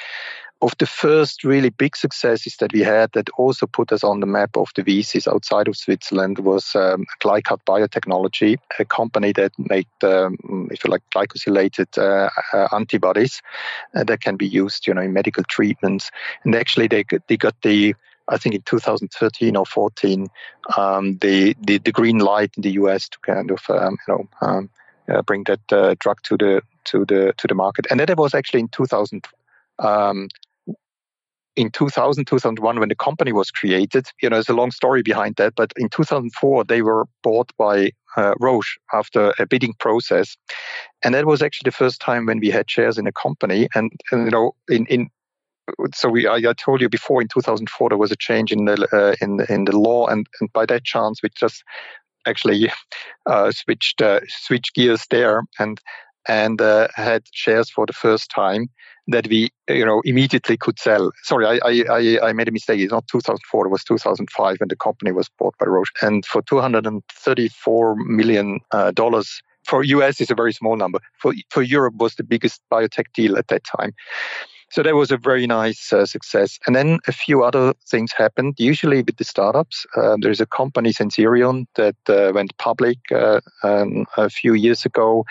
of 0.62 0.78
the 0.78 0.86
first 0.86 1.43
really 1.43 1.70
big 1.70 1.95
successes 1.95 2.57
that 2.57 2.74
we 2.74 2.82
had 2.82 3.12
that 3.14 3.30
also 3.38 3.66
put 3.66 3.91
us 3.91 4.03
on 4.03 4.20
the 4.20 4.26
map 4.26 4.57
of 4.57 4.70
the 4.76 4.84
VCs 4.84 5.32
outside 5.32 5.68
of 5.70 5.78
Switzerland 5.78 6.39
was 6.39 6.76
um, 6.76 7.05
GlycArt 7.22 7.64
Biotechnology, 7.66 8.57
a 8.78 8.86
company 8.86 9.32
that 9.34 9.53
made, 9.57 9.88
um, 10.03 10.68
if 10.72 10.84
you 10.84 10.91
like, 10.91 11.03
glycosylated 11.16 11.97
uh, 11.97 12.30
uh, 12.53 12.68
antibodies 12.76 13.41
uh, 13.95 14.03
that 14.03 14.20
can 14.20 14.36
be 14.36 14.47
used, 14.47 14.86
you 14.86 14.93
know, 14.93 15.01
in 15.01 15.14
medical 15.14 15.43
treatments. 15.45 16.12
And 16.43 16.53
actually, 16.55 16.88
they 16.88 17.05
they 17.28 17.38
got 17.38 17.62
the 17.62 17.95
I 18.28 18.38
think 18.38 18.55
in 18.55 18.62
2013 18.62 19.55
or 19.55 19.66
14, 19.66 20.28
um, 20.78 21.18
the, 21.18 21.55
the, 21.60 21.80
the 21.80 21.91
green 21.91 22.20
light 22.20 22.51
in 22.55 22.62
the 22.62 22.74
US 22.74 23.10
to 23.10 23.20
kind 23.20 23.49
of 23.49 23.62
um, 23.70 23.97
you 24.07 24.14
know 24.14 24.30
um, 24.41 24.70
uh, 25.07 25.22
bring 25.24 25.43
that 25.45 25.62
uh, 25.72 25.95
drug 25.99 26.22
to 26.24 26.38
the 26.38 26.62
to 26.86 27.05
the 27.05 27.34
to 27.38 27.47
the 27.47 27.55
market. 27.55 27.88
And 27.89 27.99
then 27.99 28.10
it 28.10 28.18
was 28.18 28.34
actually 28.34 28.60
in 28.60 28.68
2000 28.68 29.26
um, 29.80 30.28
in 31.60 31.70
2000, 31.72 32.24
2001, 32.24 32.80
when 32.80 32.88
the 32.88 32.95
company 32.95 33.34
was 33.34 33.51
created, 33.51 34.07
you 34.22 34.30
know, 34.30 34.38
there's 34.38 34.47
a 34.47 34.53
long 34.53 34.72
story 34.72 35.01
behind 35.01 35.36
that. 35.36 35.55
But 35.57 35.74
in 35.76 35.89
2004, 35.89 36.64
they 36.64 36.82
were 36.82 37.05
bought 37.22 37.51
by 37.57 37.91
uh, 38.16 38.34
Roche 38.39 38.78
after 38.93 39.34
a 39.38 39.45
bidding 39.45 39.74
process, 39.78 40.38
and 41.03 41.14
that 41.14 41.26
was 41.26 41.41
actually 41.41 41.68
the 41.68 41.76
first 41.76 41.99
time 41.99 42.28
when 42.28 42.39
we 42.39 42.49
had 42.49 42.72
shares 42.72 42.97
in 42.97 43.07
a 43.07 43.12
company. 43.12 43.68
And, 43.76 43.91
and 44.14 44.24
you 44.24 44.32
know, 44.32 44.55
in 44.70 44.86
in 44.86 45.10
so 45.93 46.07
we, 46.07 46.28
I, 46.28 46.36
I, 46.36 46.53
told 46.53 46.80
you 46.80 46.88
before 46.88 47.22
in 47.22 47.28
2004 47.28 47.89
there 47.89 47.97
was 47.97 48.12
a 48.12 48.16
change 48.16 48.53
in 48.53 48.64
the 48.64 48.88
uh, 48.93 49.16
in 49.24 49.45
in 49.49 49.66
the 49.66 49.78
law, 49.78 50.07
and, 50.07 50.28
and 50.39 50.51
by 50.53 50.66
that 50.66 50.86
chance 50.86 51.22
we 51.22 51.30
just 51.36 51.62
actually 52.26 52.72
uh, 53.26 53.51
switched 53.51 54.01
uh, 54.01 54.22
switched 54.30 54.76
gears 54.76 55.05
there 55.10 55.43
and 55.60 55.82
and 56.26 56.62
uh, 56.62 56.88
had 56.95 57.24
shares 57.34 57.70
for 57.70 57.86
the 57.86 57.93
first 57.93 58.32
time 58.32 58.70
that 59.10 59.28
we 59.28 59.49
you 59.68 59.86
know 59.86 60.01
immediately 60.05 60.57
could 60.57 60.80
sell. 60.80 61.12
Sorry, 61.24 61.45
I 61.45 61.60
I, 61.66 62.30
I 62.30 62.34
made 62.34 62.47
a 62.47 62.51
mistake. 62.51 62.80
It's 62.80 62.91
not 62.91 63.07
2004. 63.07 63.66
It 63.66 63.70
was 63.70 63.84
2005 63.84 64.57
when 64.60 64.70
the 64.70 64.76
company 64.76 65.12
was 65.12 65.30
bought 65.38 65.55
by 65.57 65.66
Roche, 65.66 65.91
and 66.01 66.26
for 66.26 66.41
234 66.43 67.95
million 67.95 68.60
uh, 68.72 68.91
dollars. 68.91 69.41
For 69.66 69.84
US 69.84 70.20
is 70.20 70.32
a 70.32 70.36
very 70.36 70.53
small 70.53 70.78
number. 70.78 70.99
For 71.22 71.34
for 71.49 71.62
Europe 71.62 71.95
was 71.97 72.16
the 72.16 72.24
biggest 72.24 72.62
biotech 72.72 73.05
deal 73.14 73.38
at 73.38 73.47
that 73.49 73.64
time. 73.64 73.93
So 74.72 74.84
that 74.84 74.95
was 74.95 75.11
a 75.11 75.17
very 75.17 75.47
nice 75.47 75.91
uh, 75.91 76.05
success. 76.05 76.59
And 76.67 76.76
then 76.76 76.99
a 77.07 77.11
few 77.11 77.43
other 77.43 77.74
things 77.88 78.11
happened. 78.11 78.55
Usually 78.57 79.01
with 79.01 79.17
the 79.17 79.24
startups, 79.24 79.86
uh, 79.95 80.17
there's 80.22 80.41
a 80.41 80.45
company, 80.45 80.91
Sensirion, 80.91 81.65
that 81.76 81.95
uh, 82.07 82.32
went 82.34 82.57
public 82.57 82.99
uh, 83.11 83.41
um, 83.63 84.05
a 84.17 84.30
few 84.30 84.53
years 84.53 84.86
ago. 84.86 85.26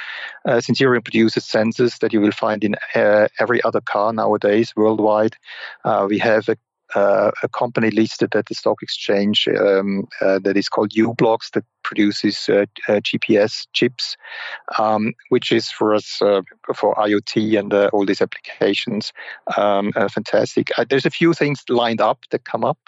Uh, 0.45 0.61
Sensirion 0.61 1.05
produces 1.05 1.45
sensors 1.45 1.99
that 2.01 2.12
you 2.12 2.20
will 2.20 2.32
find 2.32 2.64
in 2.64 2.74
uh, 2.95 3.28
every 3.39 3.62
other 3.62 3.80
car 3.80 4.12
nowadays 4.12 4.72
worldwide. 4.76 5.36
we 6.09 6.18
have 6.18 6.49
a 6.49 6.57
uh, 6.95 7.30
a 7.43 7.49
company 7.49 7.91
listed 7.91 8.34
at 8.34 8.47
the 8.47 8.55
stock 8.55 8.82
exchange 8.82 9.49
um, 9.49 10.07
uh, 10.20 10.39
that 10.39 10.57
is 10.57 10.68
called 10.68 10.95
u-blox 10.95 11.51
that 11.53 11.64
produces 11.82 12.49
uh, 12.49 12.66
uh 12.89 13.01
GPS 13.01 13.66
chips, 13.72 14.16
um, 14.78 15.12
which 15.28 15.53
is 15.53 15.70
for 15.70 15.95
us 15.95 16.20
uh, 16.22 16.43
for 16.74 16.95
IoT 16.95 17.59
and 17.59 17.72
uh, 17.72 17.91
all 17.93 18.07
these 18.07 18.22
applications 18.22 19.12
um, 19.57 19.93
fantastic. 19.93 20.68
there's 20.89 21.07
a 21.07 21.11
few 21.11 21.32
things 21.34 21.62
lined 21.68 22.01
up 22.01 22.20
that 22.30 22.45
come 22.45 22.64
up. 22.64 22.78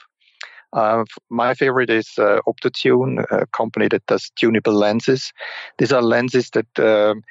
my 1.31 1.55
favorite 1.55 1.91
is 1.91 2.09
Optotune, 2.19 3.25
a 3.31 3.47
company 3.47 3.89
that 3.89 4.07
does 4.07 4.31
tunable 4.37 4.73
lenses. 4.73 5.33
These 5.79 5.93
are 5.93 6.03
lenses 6.03 6.51
that 6.51 6.79
um, 6.79 7.23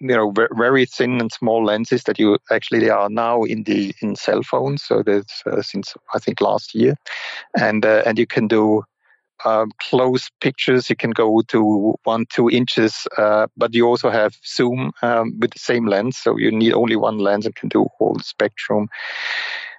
you 0.00 0.16
know 0.16 0.32
very 0.52 0.86
thin 0.86 1.20
and 1.20 1.32
small 1.32 1.64
lenses 1.64 2.04
that 2.04 2.18
you 2.18 2.38
actually 2.50 2.80
they 2.80 2.90
are 2.90 3.08
now 3.08 3.42
in 3.42 3.62
the 3.64 3.94
in 4.02 4.16
cell 4.16 4.42
phones. 4.42 4.82
So 4.82 5.02
that's 5.02 5.42
uh, 5.46 5.62
since 5.62 5.94
i 6.14 6.18
think 6.18 6.40
last 6.40 6.74
year. 6.74 6.96
And 7.58 7.84
uh, 7.84 8.02
and 8.06 8.18
you 8.18 8.26
can 8.26 8.48
do 8.48 8.84
um, 9.44 9.70
close 9.80 10.30
pictures. 10.40 10.88
You 10.88 10.96
can 10.96 11.10
go 11.10 11.42
to 11.48 11.94
one 12.04 12.26
two 12.32 12.48
inches 12.50 13.06
uh, 13.18 13.46
but 13.56 13.74
you 13.74 13.86
also 13.86 14.10
have 14.10 14.34
zoom 14.44 14.92
um, 15.02 15.38
with 15.40 15.52
the 15.52 15.58
same 15.58 15.86
lens. 15.86 16.18
So 16.18 16.36
you 16.36 16.50
need 16.50 16.72
only 16.72 16.96
one 16.96 17.18
lens 17.18 17.46
and 17.46 17.54
can 17.54 17.68
do 17.68 17.86
the 18.00 18.22
spectrum. 18.22 18.88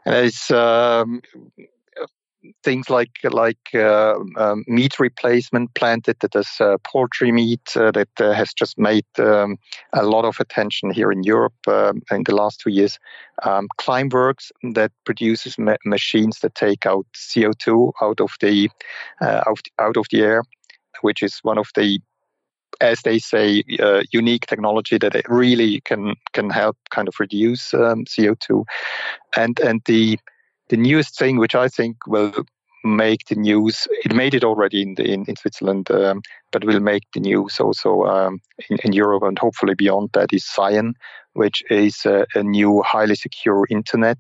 And 0.06 0.28
it's 0.28 0.52
um, 0.52 1.22
things 2.64 2.90
like 2.90 3.12
like 3.24 3.74
uh, 3.74 4.16
um, 4.38 4.64
meat 4.68 5.00
replacement 5.00 5.74
Planted 5.76 6.18
that 6.20 6.36
is 6.36 6.50
uh, 6.60 6.78
poultry 6.84 7.32
meat 7.32 7.76
uh, 7.76 7.92
that 7.92 8.10
uh, 8.20 8.34
has 8.34 8.54
just 8.54 8.78
made 8.78 9.06
um, 9.20 9.58
a 9.94 10.04
lot 10.04 10.26
of 10.26 10.40
attention 10.40 10.92
here 10.92 11.12
in 11.12 11.24
Europe 11.24 11.68
um, 11.68 12.02
in 12.12 12.24
the 12.24 12.36
last 12.36 12.60
two 12.60 12.72
years. 12.72 13.00
Um, 13.44 13.68
Climeworks 13.80 14.52
that 14.74 14.92
produces 15.06 15.58
ma- 15.58 15.84
machines 15.86 16.40
that 16.40 16.56
take 16.56 16.86
out 16.86 17.06
CO2 17.14 17.92
out 18.02 18.22
of 18.22 18.32
the 18.42 18.70
uh, 19.22 19.44
out, 19.48 19.62
out 19.80 19.98
of 19.98 20.06
the 20.12 20.22
air, 20.22 20.44
which 21.02 21.22
is 21.22 21.40
one 21.44 21.58
of 21.58 21.68
the 21.76 22.00
as 22.82 23.02
they 23.04 23.20
say, 23.20 23.64
uh, 23.80 24.02
unique 24.12 24.46
technology 24.48 24.98
that 24.98 25.16
it 25.16 25.26
really 25.30 25.82
can 25.82 26.16
can 26.34 26.50
help 26.50 26.78
kind 26.90 27.08
of 27.08 27.16
reduce 27.20 27.74
um, 27.74 28.06
CO2, 28.06 28.66
and 29.36 29.60
and 29.60 29.82
the 29.86 30.20
the 30.70 30.78
newest 30.78 31.18
thing, 31.18 31.38
which 31.38 31.56
I 31.56 31.68
think 31.68 32.08
will 32.08 32.34
make 32.84 33.26
the 33.26 33.36
news, 33.36 33.88
it 34.04 34.14
made 34.14 34.34
it 34.34 34.44
already 34.44 34.82
in, 34.84 34.96
the, 34.96 35.04
in, 35.04 35.26
in, 35.26 35.36
Switzerland, 35.36 35.90
um, 35.90 36.22
but 36.52 36.64
will 36.64 36.80
make 36.80 37.04
the 37.14 37.20
news 37.20 37.60
also 37.60 38.04
um, 38.04 38.40
in, 38.70 38.78
in, 38.84 38.94
Europe 38.94 39.24
and 39.24 39.40
hopefully 39.40 39.74
beyond 39.74 40.10
that 40.14 40.32
is 40.32 40.46
SCION, 40.46 40.94
which 41.34 41.64
is 41.70 42.06
a, 42.06 42.26
a 42.36 42.44
new 42.44 42.84
highly 42.84 43.16
secure 43.16 43.66
internet. 43.70 44.20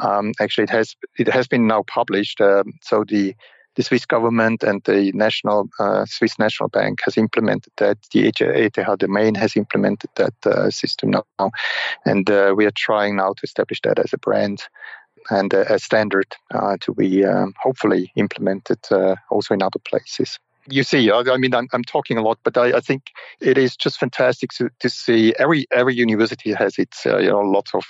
Um, 0.00 0.32
actually, 0.40 0.64
it 0.64 0.70
has 0.70 0.96
it 1.18 1.28
has 1.28 1.46
been 1.46 1.66
now 1.66 1.84
published. 1.86 2.40
Um, 2.40 2.72
so 2.82 3.04
the 3.06 3.34
the 3.74 3.82
Swiss 3.82 4.04
government 4.04 4.62
and 4.62 4.82
the 4.84 5.12
national 5.14 5.68
uh, 5.78 6.04
Swiss 6.06 6.38
National 6.38 6.68
Bank 6.68 7.00
has 7.04 7.16
implemented 7.16 7.72
that. 7.78 7.98
The 8.12 8.28
ETH 8.28 8.98
domain 8.98 9.34
has 9.36 9.56
implemented 9.56 10.10
that 10.16 10.34
uh, 10.44 10.70
system 10.70 11.10
now, 11.10 11.50
and 12.04 12.28
uh, 12.30 12.54
we 12.56 12.66
are 12.66 12.72
trying 12.76 13.16
now 13.16 13.32
to 13.32 13.42
establish 13.44 13.80
that 13.82 13.98
as 13.98 14.12
a 14.12 14.18
brand 14.18 14.64
and 15.30 15.52
a, 15.52 15.74
a 15.74 15.78
standard 15.78 16.26
uh, 16.52 16.76
to 16.80 16.94
be 16.94 17.24
um, 17.24 17.54
hopefully 17.60 18.12
implemented 18.16 18.78
uh, 18.90 19.16
also 19.30 19.54
in 19.54 19.62
other 19.62 19.80
places 19.80 20.38
you 20.68 20.84
see, 20.84 21.10
I, 21.10 21.36
mean, 21.38 21.54
I'm, 21.54 21.68
I'm 21.72 21.82
talking 21.82 22.18
a 22.18 22.22
lot, 22.22 22.38
but 22.44 22.56
I, 22.56 22.76
I 22.76 22.80
think 22.80 23.10
it 23.40 23.58
is 23.58 23.76
just 23.76 23.98
fantastic 23.98 24.50
to, 24.52 24.70
to 24.80 24.88
see 24.88 25.34
every 25.38 25.66
every 25.72 25.94
university 25.94 26.52
has 26.52 26.78
its 26.78 27.04
uh, 27.04 27.18
you 27.18 27.30
know 27.30 27.40
lots 27.40 27.74
of 27.74 27.84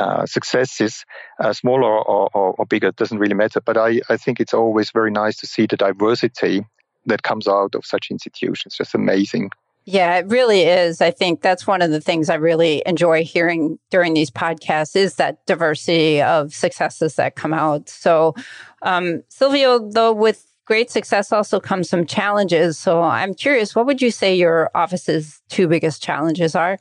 uh, 0.00 0.24
successes, 0.24 1.04
uh, 1.38 1.52
smaller 1.52 1.84
or, 1.84 2.30
or, 2.32 2.54
or, 2.58 2.66
bigger, 2.66 2.92
doesn't 2.92 3.18
really 3.18 3.34
matter. 3.34 3.60
But 3.60 3.76
I, 3.76 4.00
I 4.08 4.16
think 4.16 4.40
it's 4.40 4.54
always 4.54 4.90
very 4.90 5.10
nice 5.10 5.36
to 5.38 5.46
see 5.46 5.66
the 5.66 5.76
diversity 5.76 6.64
that 7.06 7.22
comes 7.22 7.46
out 7.46 7.74
of 7.74 7.84
such 7.84 8.10
institutions. 8.10 8.74
Just 8.76 8.94
amazing. 8.94 9.50
Yeah, 9.90 10.18
it 10.18 10.26
really 10.28 10.64
is. 10.64 11.00
I 11.00 11.10
think 11.10 11.40
that's 11.40 11.66
one 11.66 11.80
of 11.80 11.90
the 11.90 12.00
things 12.00 12.28
I 12.28 12.34
really 12.34 12.82
enjoy 12.84 13.24
hearing 13.24 13.78
during 13.88 14.12
these 14.12 14.30
podcasts 14.30 14.94
is 14.94 15.14
that 15.14 15.46
diversity 15.46 16.20
of 16.20 16.52
successes 16.52 17.14
that 17.14 17.36
come 17.36 17.54
out. 17.54 17.88
So, 17.88 18.34
um, 18.82 19.22
Silvio, 19.30 19.78
though, 19.90 20.12
with 20.12 20.44
great 20.66 20.90
success 20.90 21.32
also 21.32 21.58
comes 21.58 21.88
some 21.88 22.04
challenges. 22.04 22.76
So 22.76 23.00
I'm 23.00 23.32
curious, 23.32 23.74
what 23.74 23.86
would 23.86 24.02
you 24.02 24.10
say 24.10 24.34
your 24.36 24.70
office's 24.74 25.40
two 25.48 25.66
biggest 25.66 26.02
challenges 26.02 26.54
are? 26.54 26.76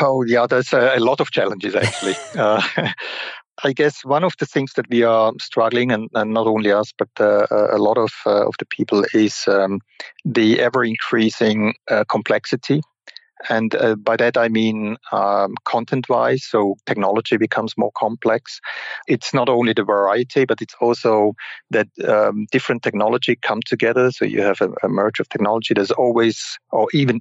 Oh, 0.00 0.24
yeah, 0.26 0.46
there's 0.46 0.72
a, 0.72 0.96
a 0.96 1.00
lot 1.00 1.20
of 1.20 1.30
challenges 1.30 1.74
actually. 1.74 2.14
uh, 2.38 2.62
I 3.64 3.72
guess 3.72 4.04
one 4.04 4.24
of 4.24 4.34
the 4.38 4.46
things 4.46 4.72
that 4.74 4.86
we 4.90 5.02
are 5.02 5.32
struggling, 5.40 5.90
and, 5.90 6.08
and 6.14 6.32
not 6.34 6.46
only 6.46 6.70
us, 6.72 6.92
but 6.96 7.08
uh, 7.18 7.46
a 7.50 7.78
lot 7.78 7.96
of 7.96 8.12
uh, 8.26 8.46
of 8.46 8.54
the 8.58 8.66
people, 8.66 9.04
is 9.14 9.44
um, 9.48 9.80
the 10.24 10.60
ever 10.60 10.84
increasing 10.84 11.74
uh, 11.90 12.04
complexity. 12.08 12.82
And 13.50 13.74
uh, 13.74 13.96
by 13.96 14.16
that 14.16 14.36
I 14.36 14.48
mean 14.48 14.96
um, 15.12 15.54
content 15.64 16.08
wise, 16.08 16.44
so 16.44 16.76
technology 16.86 17.36
becomes 17.36 17.74
more 17.76 17.92
complex. 17.96 18.60
It's 19.08 19.34
not 19.34 19.48
only 19.48 19.72
the 19.74 19.84
variety, 19.84 20.46
but 20.46 20.62
it's 20.62 20.74
also 20.80 21.34
that 21.70 21.88
um, 22.06 22.46
different 22.50 22.82
technology 22.82 23.36
come 23.36 23.60
together. 23.66 24.10
So 24.10 24.24
you 24.24 24.42
have 24.42 24.60
a, 24.60 24.70
a 24.82 24.88
merge 24.88 25.20
of 25.20 25.28
technology. 25.28 25.74
There's 25.74 25.90
always, 25.90 26.58
or 26.72 26.88
even 26.94 27.20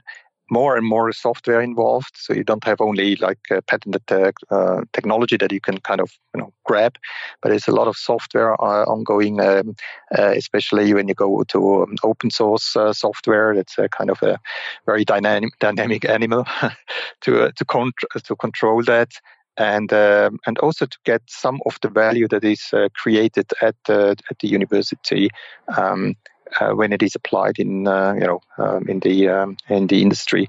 more 0.50 0.78
and 0.78 0.86
more 0.86 1.12
software 1.12 1.62
involved. 1.62 2.12
So 2.16 2.34
you 2.34 2.43
don't 2.43 2.64
have 2.64 2.82
only 2.82 3.16
like 3.16 3.39
patented 3.68 4.04
uh, 4.52 4.82
technology 4.93 5.38
that 5.38 5.52
you 5.52 5.60
can 5.60 5.80
kind 5.80 6.02
of 6.02 6.12
you 6.34 6.41
know 6.41 6.54
grab, 6.64 6.98
but 7.41 7.50
there's 7.50 7.68
a 7.68 7.76
lot 7.76 7.88
of 7.88 7.98
software 7.98 8.54
uh, 8.62 8.86
ongoing, 8.86 9.39
um, 9.39 9.76
uh, 10.18 10.34
especially 10.36 10.93
when 10.93 11.08
you 11.08 11.16
go 11.16 11.43
to 11.43 11.84
um, 11.84 11.96
open 12.04 12.30
source 12.30 12.76
uh, 12.76 12.93
software. 12.93 13.56
That's 13.56 13.78
a 13.78 13.89
kind 13.89 14.10
of 14.10 14.22
a 14.22 14.39
very 14.86 15.06
dynamic 15.06 15.58
dynamic 15.60 16.06
animal 16.06 16.46
to 17.22 17.52
to, 17.52 17.66
con- 17.66 17.91
to 18.24 18.36
control 18.36 18.84
that. 18.84 19.12
And 19.58 19.93
um, 19.93 20.39
and 20.46 20.58
also 20.58 20.86
to 20.86 20.98
get 21.06 21.22
some 21.28 21.62
of 21.66 21.78
the 21.82 21.88
value 21.88 22.28
that 22.28 22.43
is 22.43 22.72
uh, 22.74 22.89
created 22.93 23.46
at 23.62 23.78
at 23.89 24.39
the 24.41 24.50
university 24.50 25.30
um, 25.78 26.16
uh, 26.60 26.72
when 26.72 26.93
it 26.93 27.04
is 27.04 27.16
applied 27.16 27.60
in 27.60 27.88
uh, 27.88 28.14
you 28.14 28.26
know 28.26 28.41
um, 28.58 28.88
in 28.88 29.00
the 29.00 29.30
um, 29.30 29.58
in 29.70 29.88
the 29.88 30.02
industry. 30.02 30.48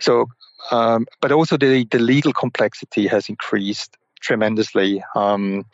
So, 0.00 0.26
um, 0.70 1.06
but 1.20 1.32
also 1.32 1.56
the 1.56 1.84
the 1.90 1.98
legal 1.98 2.32
complexity 2.32 3.06
has 3.06 3.28
increased 3.28 3.96
tremendously. 4.20 5.02
Um, 5.14 5.66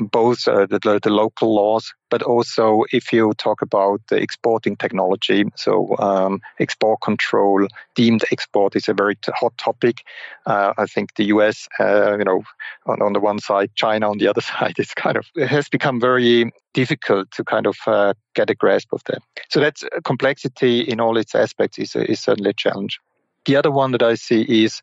both 0.00 0.46
uh, 0.46 0.66
the, 0.66 1.00
the, 1.02 1.10
local 1.10 1.54
laws, 1.54 1.92
but 2.10 2.22
also 2.22 2.84
if 2.92 3.12
you 3.12 3.32
talk 3.38 3.62
about 3.62 4.00
the 4.08 4.16
exporting 4.16 4.76
technology, 4.76 5.44
so 5.56 5.96
um, 5.98 6.40
export 6.58 7.00
control, 7.00 7.66
deemed 7.94 8.24
export 8.30 8.76
is 8.76 8.88
a 8.88 8.94
very 8.94 9.16
hot 9.28 9.56
topic. 9.58 10.02
Uh, 10.46 10.72
I 10.76 10.86
think 10.86 11.14
the 11.14 11.26
US, 11.26 11.68
uh, 11.80 12.16
you 12.18 12.24
know, 12.24 12.42
on, 12.86 13.02
on, 13.02 13.12
the 13.12 13.20
one 13.20 13.38
side, 13.38 13.70
China 13.74 14.10
on 14.10 14.18
the 14.18 14.28
other 14.28 14.40
side, 14.52 14.74
it's 14.78 14.94
kind 14.94 15.16
of 15.16 15.26
it 15.34 15.48
has 15.48 15.68
become 15.68 16.00
very 16.00 16.50
difficult 16.74 17.30
to 17.32 17.44
kind 17.44 17.66
of 17.66 17.76
uh, 17.86 18.14
get 18.34 18.50
a 18.50 18.54
grasp 18.54 18.92
of 18.92 19.02
that. 19.04 19.22
So 19.48 19.60
that's 19.60 19.82
uh, 19.82 20.00
complexity 20.04 20.80
in 20.80 21.00
all 21.00 21.16
its 21.16 21.34
aspects 21.34 21.78
is, 21.78 21.96
is 21.96 22.20
certainly 22.20 22.50
a 22.50 22.54
challenge. 22.54 23.00
The 23.46 23.56
other 23.56 23.70
one 23.70 23.92
that 23.92 24.02
I 24.02 24.14
see 24.14 24.64
is 24.64 24.82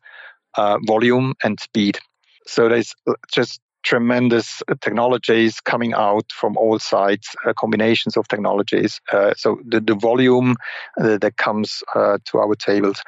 uh, 0.56 0.78
volume 0.86 1.34
and 1.42 1.58
speed. 1.60 1.98
So 2.46 2.68
there's 2.68 2.94
just 3.32 3.60
tremendous 3.86 4.64
technologies 4.80 5.60
coming 5.60 5.94
out 5.94 6.32
from 6.32 6.56
all 6.56 6.76
sides, 6.76 7.28
uh, 7.46 7.52
combinations 7.52 8.16
of 8.16 8.26
technologies. 8.26 9.00
Uh, 9.12 9.32
so 9.36 9.60
the, 9.64 9.80
the 9.80 9.94
volume 9.94 10.56
uh, 11.00 11.16
that 11.18 11.36
comes 11.36 11.84
uh, 11.94 12.18
to 12.24 12.38
our 12.38 12.56
tables, 12.56 13.00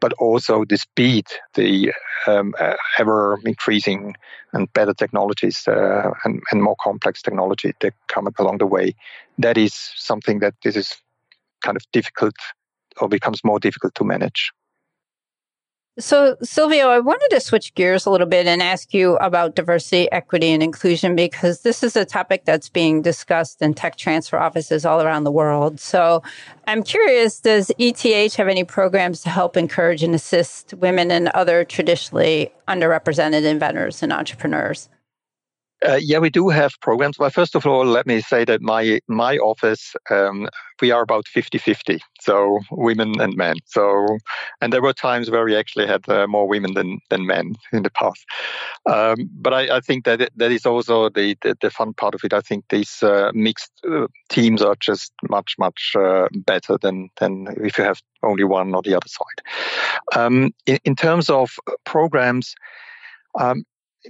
but 0.00 0.12
also 0.14 0.64
the 0.64 0.76
speed, 0.76 1.24
the 1.54 1.92
um, 2.26 2.52
uh, 2.58 2.74
ever 2.98 3.38
increasing 3.44 4.16
and 4.52 4.72
better 4.72 4.92
technologies 4.92 5.68
uh, 5.68 6.10
and, 6.24 6.42
and 6.50 6.62
more 6.62 6.76
complex 6.82 7.22
technology 7.22 7.72
that 7.80 7.94
come 8.08 8.28
along 8.40 8.58
the 8.58 8.66
way. 8.66 8.92
That 9.38 9.56
is 9.56 9.72
something 9.94 10.40
that 10.40 10.54
this 10.64 10.74
is 10.74 10.96
kind 11.62 11.76
of 11.76 11.84
difficult 11.92 12.34
or 13.00 13.08
becomes 13.08 13.44
more 13.44 13.60
difficult 13.60 13.94
to 13.94 14.04
manage. 14.04 14.50
So, 15.96 16.36
Silvio, 16.42 16.88
I 16.88 16.98
wanted 16.98 17.28
to 17.30 17.40
switch 17.40 17.72
gears 17.76 18.04
a 18.04 18.10
little 18.10 18.26
bit 18.26 18.48
and 18.48 18.60
ask 18.60 18.92
you 18.92 19.14
about 19.18 19.54
diversity, 19.54 20.10
equity, 20.10 20.48
and 20.48 20.60
inclusion 20.60 21.14
because 21.14 21.62
this 21.62 21.84
is 21.84 21.94
a 21.94 22.04
topic 22.04 22.44
that's 22.44 22.68
being 22.68 23.00
discussed 23.00 23.62
in 23.62 23.74
tech 23.74 23.96
transfer 23.96 24.36
offices 24.36 24.84
all 24.84 25.02
around 25.02 25.22
the 25.22 25.30
world. 25.30 25.78
So, 25.78 26.24
I'm 26.66 26.82
curious 26.82 27.38
does 27.38 27.70
ETH 27.78 28.34
have 28.34 28.48
any 28.48 28.64
programs 28.64 29.20
to 29.22 29.28
help 29.28 29.56
encourage 29.56 30.02
and 30.02 30.16
assist 30.16 30.74
women 30.74 31.12
and 31.12 31.28
other 31.28 31.64
traditionally 31.64 32.52
underrepresented 32.66 33.44
inventors 33.44 34.02
and 34.02 34.12
entrepreneurs? 34.12 34.88
Uh, 35.86 35.98
yeah, 36.00 36.18
we 36.18 36.30
do 36.30 36.48
have 36.48 36.80
programs. 36.80 37.18
Well, 37.18 37.30
first 37.30 37.54
of 37.54 37.66
all, 37.66 37.84
let 37.84 38.06
me 38.06 38.20
say 38.20 38.44
that 38.46 38.62
my 38.62 39.00
my 39.06 39.36
office 39.36 39.94
um, 40.10 40.48
we 40.80 40.90
are 40.90 41.02
about 41.02 41.26
50-50, 41.26 42.00
so 42.20 42.58
women 42.70 43.20
and 43.20 43.36
men. 43.36 43.56
So, 43.66 44.18
and 44.60 44.72
there 44.72 44.82
were 44.82 44.92
times 44.92 45.30
where 45.30 45.44
we 45.44 45.56
actually 45.56 45.86
had 45.86 46.08
uh, 46.08 46.26
more 46.26 46.48
women 46.48 46.74
than 46.74 47.00
than 47.10 47.26
men 47.26 47.54
in 47.72 47.82
the 47.82 47.90
past. 47.90 48.24
Um, 48.86 49.28
but 49.32 49.52
I, 49.52 49.76
I, 49.76 49.80
think 49.80 50.04
that 50.04 50.30
that 50.36 50.52
is 50.52 50.66
also 50.66 51.10
the, 51.10 51.36
the, 51.42 51.56
the 51.60 51.70
fun 51.70 51.92
part 51.94 52.14
of 52.14 52.24
it. 52.24 52.32
I 52.32 52.40
think 52.40 52.64
these 52.70 53.02
uh, 53.02 53.30
mixed 53.34 53.72
uh, 53.88 54.06
teams 54.28 54.62
are 54.62 54.76
just 54.80 55.12
much 55.28 55.54
much 55.58 55.92
uh, 55.96 56.28
better 56.34 56.78
than 56.80 57.10
than 57.20 57.46
if 57.62 57.78
you 57.78 57.84
have 57.84 58.00
only 58.22 58.44
one 58.44 58.74
or 58.74 58.82
the 58.82 58.94
other 58.94 59.08
side. 59.08 60.16
Um, 60.16 60.54
in, 60.66 60.78
in 60.84 60.96
terms 60.96 61.28
of 61.28 61.50
programs. 61.84 62.54
Um, 63.36 63.64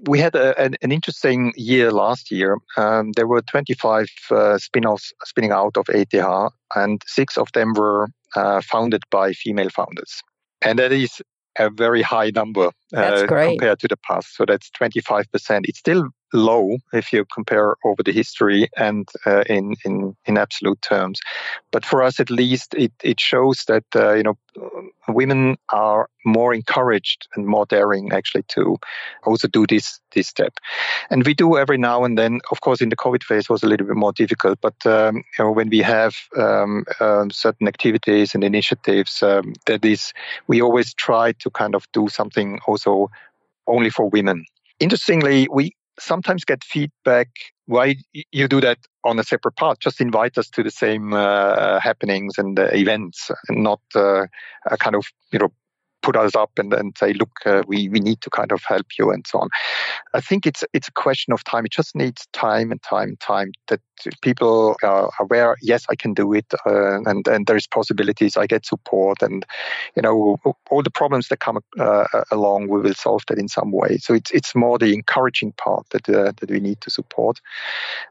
we 0.09 0.19
had 0.19 0.35
a, 0.35 0.59
an, 0.61 0.77
an, 0.83 0.93
interesting 0.93 1.53
year 1.57 1.91
last 1.91 2.31
year. 2.31 2.59
Um, 2.77 3.13
there 3.13 3.27
were 3.27 3.43
25 3.43 4.07
uh, 4.31 4.59
spin-offs 4.59 5.13
spinning 5.25 5.53
out 5.53 5.77
of 5.77 5.87
ETH, 5.89 6.51
and 6.75 7.03
six 7.07 7.37
of 7.37 7.49
them 7.53 7.75
were 7.75 8.09
uh, 8.35 8.61
founded 8.61 9.03
by 9.11 9.33
female 9.33 9.71
founders. 9.71 10.23
And 10.63 10.79
that 10.79 10.93
is 10.93 11.23
a 11.59 11.71
very 11.71 12.03
high 12.03 12.31
number 12.35 12.71
uh, 12.95 13.27
compared 13.27 13.79
to 13.81 13.89
the 13.89 13.97
past. 14.09 14.37
So 14.37 14.45
that's 14.47 14.71
25%. 14.71 15.27
It's 15.65 15.79
still 15.79 16.09
low 16.35 16.77
if 16.93 17.13
you 17.13 17.25
compare 17.33 17.77
over 17.85 18.03
the 18.03 18.13
history 18.13 18.69
and 18.77 19.09
uh, 19.25 19.45
in, 19.49 19.75
in 19.85 20.17
in 20.27 20.37
absolute 20.37 20.83
terms. 20.83 21.21
But 21.71 21.87
for 21.87 22.03
us, 22.03 22.21
at 22.21 22.31
least, 22.31 22.75
it 22.75 22.93
it 23.03 23.21
shows 23.21 23.65
that 23.69 23.85
uh, 23.95 24.13
you 24.15 24.25
know 24.25 24.37
women 25.09 25.57
are 25.71 26.09
more 26.25 26.55
encouraged 26.55 27.29
and 27.35 27.47
more 27.47 27.67
daring 27.67 28.13
actually 28.13 28.45
to 28.49 28.77
also 29.25 29.49
do 29.49 29.67
this 29.67 30.01
this 30.15 30.29
step. 30.29 30.55
And 31.11 31.25
we 31.25 31.35
do 31.35 31.57
every 31.57 31.79
now 31.79 32.05
and 32.05 32.19
then. 32.19 32.41
Of 32.51 32.61
course, 32.61 32.81
in 32.81 32.89
the 32.89 32.97
COVID 32.97 33.23
phase 33.23 33.49
was 33.49 33.63
a 33.63 33.67
little 33.67 33.87
bit 33.87 33.97
more 33.97 34.13
difficult, 34.13 34.59
but 34.61 34.75
um, 34.87 35.17
you 35.17 35.45
know 35.45 35.53
when 35.53 35.71
we 35.71 35.79
have 35.81 36.17
um, 36.37 36.85
um, 37.01 37.31
certain 37.31 37.69
activities 37.69 38.35
and 38.35 38.43
initiatives, 38.43 39.23
um, 39.23 39.55
that 39.67 39.85
is, 39.85 40.13
we 40.47 40.61
always 40.61 40.95
try 40.95 41.33
to 41.33 41.51
kind 41.51 41.75
of 41.75 41.87
do 41.93 42.09
something 42.09 42.59
also 42.67 43.11
only 43.67 43.91
for 43.91 44.09
women. 44.09 44.45
Interestingly, 44.81 45.49
we 45.51 45.75
sometimes 45.99 46.45
get 46.45 46.65
feedback 46.65 47.29
why 47.67 47.97
you 48.31 48.47
do 48.47 48.61
that 48.61 48.79
on 49.05 49.19
a 49.19 49.25
separate 49.25 49.57
part. 49.57 49.81
Just 49.81 50.01
invite 50.01 50.37
us 50.37 50.49
to 50.51 50.63
the 50.63 50.71
same 50.71 51.15
uh, 51.15 51.81
happenings 51.81 52.35
and 52.37 52.59
uh, 52.59 52.69
events 52.73 53.31
and 53.49 53.63
not 53.63 53.81
uh, 53.95 54.27
a 54.67 54.77
kind 54.77 54.97
of 54.97 55.07
you 55.33 55.39
know 55.39 55.53
put 56.05 56.17
us 56.17 56.35
up 56.37 56.53
and, 56.59 56.73
and 56.75 56.97
say, 56.99 57.13
look, 57.15 57.31
uh, 57.47 57.63
we, 57.67 57.89
we 57.89 58.01
need 58.09 58.21
to 58.21 58.31
kind 58.31 58.53
of 58.53 58.63
help 58.73 58.87
you 58.99 59.11
and 59.11 59.27
so 59.27 59.39
on. 59.41 59.49
I 60.13 60.21
think 60.21 60.47
it's 60.47 60.63
it's 60.73 60.89
a 60.89 60.93
question 61.05 61.33
of 61.33 61.43
time. 61.43 61.65
It 61.65 61.73
just 61.73 61.97
needs 61.97 62.29
time 62.33 62.69
and 62.73 62.83
time 62.83 63.09
and 63.09 63.21
time 63.21 63.51
that 63.69 63.81
people 64.23 64.77
are 64.83 65.11
aware, 65.21 65.57
yes, 65.63 65.87
I 65.89 65.95
can 65.95 66.15
do 66.15 66.35
it, 66.35 66.47
uh, 66.67 67.01
and, 67.11 67.27
and 67.29 67.47
there's 67.47 67.67
possibilities, 67.67 68.37
I 68.37 68.47
get 68.47 68.67
support, 68.67 69.23
and, 69.23 69.47
you 69.97 70.03
know, 70.03 70.37
all 70.71 70.83
the 70.83 70.91
problems 70.91 71.29
that 71.29 71.39
come 71.39 71.59
uh, 71.79 72.07
along, 72.31 72.69
we 72.69 72.81
will 72.81 72.95
solve 72.95 73.23
that 73.29 73.39
in 73.39 73.49
some 73.49 73.71
way. 73.71 73.99
So 73.99 74.15
it's 74.15 74.31
it's 74.33 74.55
more 74.55 74.79
the 74.79 74.93
encouraging 74.93 75.53
part 75.53 75.87
that 75.91 76.09
uh, 76.09 76.33
that 76.39 76.51
we 76.51 76.61
need 76.61 76.81
to 76.81 76.91
support. 76.91 77.41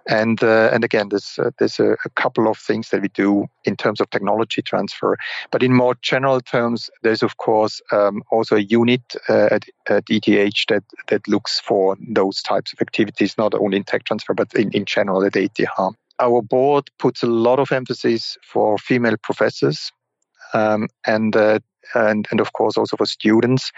And 0.08 0.42
uh, 0.42 0.70
and 0.74 0.84
again, 0.84 1.10
there's, 1.10 1.38
uh, 1.38 1.52
there's 1.60 1.80
a, 1.80 1.92
a 2.06 2.10
couple 2.16 2.48
of 2.48 2.58
things 2.58 2.90
that 2.90 3.02
we 3.02 3.10
do 3.10 3.46
in 3.66 3.76
terms 3.76 4.00
of 4.02 4.10
technology 4.10 4.62
transfer. 4.62 5.18
But 5.52 5.64
in 5.64 5.74
more 5.74 5.96
general 6.02 6.42
terms, 6.42 6.90
there's, 7.04 7.24
of 7.24 7.38
course, 7.38 7.82
um, 7.92 8.24
also 8.32 8.56
a 8.56 8.62
unit 8.62 9.02
uh, 9.30 9.50
at, 9.52 9.66
at, 9.88 10.04
ETH 10.10 10.66
that, 10.70 10.84
that 11.08 11.28
looks 11.28 11.60
for 11.60 11.98
those 12.08 12.42
types 12.42 12.74
of 12.74 12.82
activities, 12.82 13.38
not 13.38 13.54
only 13.54 13.78
in 13.78 13.84
tech 13.84 14.04
transfer, 14.04 14.34
but 14.34 14.54
in, 14.54 14.72
in 14.72 14.86
general 14.86 15.24
at 15.24 15.36
ETH. 15.36 15.60
Our 16.20 16.42
board 16.42 16.90
puts 17.00 17.24
a 17.24 17.28
lot 17.28 17.60
of 17.60 17.72
emphasis 17.72 18.38
for 18.44 18.78
female 18.78 19.18
professors 19.22 19.92
um, 20.54 20.88
and 21.06 21.36
uh, 21.36 21.60
and, 21.96 22.28
and 22.32 22.40
of 22.40 22.54
course 22.54 22.78
also 22.78 22.98
for 22.98 23.06
students. 23.06 23.72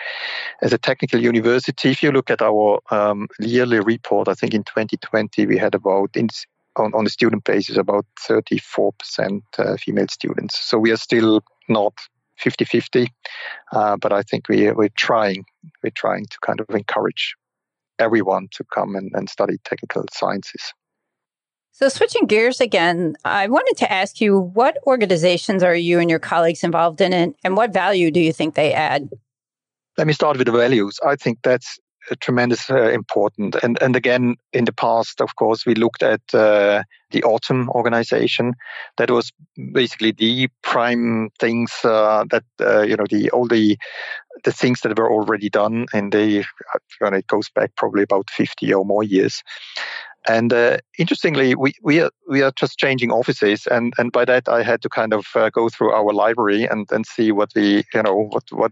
As 0.62 0.74
a 0.74 0.78
technical 0.78 1.22
university, 1.22 1.89
if 1.89 2.03
you 2.03 2.12
look 2.12 2.30
at 2.30 2.41
our 2.41 2.80
um, 2.91 3.28
yearly 3.39 3.80
report, 3.80 4.28
I 4.28 4.36
think 4.36 4.53
in 4.53 4.64
2020 4.64 5.45
we 5.47 5.58
had 5.58 5.76
about 5.76 6.16
in, 6.16 6.28
on, 6.76 6.93
on 6.93 7.03
the 7.03 7.10
student 7.10 7.43
basis 7.43 7.78
about 7.78 8.06
34% 8.30 9.41
uh, 9.58 9.78
female 9.78 10.08
students. 10.10 10.60
So 10.60 10.78
we 10.78 10.91
are 10.91 10.97
still 10.97 11.41
not 11.68 11.93
50-50. 12.44 13.08
Uh, 13.72 13.98
but 13.98 14.12
I 14.12 14.22
think 14.24 14.50
we, 14.50 14.72
we're 14.72 14.90
trying, 14.98 15.46
we're 15.84 15.92
trying 15.96 16.26
to 16.26 16.38
kind 16.46 16.60
of 16.60 16.70
encourage 16.70 17.36
everyone 18.00 18.48
to 18.52 18.64
come 18.74 18.96
and, 18.96 19.12
and 19.14 19.30
study 19.30 19.58
technical 19.64 20.06
sciences. 20.12 20.74
So, 21.72 21.90
switching 21.90 22.26
gears 22.26 22.62
again, 22.62 23.18
I 23.26 23.48
wanted 23.48 23.76
to 23.80 23.92
ask 23.92 24.22
you 24.22 24.40
what 24.40 24.78
organizations 24.88 25.62
are 25.62 25.76
you 25.76 26.00
and 26.00 26.10
your 26.10 26.20
colleagues 26.20 26.64
involved 26.64 27.02
in, 27.02 27.36
and 27.44 27.58
what 27.58 27.74
value 27.74 28.12
do 28.12 28.22
you 28.22 28.32
think 28.32 28.56
they 28.56 28.72
add? 28.72 29.10
Let 29.98 30.08
me 30.08 30.14
start 30.14 30.38
with 30.38 30.48
the 30.48 30.54
values. 30.54 30.98
I 31.06 31.18
think 31.18 31.40
that's 31.44 31.78
tremendous 32.20 32.70
uh, 32.70 32.89
important. 32.89 33.56
And 33.64 33.82
and 33.82 33.95
again, 33.95 34.36
in 34.53 34.66
the 34.66 34.74
past, 34.74 35.22
of 35.22 35.36
course, 35.36 35.66
we 35.66 35.76
looked 35.76 36.03
at 36.03 36.22
uh, 36.34 36.84
the 37.12 37.22
AUTM 37.22 37.68
organization. 37.70 38.53
That 38.97 39.12
was 39.12 39.32
basically 39.74 40.12
the 40.12 40.49
prime 40.62 41.30
things 41.39 41.72
uh, 41.84 42.26
that 42.30 42.43
uh, 42.62 42.82
you 42.82 42.95
know 42.97 43.06
the 43.10 43.30
all 43.32 43.47
the 43.47 43.78
the 44.43 44.51
things 44.51 44.82
that 44.82 44.97
were 44.97 45.12
already 45.12 45.49
done, 45.49 45.86
and 45.93 46.12
they 46.12 46.43
when 46.99 47.14
it 47.14 47.28
goes 47.28 47.49
back 47.49 47.76
probably 47.76 48.03
about 48.03 48.30
fifty 48.30 48.74
or 48.74 48.86
more 48.86 49.03
years. 49.03 49.43
And 50.28 50.52
uh, 50.52 50.78
interestingly, 50.98 51.56
we, 51.56 51.74
we 51.84 52.02
are 52.02 52.10
we 52.28 52.42
are 52.42 52.52
just 52.52 52.80
changing 52.80 53.12
offices, 53.12 53.68
and, 53.68 53.94
and 53.98 54.12
by 54.12 54.26
that 54.26 54.50
I 54.50 54.64
had 54.64 54.82
to 54.82 54.90
kind 54.90 55.14
of 55.14 55.28
uh, 55.36 55.50
go 55.52 55.70
through 55.70 55.92
our 55.92 56.14
library 56.14 56.66
and, 56.66 56.92
and 56.92 57.06
see 57.06 57.32
what 57.32 57.52
we 57.56 57.84
you 57.94 58.04
know 58.04 58.28
what 58.32 58.44
what 58.52 58.72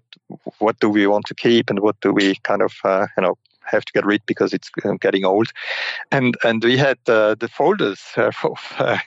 what 0.58 0.80
do 0.80 0.89
we 0.89 1.06
want 1.06 1.26
to 1.28 1.36
keep 1.36 1.70
and 1.70 1.80
what 1.80 1.99
do 2.01 2.12
we 2.12 2.36
kind 2.43 2.62
of 2.64 2.74
uh, 2.84 3.06
you 3.18 3.24
know 3.24 3.38
have 3.66 3.86
to 3.86 3.93
get 3.93 4.06
rid 4.06 4.22
because 4.26 4.54
it's 4.54 4.70
uh, 4.84 4.93
getting 4.99 5.26
old, 5.26 5.49
and 6.12 6.36
and 6.43 6.64
we 6.64 6.76
had 6.76 6.97
uh, 7.08 7.36
the 7.36 7.47
folders 7.47 8.01
uh, 8.18 8.32
of 8.43 9.01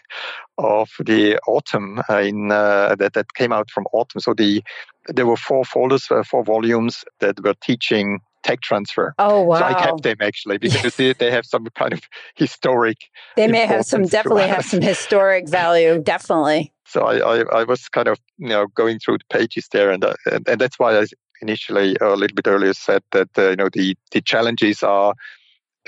of 0.59 0.91
the 1.05 1.39
AUTM 1.49 2.27
in 2.29 2.49
that 2.49 3.13
that 3.15 3.35
came 3.35 3.53
out 3.53 3.71
from 3.71 3.87
AUTM. 3.93 4.23
So 4.23 4.35
the 4.35 4.63
there 5.09 5.27
were 5.27 5.37
four 5.37 5.65
folders, 5.65 6.09
four 6.25 6.45
volumes 6.45 7.05
that 7.21 7.41
were 7.43 7.55
teaching 7.55 8.21
tech 8.47 8.61
transfer. 8.61 9.15
Oh 9.19 9.43
wow! 9.43 9.59
So 9.59 9.65
I 9.65 9.75
kept 9.75 10.03
them 10.03 10.17
actually 10.21 10.59
because 10.59 10.97
they, 10.97 11.13
they 11.19 11.31
have 11.31 11.45
some 11.45 11.67
kind 11.75 11.93
of 11.93 12.01
historic. 12.37 12.99
They 13.37 13.49
may 13.49 13.67
have 13.67 13.85
some 13.85 14.05
definitely 14.05 14.49
have 14.49 14.65
some 14.65 14.81
historic 14.81 15.49
value, 15.61 16.01
definitely. 16.01 16.73
So 16.87 17.03
I, 17.03 17.17
I, 17.19 17.61
I 17.61 17.65
was 17.65 17.89
kind 17.89 18.09
of 18.09 18.19
you 18.39 18.49
know 18.49 18.67
going 18.69 18.99
through 18.99 19.19
the 19.19 19.39
pages 19.39 19.69
there, 19.73 19.91
and 19.91 20.05
uh, 20.05 20.15
and, 20.31 20.49
and 20.49 20.61
that's 20.61 20.79
why 20.79 20.99
I 20.99 21.07
initially 21.43 21.97
a 22.01 22.17
little 22.17 22.35
bit 22.35 22.47
earlier 22.47 22.73
said 22.73 23.03
that 23.13 23.29
uh, 23.37 23.51
you 23.51 23.57
know 23.57 23.69
the 23.73 23.97
the 24.13 24.21
challenges 24.21 24.83
are 24.83 25.15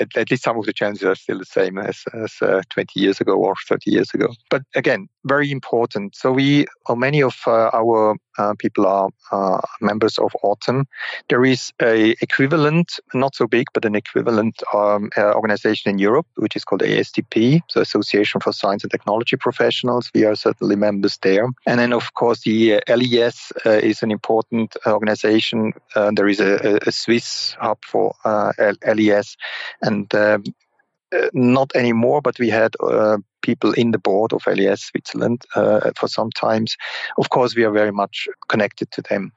at, 0.00 0.16
at, 0.16 0.30
least 0.30 0.44
some 0.44 0.58
of 0.58 0.64
the 0.64 0.72
challenges 0.72 1.04
are 1.04 1.14
still 1.14 1.38
the 1.38 1.44
same 1.44 1.76
as, 1.76 2.04
as 2.14 2.34
uh, 2.40 2.62
20 2.70 3.00
years 3.00 3.20
ago 3.20 3.36
or 3.36 3.54
30 3.68 3.90
years 3.90 4.10
ago. 4.14 4.28
But 4.48 4.62
again, 4.76 5.08
very 5.24 5.50
important. 5.50 6.14
So 6.14 6.30
we, 6.30 6.66
or 6.86 6.96
many 6.96 7.20
of 7.20 7.34
uh, 7.48 7.70
our 7.72 8.14
uh, 8.38 8.54
people 8.58 8.86
are 8.86 9.10
uh, 9.32 9.60
members 9.80 10.18
of 10.18 10.34
AUTM. 10.44 10.84
There 11.28 11.44
is 11.44 11.72
a 11.80 12.14
equivalent, 12.20 13.00
not 13.14 13.34
so 13.34 13.46
big, 13.46 13.66
but 13.74 13.84
an 13.84 13.94
equivalent 13.94 14.62
um, 14.74 15.10
uh, 15.16 15.32
organization 15.32 15.90
in 15.90 15.98
Europe, 15.98 16.26
which 16.36 16.56
is 16.56 16.64
called 16.64 16.82
ASTP, 16.82 17.60
so 17.68 17.80
Association 17.80 18.40
for 18.40 18.52
Science 18.52 18.84
and 18.84 18.90
Technology 18.90 19.36
Professionals. 19.36 20.10
We 20.14 20.24
are 20.24 20.36
certainly 20.36 20.76
members 20.76 21.18
there. 21.18 21.48
And 21.66 21.80
then, 21.80 21.92
of 21.92 22.14
course, 22.14 22.40
the 22.42 22.82
LES 22.88 23.52
is 23.64 24.02
an 24.02 24.10
important 24.10 24.76
organization. 24.86 25.72
there 25.94 26.28
is 26.28 26.40
a, 26.40 26.78
a, 26.86 26.92
Swiss 26.92 27.56
hub 27.60 27.78
for 27.84 28.14
LES, 28.24 29.36
and 29.82 30.12
um, 30.14 30.44
uh, 31.10 31.30
not 31.32 31.74
anymore, 31.74 32.20
but 32.20 32.38
we 32.38 32.50
had 32.50 32.74
uh, 32.80 33.16
people 33.42 33.72
in 33.72 33.90
the 33.90 33.98
board 33.98 34.32
of 34.32 34.46
LES 34.46 34.82
Switzerland 34.82 35.44
uh, 35.54 35.90
for 35.96 36.08
some 36.08 36.30
times. 36.30 36.76
Of 37.18 37.30
course, 37.30 37.56
we 37.56 37.64
are 37.64 37.72
very 37.72 37.92
much 37.92 38.28
connected 38.48 38.90
to 38.92 39.02
them. 39.02 39.32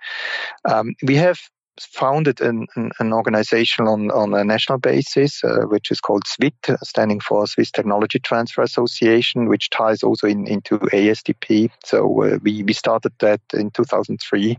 Um, 0.70 0.95
we 1.04 1.16
have 1.16 1.39
founded 1.80 2.42
an, 2.42 2.68
an, 2.76 2.92
an, 3.00 3.14
organization 3.14 3.88
on, 3.88 4.12
on 4.12 4.34
a 4.34 4.44
national 4.44 4.78
basis, 4.78 5.44
uh, 5.44 5.62
which 5.68 5.90
is 5.90 6.00
called 6.00 6.24
swiTT, 6.26 6.78
standing 6.84 7.20
for 7.20 7.48
Swiss 7.48 7.72
Technology 7.72 8.20
Transfer 8.20 8.62
Association, 8.62 9.48
which 9.48 9.70
ties 9.70 10.04
also 10.04 10.28
in, 10.28 10.48
into 10.48 10.80
ASTP. 10.80 11.70
So 11.86 12.24
uh, 12.24 12.40
we, 12.42 12.64
we 12.64 12.74
started 12.74 13.14
that 13.20 13.42
in 13.54 13.72
2003 13.72 14.58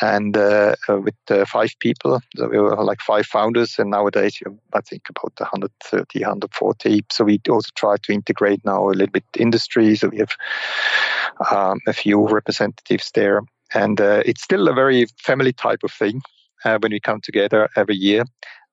and 0.00 0.36
uh, 0.36 0.74
uh 0.88 0.98
with 0.98 1.14
uh, 1.30 1.44
five 1.46 1.72
people. 1.80 2.20
So 2.36 2.48
we 2.48 2.58
were 2.58 2.82
like 2.84 3.00
five 3.00 3.26
founders, 3.26 3.76
and 3.78 3.90
nowadays, 3.90 4.38
I 4.72 4.80
think 4.80 5.02
about 5.08 5.32
130, 5.38 6.20
140. 6.20 7.04
So 7.10 7.24
we 7.24 7.40
also 7.48 7.70
try 7.74 7.96
to 8.02 8.12
integrate 8.12 8.64
now 8.64 8.88
a 8.88 8.90
little 8.90 9.12
bit 9.12 9.24
industry. 9.38 9.96
So 9.96 10.08
we 10.08 10.18
have 10.18 10.36
um, 11.50 11.80
a 11.86 11.92
few 11.92 12.26
representatives 12.28 13.10
there 13.14 13.42
and 13.72 14.00
uh, 14.00 14.22
it's 14.24 14.42
still 14.42 14.68
a 14.68 14.72
very 14.72 15.06
family 15.18 15.52
type 15.52 15.80
of 15.82 15.92
thing 15.92 16.22
uh, 16.64 16.78
when 16.80 16.92
we 16.92 17.00
come 17.00 17.20
together 17.20 17.68
every 17.76 17.96
year. 17.96 18.24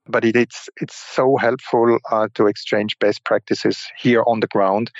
But 0.07 0.25
it, 0.25 0.35
it's 0.35 0.67
it's 0.81 0.95
so 0.95 1.37
helpful 1.37 1.99
uh, 2.11 2.27
to 2.33 2.47
exchange 2.47 2.97
best 2.99 3.23
practices 3.23 3.87
here 3.97 4.23
on 4.25 4.39
the 4.39 4.47
ground, 4.47 4.91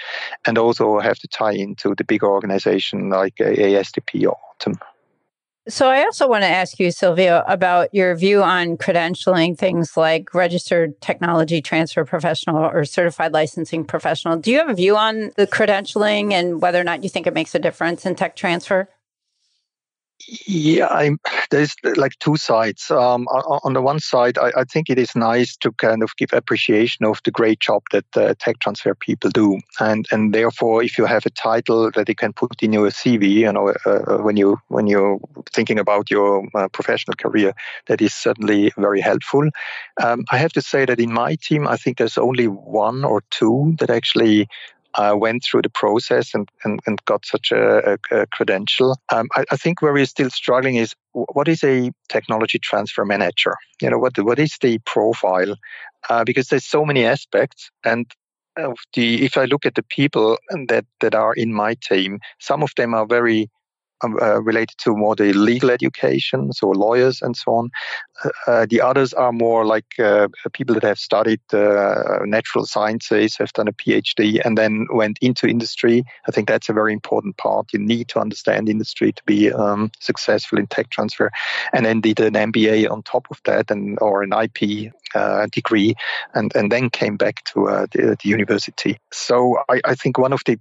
and 0.45 0.57
also 0.57 0.99
have 0.99 1.17
to 1.19 1.27
tie 1.27 1.53
into 1.53 1.95
the 1.95 2.03
big 2.03 2.23
organization 2.23 3.09
like 3.09 3.35
ASTP 3.37 4.27
or 4.27 4.37
AUTM. 4.61 4.77
So 5.69 5.87
I 5.89 6.03
also 6.03 6.27
want 6.27 6.41
to 6.41 6.47
ask 6.47 6.79
you, 6.79 6.89
Silvio, 6.89 7.43
about 7.47 7.93
your 7.93 8.15
view 8.15 8.41
on 8.41 8.77
credentialing 8.77 9.55
things 9.57 9.95
like 9.95 10.33
registered 10.33 10.99
technology 11.01 11.61
transfer 11.61 12.03
professional 12.03 12.57
or 12.57 12.83
certified 12.83 13.31
licensing 13.31 13.85
professional. 13.85 14.37
Do 14.37 14.49
you 14.49 14.57
have 14.57 14.69
a 14.69 14.73
view 14.73 14.97
on 14.97 15.31
the 15.37 15.45
credentialing 15.45 16.33
and 16.33 16.63
whether 16.63 16.81
or 16.81 16.83
not 16.83 17.03
you 17.03 17.09
think 17.09 17.27
it 17.27 17.35
makes 17.35 17.53
a 17.53 17.59
difference 17.59 18.07
in 18.07 18.15
tech 18.15 18.35
transfer? 18.35 18.89
Yeah, 20.27 20.87
I'm, 20.87 21.19
there's 21.49 21.75
like 21.95 22.17
two 22.19 22.37
sides. 22.37 22.91
Um, 22.91 23.27
on, 23.27 23.73
the 23.73 23.81
one 23.81 23.99
side, 23.99 24.37
I, 24.37 24.51
I, 24.57 24.63
think 24.63 24.89
it 24.89 24.99
is 24.99 25.15
nice 25.15 25.55
to 25.57 25.71
kind 25.73 26.03
of 26.03 26.15
give 26.17 26.33
appreciation 26.33 27.05
of 27.05 27.19
the 27.23 27.31
great 27.31 27.59
job 27.59 27.83
that 27.91 28.05
uh, 28.15 28.33
tech 28.39 28.59
transfer 28.59 28.93
people 28.95 29.29
do, 29.29 29.59
and 29.79 30.05
and 30.11 30.33
therefore, 30.33 30.83
if 30.83 30.97
you 30.97 31.05
have 31.05 31.25
a 31.25 31.29
title 31.29 31.91
that 31.91 32.09
you 32.09 32.15
can 32.15 32.33
put 32.33 32.61
in 32.61 32.73
your 32.73 32.89
CV, 32.89 33.29
you 33.29 33.51
know, 33.51 33.69
uh, 33.85 33.89
uh, 33.89 34.17
when 34.17 34.37
you 34.37 34.57
when 34.67 34.87
you're 34.87 35.19
thinking 35.51 35.79
about 35.79 36.11
your 36.11 36.47
uh, 36.55 36.67
professional 36.69 37.15
career, 37.15 37.53
that 37.87 38.01
is 38.01 38.13
certainly 38.13 38.71
very 38.77 39.01
helpful. 39.01 39.49
Um, 40.01 40.25
I 40.31 40.37
have 40.37 40.53
to 40.53 40.61
say 40.61 40.85
that 40.85 40.99
in 40.99 41.13
my 41.13 41.35
team, 41.35 41.67
I 41.67 41.77
think 41.77 41.97
there's 41.97 42.17
only 42.17 42.47
one 42.47 43.03
or 43.03 43.23
two 43.31 43.75
that 43.79 43.89
actually 43.89 44.47
uh, 44.95 45.15
went 45.17 45.43
through 45.43 45.61
the 45.61 45.69
process 45.69 46.33
and, 46.33 46.49
and, 46.63 46.79
and 46.85 47.03
got 47.05 47.25
such 47.25 47.51
a, 47.51 47.97
a, 48.11 48.27
credential. 48.27 48.97
Um, 49.11 49.27
I, 49.35 49.45
I, 49.51 49.57
think 49.57 49.81
where 49.81 49.93
we're 49.93 50.05
still 50.05 50.29
struggling 50.29 50.75
is 50.75 50.93
what 51.13 51.47
is 51.47 51.63
a 51.63 51.91
technology 52.09 52.59
transfer 52.59 53.05
manager? 53.05 53.55
You 53.81 53.89
know, 53.89 53.99
what 53.99 54.17
what 54.19 54.39
is 54.39 54.57
the 54.61 54.79
profile? 54.85 55.55
Uh, 56.09 56.23
because 56.23 56.47
there's 56.47 56.65
so 56.65 56.83
many 56.83 57.05
aspects, 57.05 57.69
and 57.85 58.11
the 58.93 59.23
if 59.23 59.37
I 59.37 59.45
look 59.45 59.65
at 59.65 59.75
the 59.75 59.83
people 59.83 60.37
that 60.67 60.85
that 60.99 61.15
are 61.15 61.33
in 61.33 61.53
my 61.53 61.75
team, 61.75 62.19
some 62.39 62.63
of 62.63 62.71
them 62.75 62.93
are 62.93 63.05
very 63.05 63.49
uh, 64.03 64.41
related 64.41 64.77
to 64.79 64.95
more 64.95 65.15
the 65.15 65.33
legal 65.33 65.69
education, 65.69 66.53
so 66.53 66.69
lawyers 66.69 67.21
and 67.21 67.35
so 67.35 67.53
on. 67.53 67.69
Uh, 68.23 68.29
uh 68.47 68.65
the 68.69 68.81
others 68.81 69.13
are 69.13 69.31
more 69.31 69.65
like 69.65 69.99
uh, 69.99 70.27
people 70.53 70.73
that 70.75 70.83
have 70.83 70.99
studied 70.99 71.41
uh, 71.53 72.19
natural 72.25 72.65
sciences, 72.65 73.35
have 73.37 73.53
done 73.53 73.67
a 73.67 73.73
PhD, 73.73 74.41
and 74.43 74.57
then 74.57 74.87
went 74.91 75.17
into 75.21 75.47
industry. 75.47 76.03
I 76.27 76.31
think 76.31 76.47
that's 76.47 76.69
a 76.69 76.73
very 76.73 76.93
important 76.93 77.37
part. 77.37 77.73
You 77.73 77.79
need 77.79 78.07
to 78.09 78.19
understand 78.19 78.69
industry 78.69 79.11
to 79.11 79.23
be 79.25 79.51
um, 79.51 79.91
successful 79.99 80.59
in 80.59 80.67
tech 80.67 80.89
transfer, 80.89 81.31
and 81.73 81.85
then 81.85 82.01
did 82.01 82.19
an 82.19 82.33
MBA 82.33 82.89
on 82.89 83.03
top 83.03 83.27
of 83.31 83.39
that, 83.45 83.71
and 83.71 83.97
or 84.01 84.23
an 84.23 84.33
IP 84.33 84.91
uh, 85.15 85.47
degree, 85.51 85.95
and 86.33 86.55
and 86.55 86.71
then 86.71 86.89
came 86.89 87.17
back 87.17 87.43
to 87.45 87.67
uh, 87.67 87.87
the, 87.91 88.17
the, 88.21 88.29
university. 88.29 88.97
So 89.11 89.57
I, 89.69 89.81
I, 89.85 89.95
think 89.95 90.17
one 90.17 90.33
of 90.33 90.41
the 90.45 90.57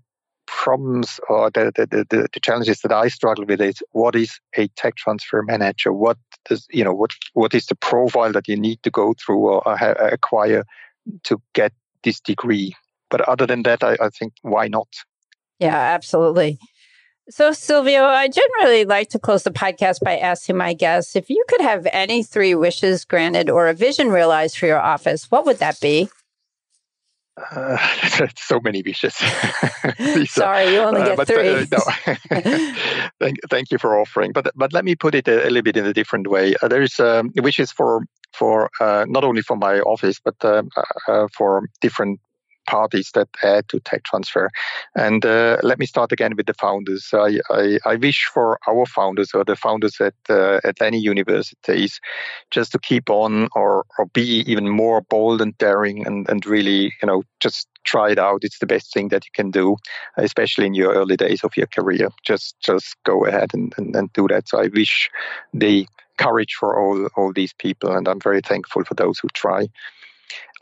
problems 0.60 1.18
or 1.30 1.50
the, 1.50 1.72
the, 1.74 1.86
the, 1.86 2.28
the, 2.34 2.40
challenges 2.40 2.80
that 2.82 2.92
I 2.92 3.08
struggle 3.08 3.46
with 3.46 3.62
is 3.62 3.82
what 3.92 4.14
is 4.14 4.38
a 4.58 4.68
tech 4.76 4.96
transfer 4.96 5.42
manager? 5.42 5.90
What 5.90 6.18
does, 6.44 6.66
you 6.70 6.84
know, 6.84 6.92
what, 6.92 7.12
what 7.32 7.54
is 7.54 7.64
the 7.64 7.74
profile 7.74 8.32
that 8.32 8.46
you 8.46 8.56
need 8.56 8.82
to 8.82 8.90
go 8.90 9.14
through 9.14 9.38
or 9.38 9.62
acquire 9.64 10.64
to 11.24 11.40
get 11.54 11.72
this 12.04 12.20
degree? 12.20 12.74
But 13.08 13.22
other 13.22 13.46
than 13.46 13.62
that, 13.62 13.82
I, 13.82 13.96
I 14.02 14.10
think 14.10 14.34
why 14.42 14.68
not? 14.68 14.88
Yeah, 15.58 15.76
absolutely. 15.76 16.58
So, 17.30 17.52
Silvio, 17.52 18.04
I 18.04 18.28
generally 18.28 18.84
like 18.84 19.08
to 19.10 19.18
close 19.18 19.44
the 19.44 19.50
podcast 19.50 20.00
by 20.00 20.18
asking 20.18 20.58
my 20.58 20.74
guests 20.74 21.16
if 21.16 21.30
you 21.30 21.42
could 21.48 21.62
have 21.62 21.86
any 21.90 22.22
three 22.22 22.54
wishes 22.54 23.06
granted 23.06 23.48
or 23.48 23.68
a 23.68 23.74
vision 23.74 24.08
realized 24.08 24.58
for 24.58 24.66
your 24.66 24.80
office, 24.80 25.30
what 25.30 25.46
would 25.46 25.58
that 25.58 25.80
be? 25.80 26.10
Uh, 27.36 27.78
so 28.36 28.60
many 28.60 28.82
wishes. 28.82 29.14
Sorry, 30.26 30.72
you 30.72 30.80
only 30.80 31.02
uh, 31.02 31.04
get 31.04 31.16
but, 31.16 31.30
uh, 31.30 31.64
three. 31.64 31.68
no. 31.70 31.84
thank, 33.20 33.36
thank 33.48 33.70
you 33.70 33.78
for 33.78 33.98
offering. 33.98 34.32
But 34.32 34.50
but 34.54 34.72
let 34.72 34.84
me 34.84 34.94
put 34.94 35.14
it 35.14 35.28
a, 35.28 35.44
a 35.44 35.48
little 35.48 35.62
bit 35.62 35.76
in 35.76 35.86
a 35.86 35.92
different 35.92 36.28
way. 36.28 36.54
Uh, 36.62 36.68
there 36.68 36.82
is 36.82 36.98
um, 37.00 37.30
wishes 37.36 37.72
for 37.72 38.04
for 38.32 38.70
uh, 38.80 39.04
not 39.08 39.24
only 39.24 39.42
for 39.42 39.56
my 39.56 39.80
office 39.80 40.20
but 40.20 40.36
um, 40.44 40.68
uh, 41.08 41.26
for 41.36 41.68
different 41.80 42.20
parties 42.70 43.10
that 43.14 43.28
add 43.42 43.68
to 43.68 43.80
tech 43.80 44.04
transfer. 44.04 44.50
And 44.94 45.24
uh, 45.26 45.56
let 45.62 45.78
me 45.78 45.86
start 45.86 46.12
again 46.12 46.36
with 46.36 46.46
the 46.46 46.54
founders. 46.54 47.10
I, 47.12 47.40
I, 47.50 47.78
I 47.84 47.96
wish 47.96 48.28
for 48.32 48.58
our 48.68 48.86
founders 48.86 49.30
or 49.34 49.44
the 49.44 49.56
founders 49.56 50.00
at 50.00 50.14
uh, 50.28 50.60
at 50.64 50.80
any 50.80 51.00
universities 51.12 52.00
just 52.50 52.72
to 52.72 52.78
keep 52.78 53.10
on 53.10 53.48
or, 53.54 53.84
or 53.98 54.06
be 54.06 54.44
even 54.52 54.68
more 54.68 55.00
bold 55.00 55.40
and 55.40 55.56
daring 55.58 56.06
and, 56.06 56.28
and 56.28 56.46
really, 56.46 56.92
you 57.00 57.06
know, 57.06 57.22
just 57.40 57.68
try 57.84 58.10
it 58.10 58.18
out. 58.18 58.44
It's 58.44 58.58
the 58.58 58.72
best 58.74 58.92
thing 58.92 59.08
that 59.08 59.24
you 59.24 59.32
can 59.34 59.50
do, 59.50 59.76
especially 60.16 60.66
in 60.66 60.74
your 60.74 60.94
early 60.94 61.16
days 61.16 61.44
of 61.44 61.56
your 61.56 61.66
career. 61.66 62.08
Just 62.22 62.54
just 62.60 62.96
go 63.04 63.26
ahead 63.26 63.50
and, 63.54 63.72
and, 63.76 63.96
and 63.96 64.12
do 64.12 64.28
that. 64.28 64.48
So 64.48 64.60
I 64.60 64.68
wish 64.68 65.10
the 65.52 65.86
courage 66.18 66.54
for 66.60 66.78
all 66.78 67.08
all 67.16 67.32
these 67.32 67.54
people 67.54 67.90
and 67.96 68.06
I'm 68.06 68.20
very 68.20 68.42
thankful 68.42 68.84
for 68.84 68.94
those 68.94 69.18
who 69.18 69.28
try. 69.28 69.66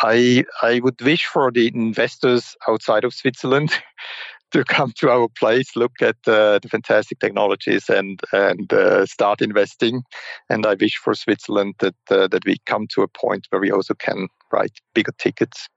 I 0.02 0.44
I 0.62 0.80
would 0.80 1.00
wish 1.00 1.24
for 1.26 1.50
the 1.50 1.68
investors 1.74 2.56
outside 2.68 3.04
of 3.04 3.14
Switzerland 3.14 3.70
to 4.52 4.64
come 4.64 4.92
to 4.98 5.10
our 5.10 5.28
place, 5.28 5.76
look 5.76 6.00
at 6.00 6.16
uh, 6.26 6.58
the 6.60 6.68
fantastic 6.70 7.18
technologies, 7.18 7.88
and 7.88 8.20
and 8.32 8.72
uh, 8.72 9.06
start 9.06 9.42
investing. 9.42 10.02
And 10.48 10.66
I 10.66 10.74
wish 10.74 10.96
for 10.96 11.14
Switzerland 11.14 11.74
that 11.78 11.96
uh, 12.10 12.28
that 12.28 12.44
we 12.44 12.56
come 12.66 12.86
to 12.94 13.02
a 13.02 13.08
point 13.08 13.46
where 13.50 13.60
we 13.60 13.70
also 13.70 13.94
can 13.94 14.28
write 14.52 14.80
bigger 14.94 15.12
tickets. 15.18 15.68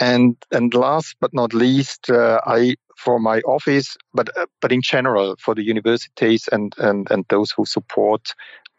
And 0.00 0.36
and 0.52 0.74
last 0.74 1.16
but 1.20 1.34
not 1.34 1.54
least, 1.54 2.10
uh, 2.10 2.40
I 2.46 2.76
for 2.96 3.18
my 3.18 3.40
office, 3.40 3.96
but 4.14 4.28
uh, 4.36 4.46
but 4.60 4.72
in 4.72 4.82
general 4.82 5.36
for 5.40 5.54
the 5.54 5.64
universities 5.64 6.48
and 6.52 6.74
and 6.78 7.10
and 7.10 7.24
those 7.28 7.50
who 7.50 7.64
support 7.64 8.34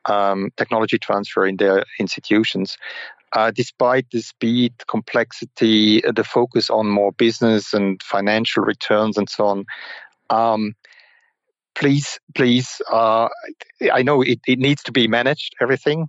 um, 0.06 0.50
technology 0.58 0.98
transfer 0.98 1.46
in 1.46 1.58
their 1.58 1.84
institutions 2.00 2.78
uh, 3.34 3.52
despite 3.52 4.08
the 4.12 4.22
speed, 4.22 4.74
complexity, 4.88 6.04
uh, 6.04 6.12
the 6.12 6.24
focus 6.24 6.70
on 6.70 6.88
more 6.88 7.12
business 7.12 7.74
and 7.74 8.02
financial 8.04 8.64
returns 8.64 9.18
and 9.18 9.30
so 9.30 9.46
on. 9.46 9.66
Um, 10.30 10.74
please, 11.76 12.20
please, 12.36 12.82
uh, 12.92 13.30
I 13.92 14.02
know 14.02 14.22
it, 14.22 14.40
it 14.48 14.60
needs 14.60 14.84
to 14.84 14.92
be 14.92 15.08
managed, 15.08 15.56
everything, 15.62 16.08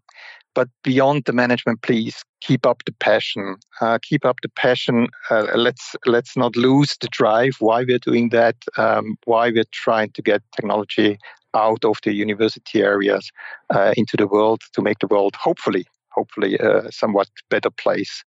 but 0.55 0.69
beyond 0.83 1.25
the 1.27 1.33
management, 1.33 1.83
please 1.83 2.25
keep 2.41 2.67
up 2.67 2.83
the 2.85 2.93
passion. 2.93 3.57
Uh, 3.81 3.99
keep 4.03 4.25
up 4.25 4.37
the 4.43 4.49
passion. 4.49 5.09
Uh, 5.31 5.47
let's 5.55 5.95
let's 6.07 6.37
not 6.37 6.57
lose 6.57 6.97
the 7.01 7.09
drive. 7.09 7.53
Why 7.61 7.85
we're 7.85 7.99
doing 7.99 8.31
that? 8.31 8.57
Um, 8.77 9.17
why 9.27 9.51
we're 9.51 9.71
trying 9.71 10.11
to 10.13 10.23
get 10.23 10.43
technology 10.57 11.19
out 11.55 11.85
of 11.85 11.99
the 12.05 12.13
university 12.13 12.83
areas 12.83 13.31
uh, 13.75 13.93
into 13.97 14.17
the 14.17 14.27
world 14.27 14.61
to 14.73 14.83
make 14.83 14.99
the 15.01 15.07
world 15.09 15.35
hopefully 15.37 15.85
hopefully 16.13 16.57
a 16.57 16.91
somewhat 16.91 17.29
better 17.49 17.71
place. 17.71 18.25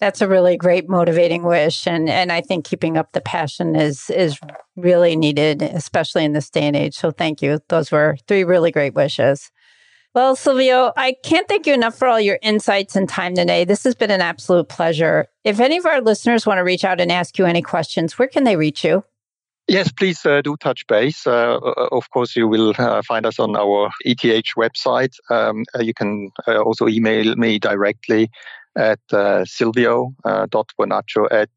That's 0.00 0.20
a 0.20 0.28
really 0.28 0.56
great 0.56 0.88
motivating 0.88 1.44
wish. 1.44 1.86
And 1.86 2.08
and 2.08 2.32
I 2.32 2.40
think 2.40 2.64
keeping 2.64 2.96
up 2.96 3.12
the 3.12 3.20
passion 3.20 3.76
is 3.76 4.10
is 4.10 4.38
really 4.76 5.14
needed, 5.14 5.62
especially 5.62 6.24
in 6.24 6.32
this 6.32 6.50
day 6.50 6.62
and 6.62 6.74
age. 6.74 6.94
So 6.94 7.12
thank 7.12 7.40
you. 7.40 7.60
Those 7.68 7.92
were 7.92 8.16
three 8.26 8.42
really 8.42 8.72
great 8.72 8.94
wishes. 8.94 9.50
Well, 10.14 10.36
Silvio, 10.36 10.92
I 10.94 11.14
can't 11.22 11.48
thank 11.48 11.66
you 11.66 11.72
enough 11.72 11.96
for 11.96 12.06
all 12.06 12.20
your 12.20 12.38
insights 12.42 12.96
and 12.96 13.08
time 13.08 13.34
today. 13.34 13.64
This 13.64 13.84
has 13.84 13.94
been 13.94 14.10
an 14.10 14.20
absolute 14.20 14.68
pleasure. 14.68 15.28
If 15.42 15.58
any 15.58 15.78
of 15.78 15.86
our 15.86 16.02
listeners 16.02 16.44
want 16.44 16.58
to 16.58 16.64
reach 16.64 16.84
out 16.84 17.00
and 17.00 17.10
ask 17.10 17.38
you 17.38 17.46
any 17.46 17.62
questions, 17.62 18.18
where 18.18 18.28
can 18.28 18.44
they 18.44 18.56
reach 18.56 18.84
you? 18.84 19.04
Yes, 19.68 19.92
please 19.92 20.26
uh, 20.26 20.42
do 20.42 20.56
touch 20.56 20.86
base. 20.88 21.26
Uh, 21.26 21.56
uh 21.56 21.88
of 21.92 22.10
course, 22.10 22.34
you 22.34 22.48
will 22.48 22.74
uh, 22.78 23.00
find 23.02 23.24
us 23.24 23.38
on 23.38 23.56
our 23.56 23.90
ETH 24.04 24.20
website. 24.56 25.14
Um, 25.30 25.64
uh, 25.74 25.82
you 25.82 25.94
can 25.94 26.30
uh, 26.48 26.60
also 26.60 26.88
email 26.88 27.36
me 27.36 27.58
directly 27.58 28.30
at 28.76 29.00
uh, 29.12 29.44
silvio.bonaccio 29.44 31.28
at 31.30 31.50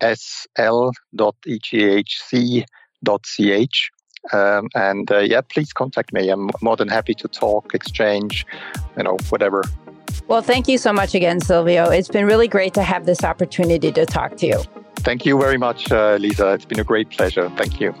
sl.ethz.ch. 0.00 0.90
Um, 4.32 4.68
and 4.74 5.10
yeah, 5.10 5.42
please 5.42 5.72
contact 5.74 6.12
me. 6.14 6.30
I'm 6.30 6.48
more 6.62 6.76
than 6.76 6.88
happy 6.88 7.12
to 7.14 7.28
talk, 7.28 7.74
exchange, 7.74 8.46
you 8.96 9.02
know, 9.02 9.18
whatever. 9.28 9.62
Well, 10.28 10.40
thank 10.40 10.66
you 10.66 10.78
so 10.78 10.94
much 10.94 11.14
again, 11.14 11.40
Silvio. 11.40 11.90
It's 11.90 12.08
been 12.08 12.24
really 12.24 12.48
great 12.48 12.72
to 12.74 12.82
have 12.82 13.04
this 13.04 13.22
opportunity 13.22 13.92
to 13.92 14.06
talk 14.06 14.36
to 14.38 14.46
you. 14.46 14.83
Thank 14.96 15.26
you 15.26 15.38
very 15.38 15.58
much, 15.58 15.92
uh, 15.92 16.16
Lisa. 16.20 16.54
It's 16.54 16.64
been 16.64 16.80
a 16.80 16.84
great 16.84 17.10
pleasure. 17.10 17.50
Thank 17.56 17.80
you. 17.80 17.94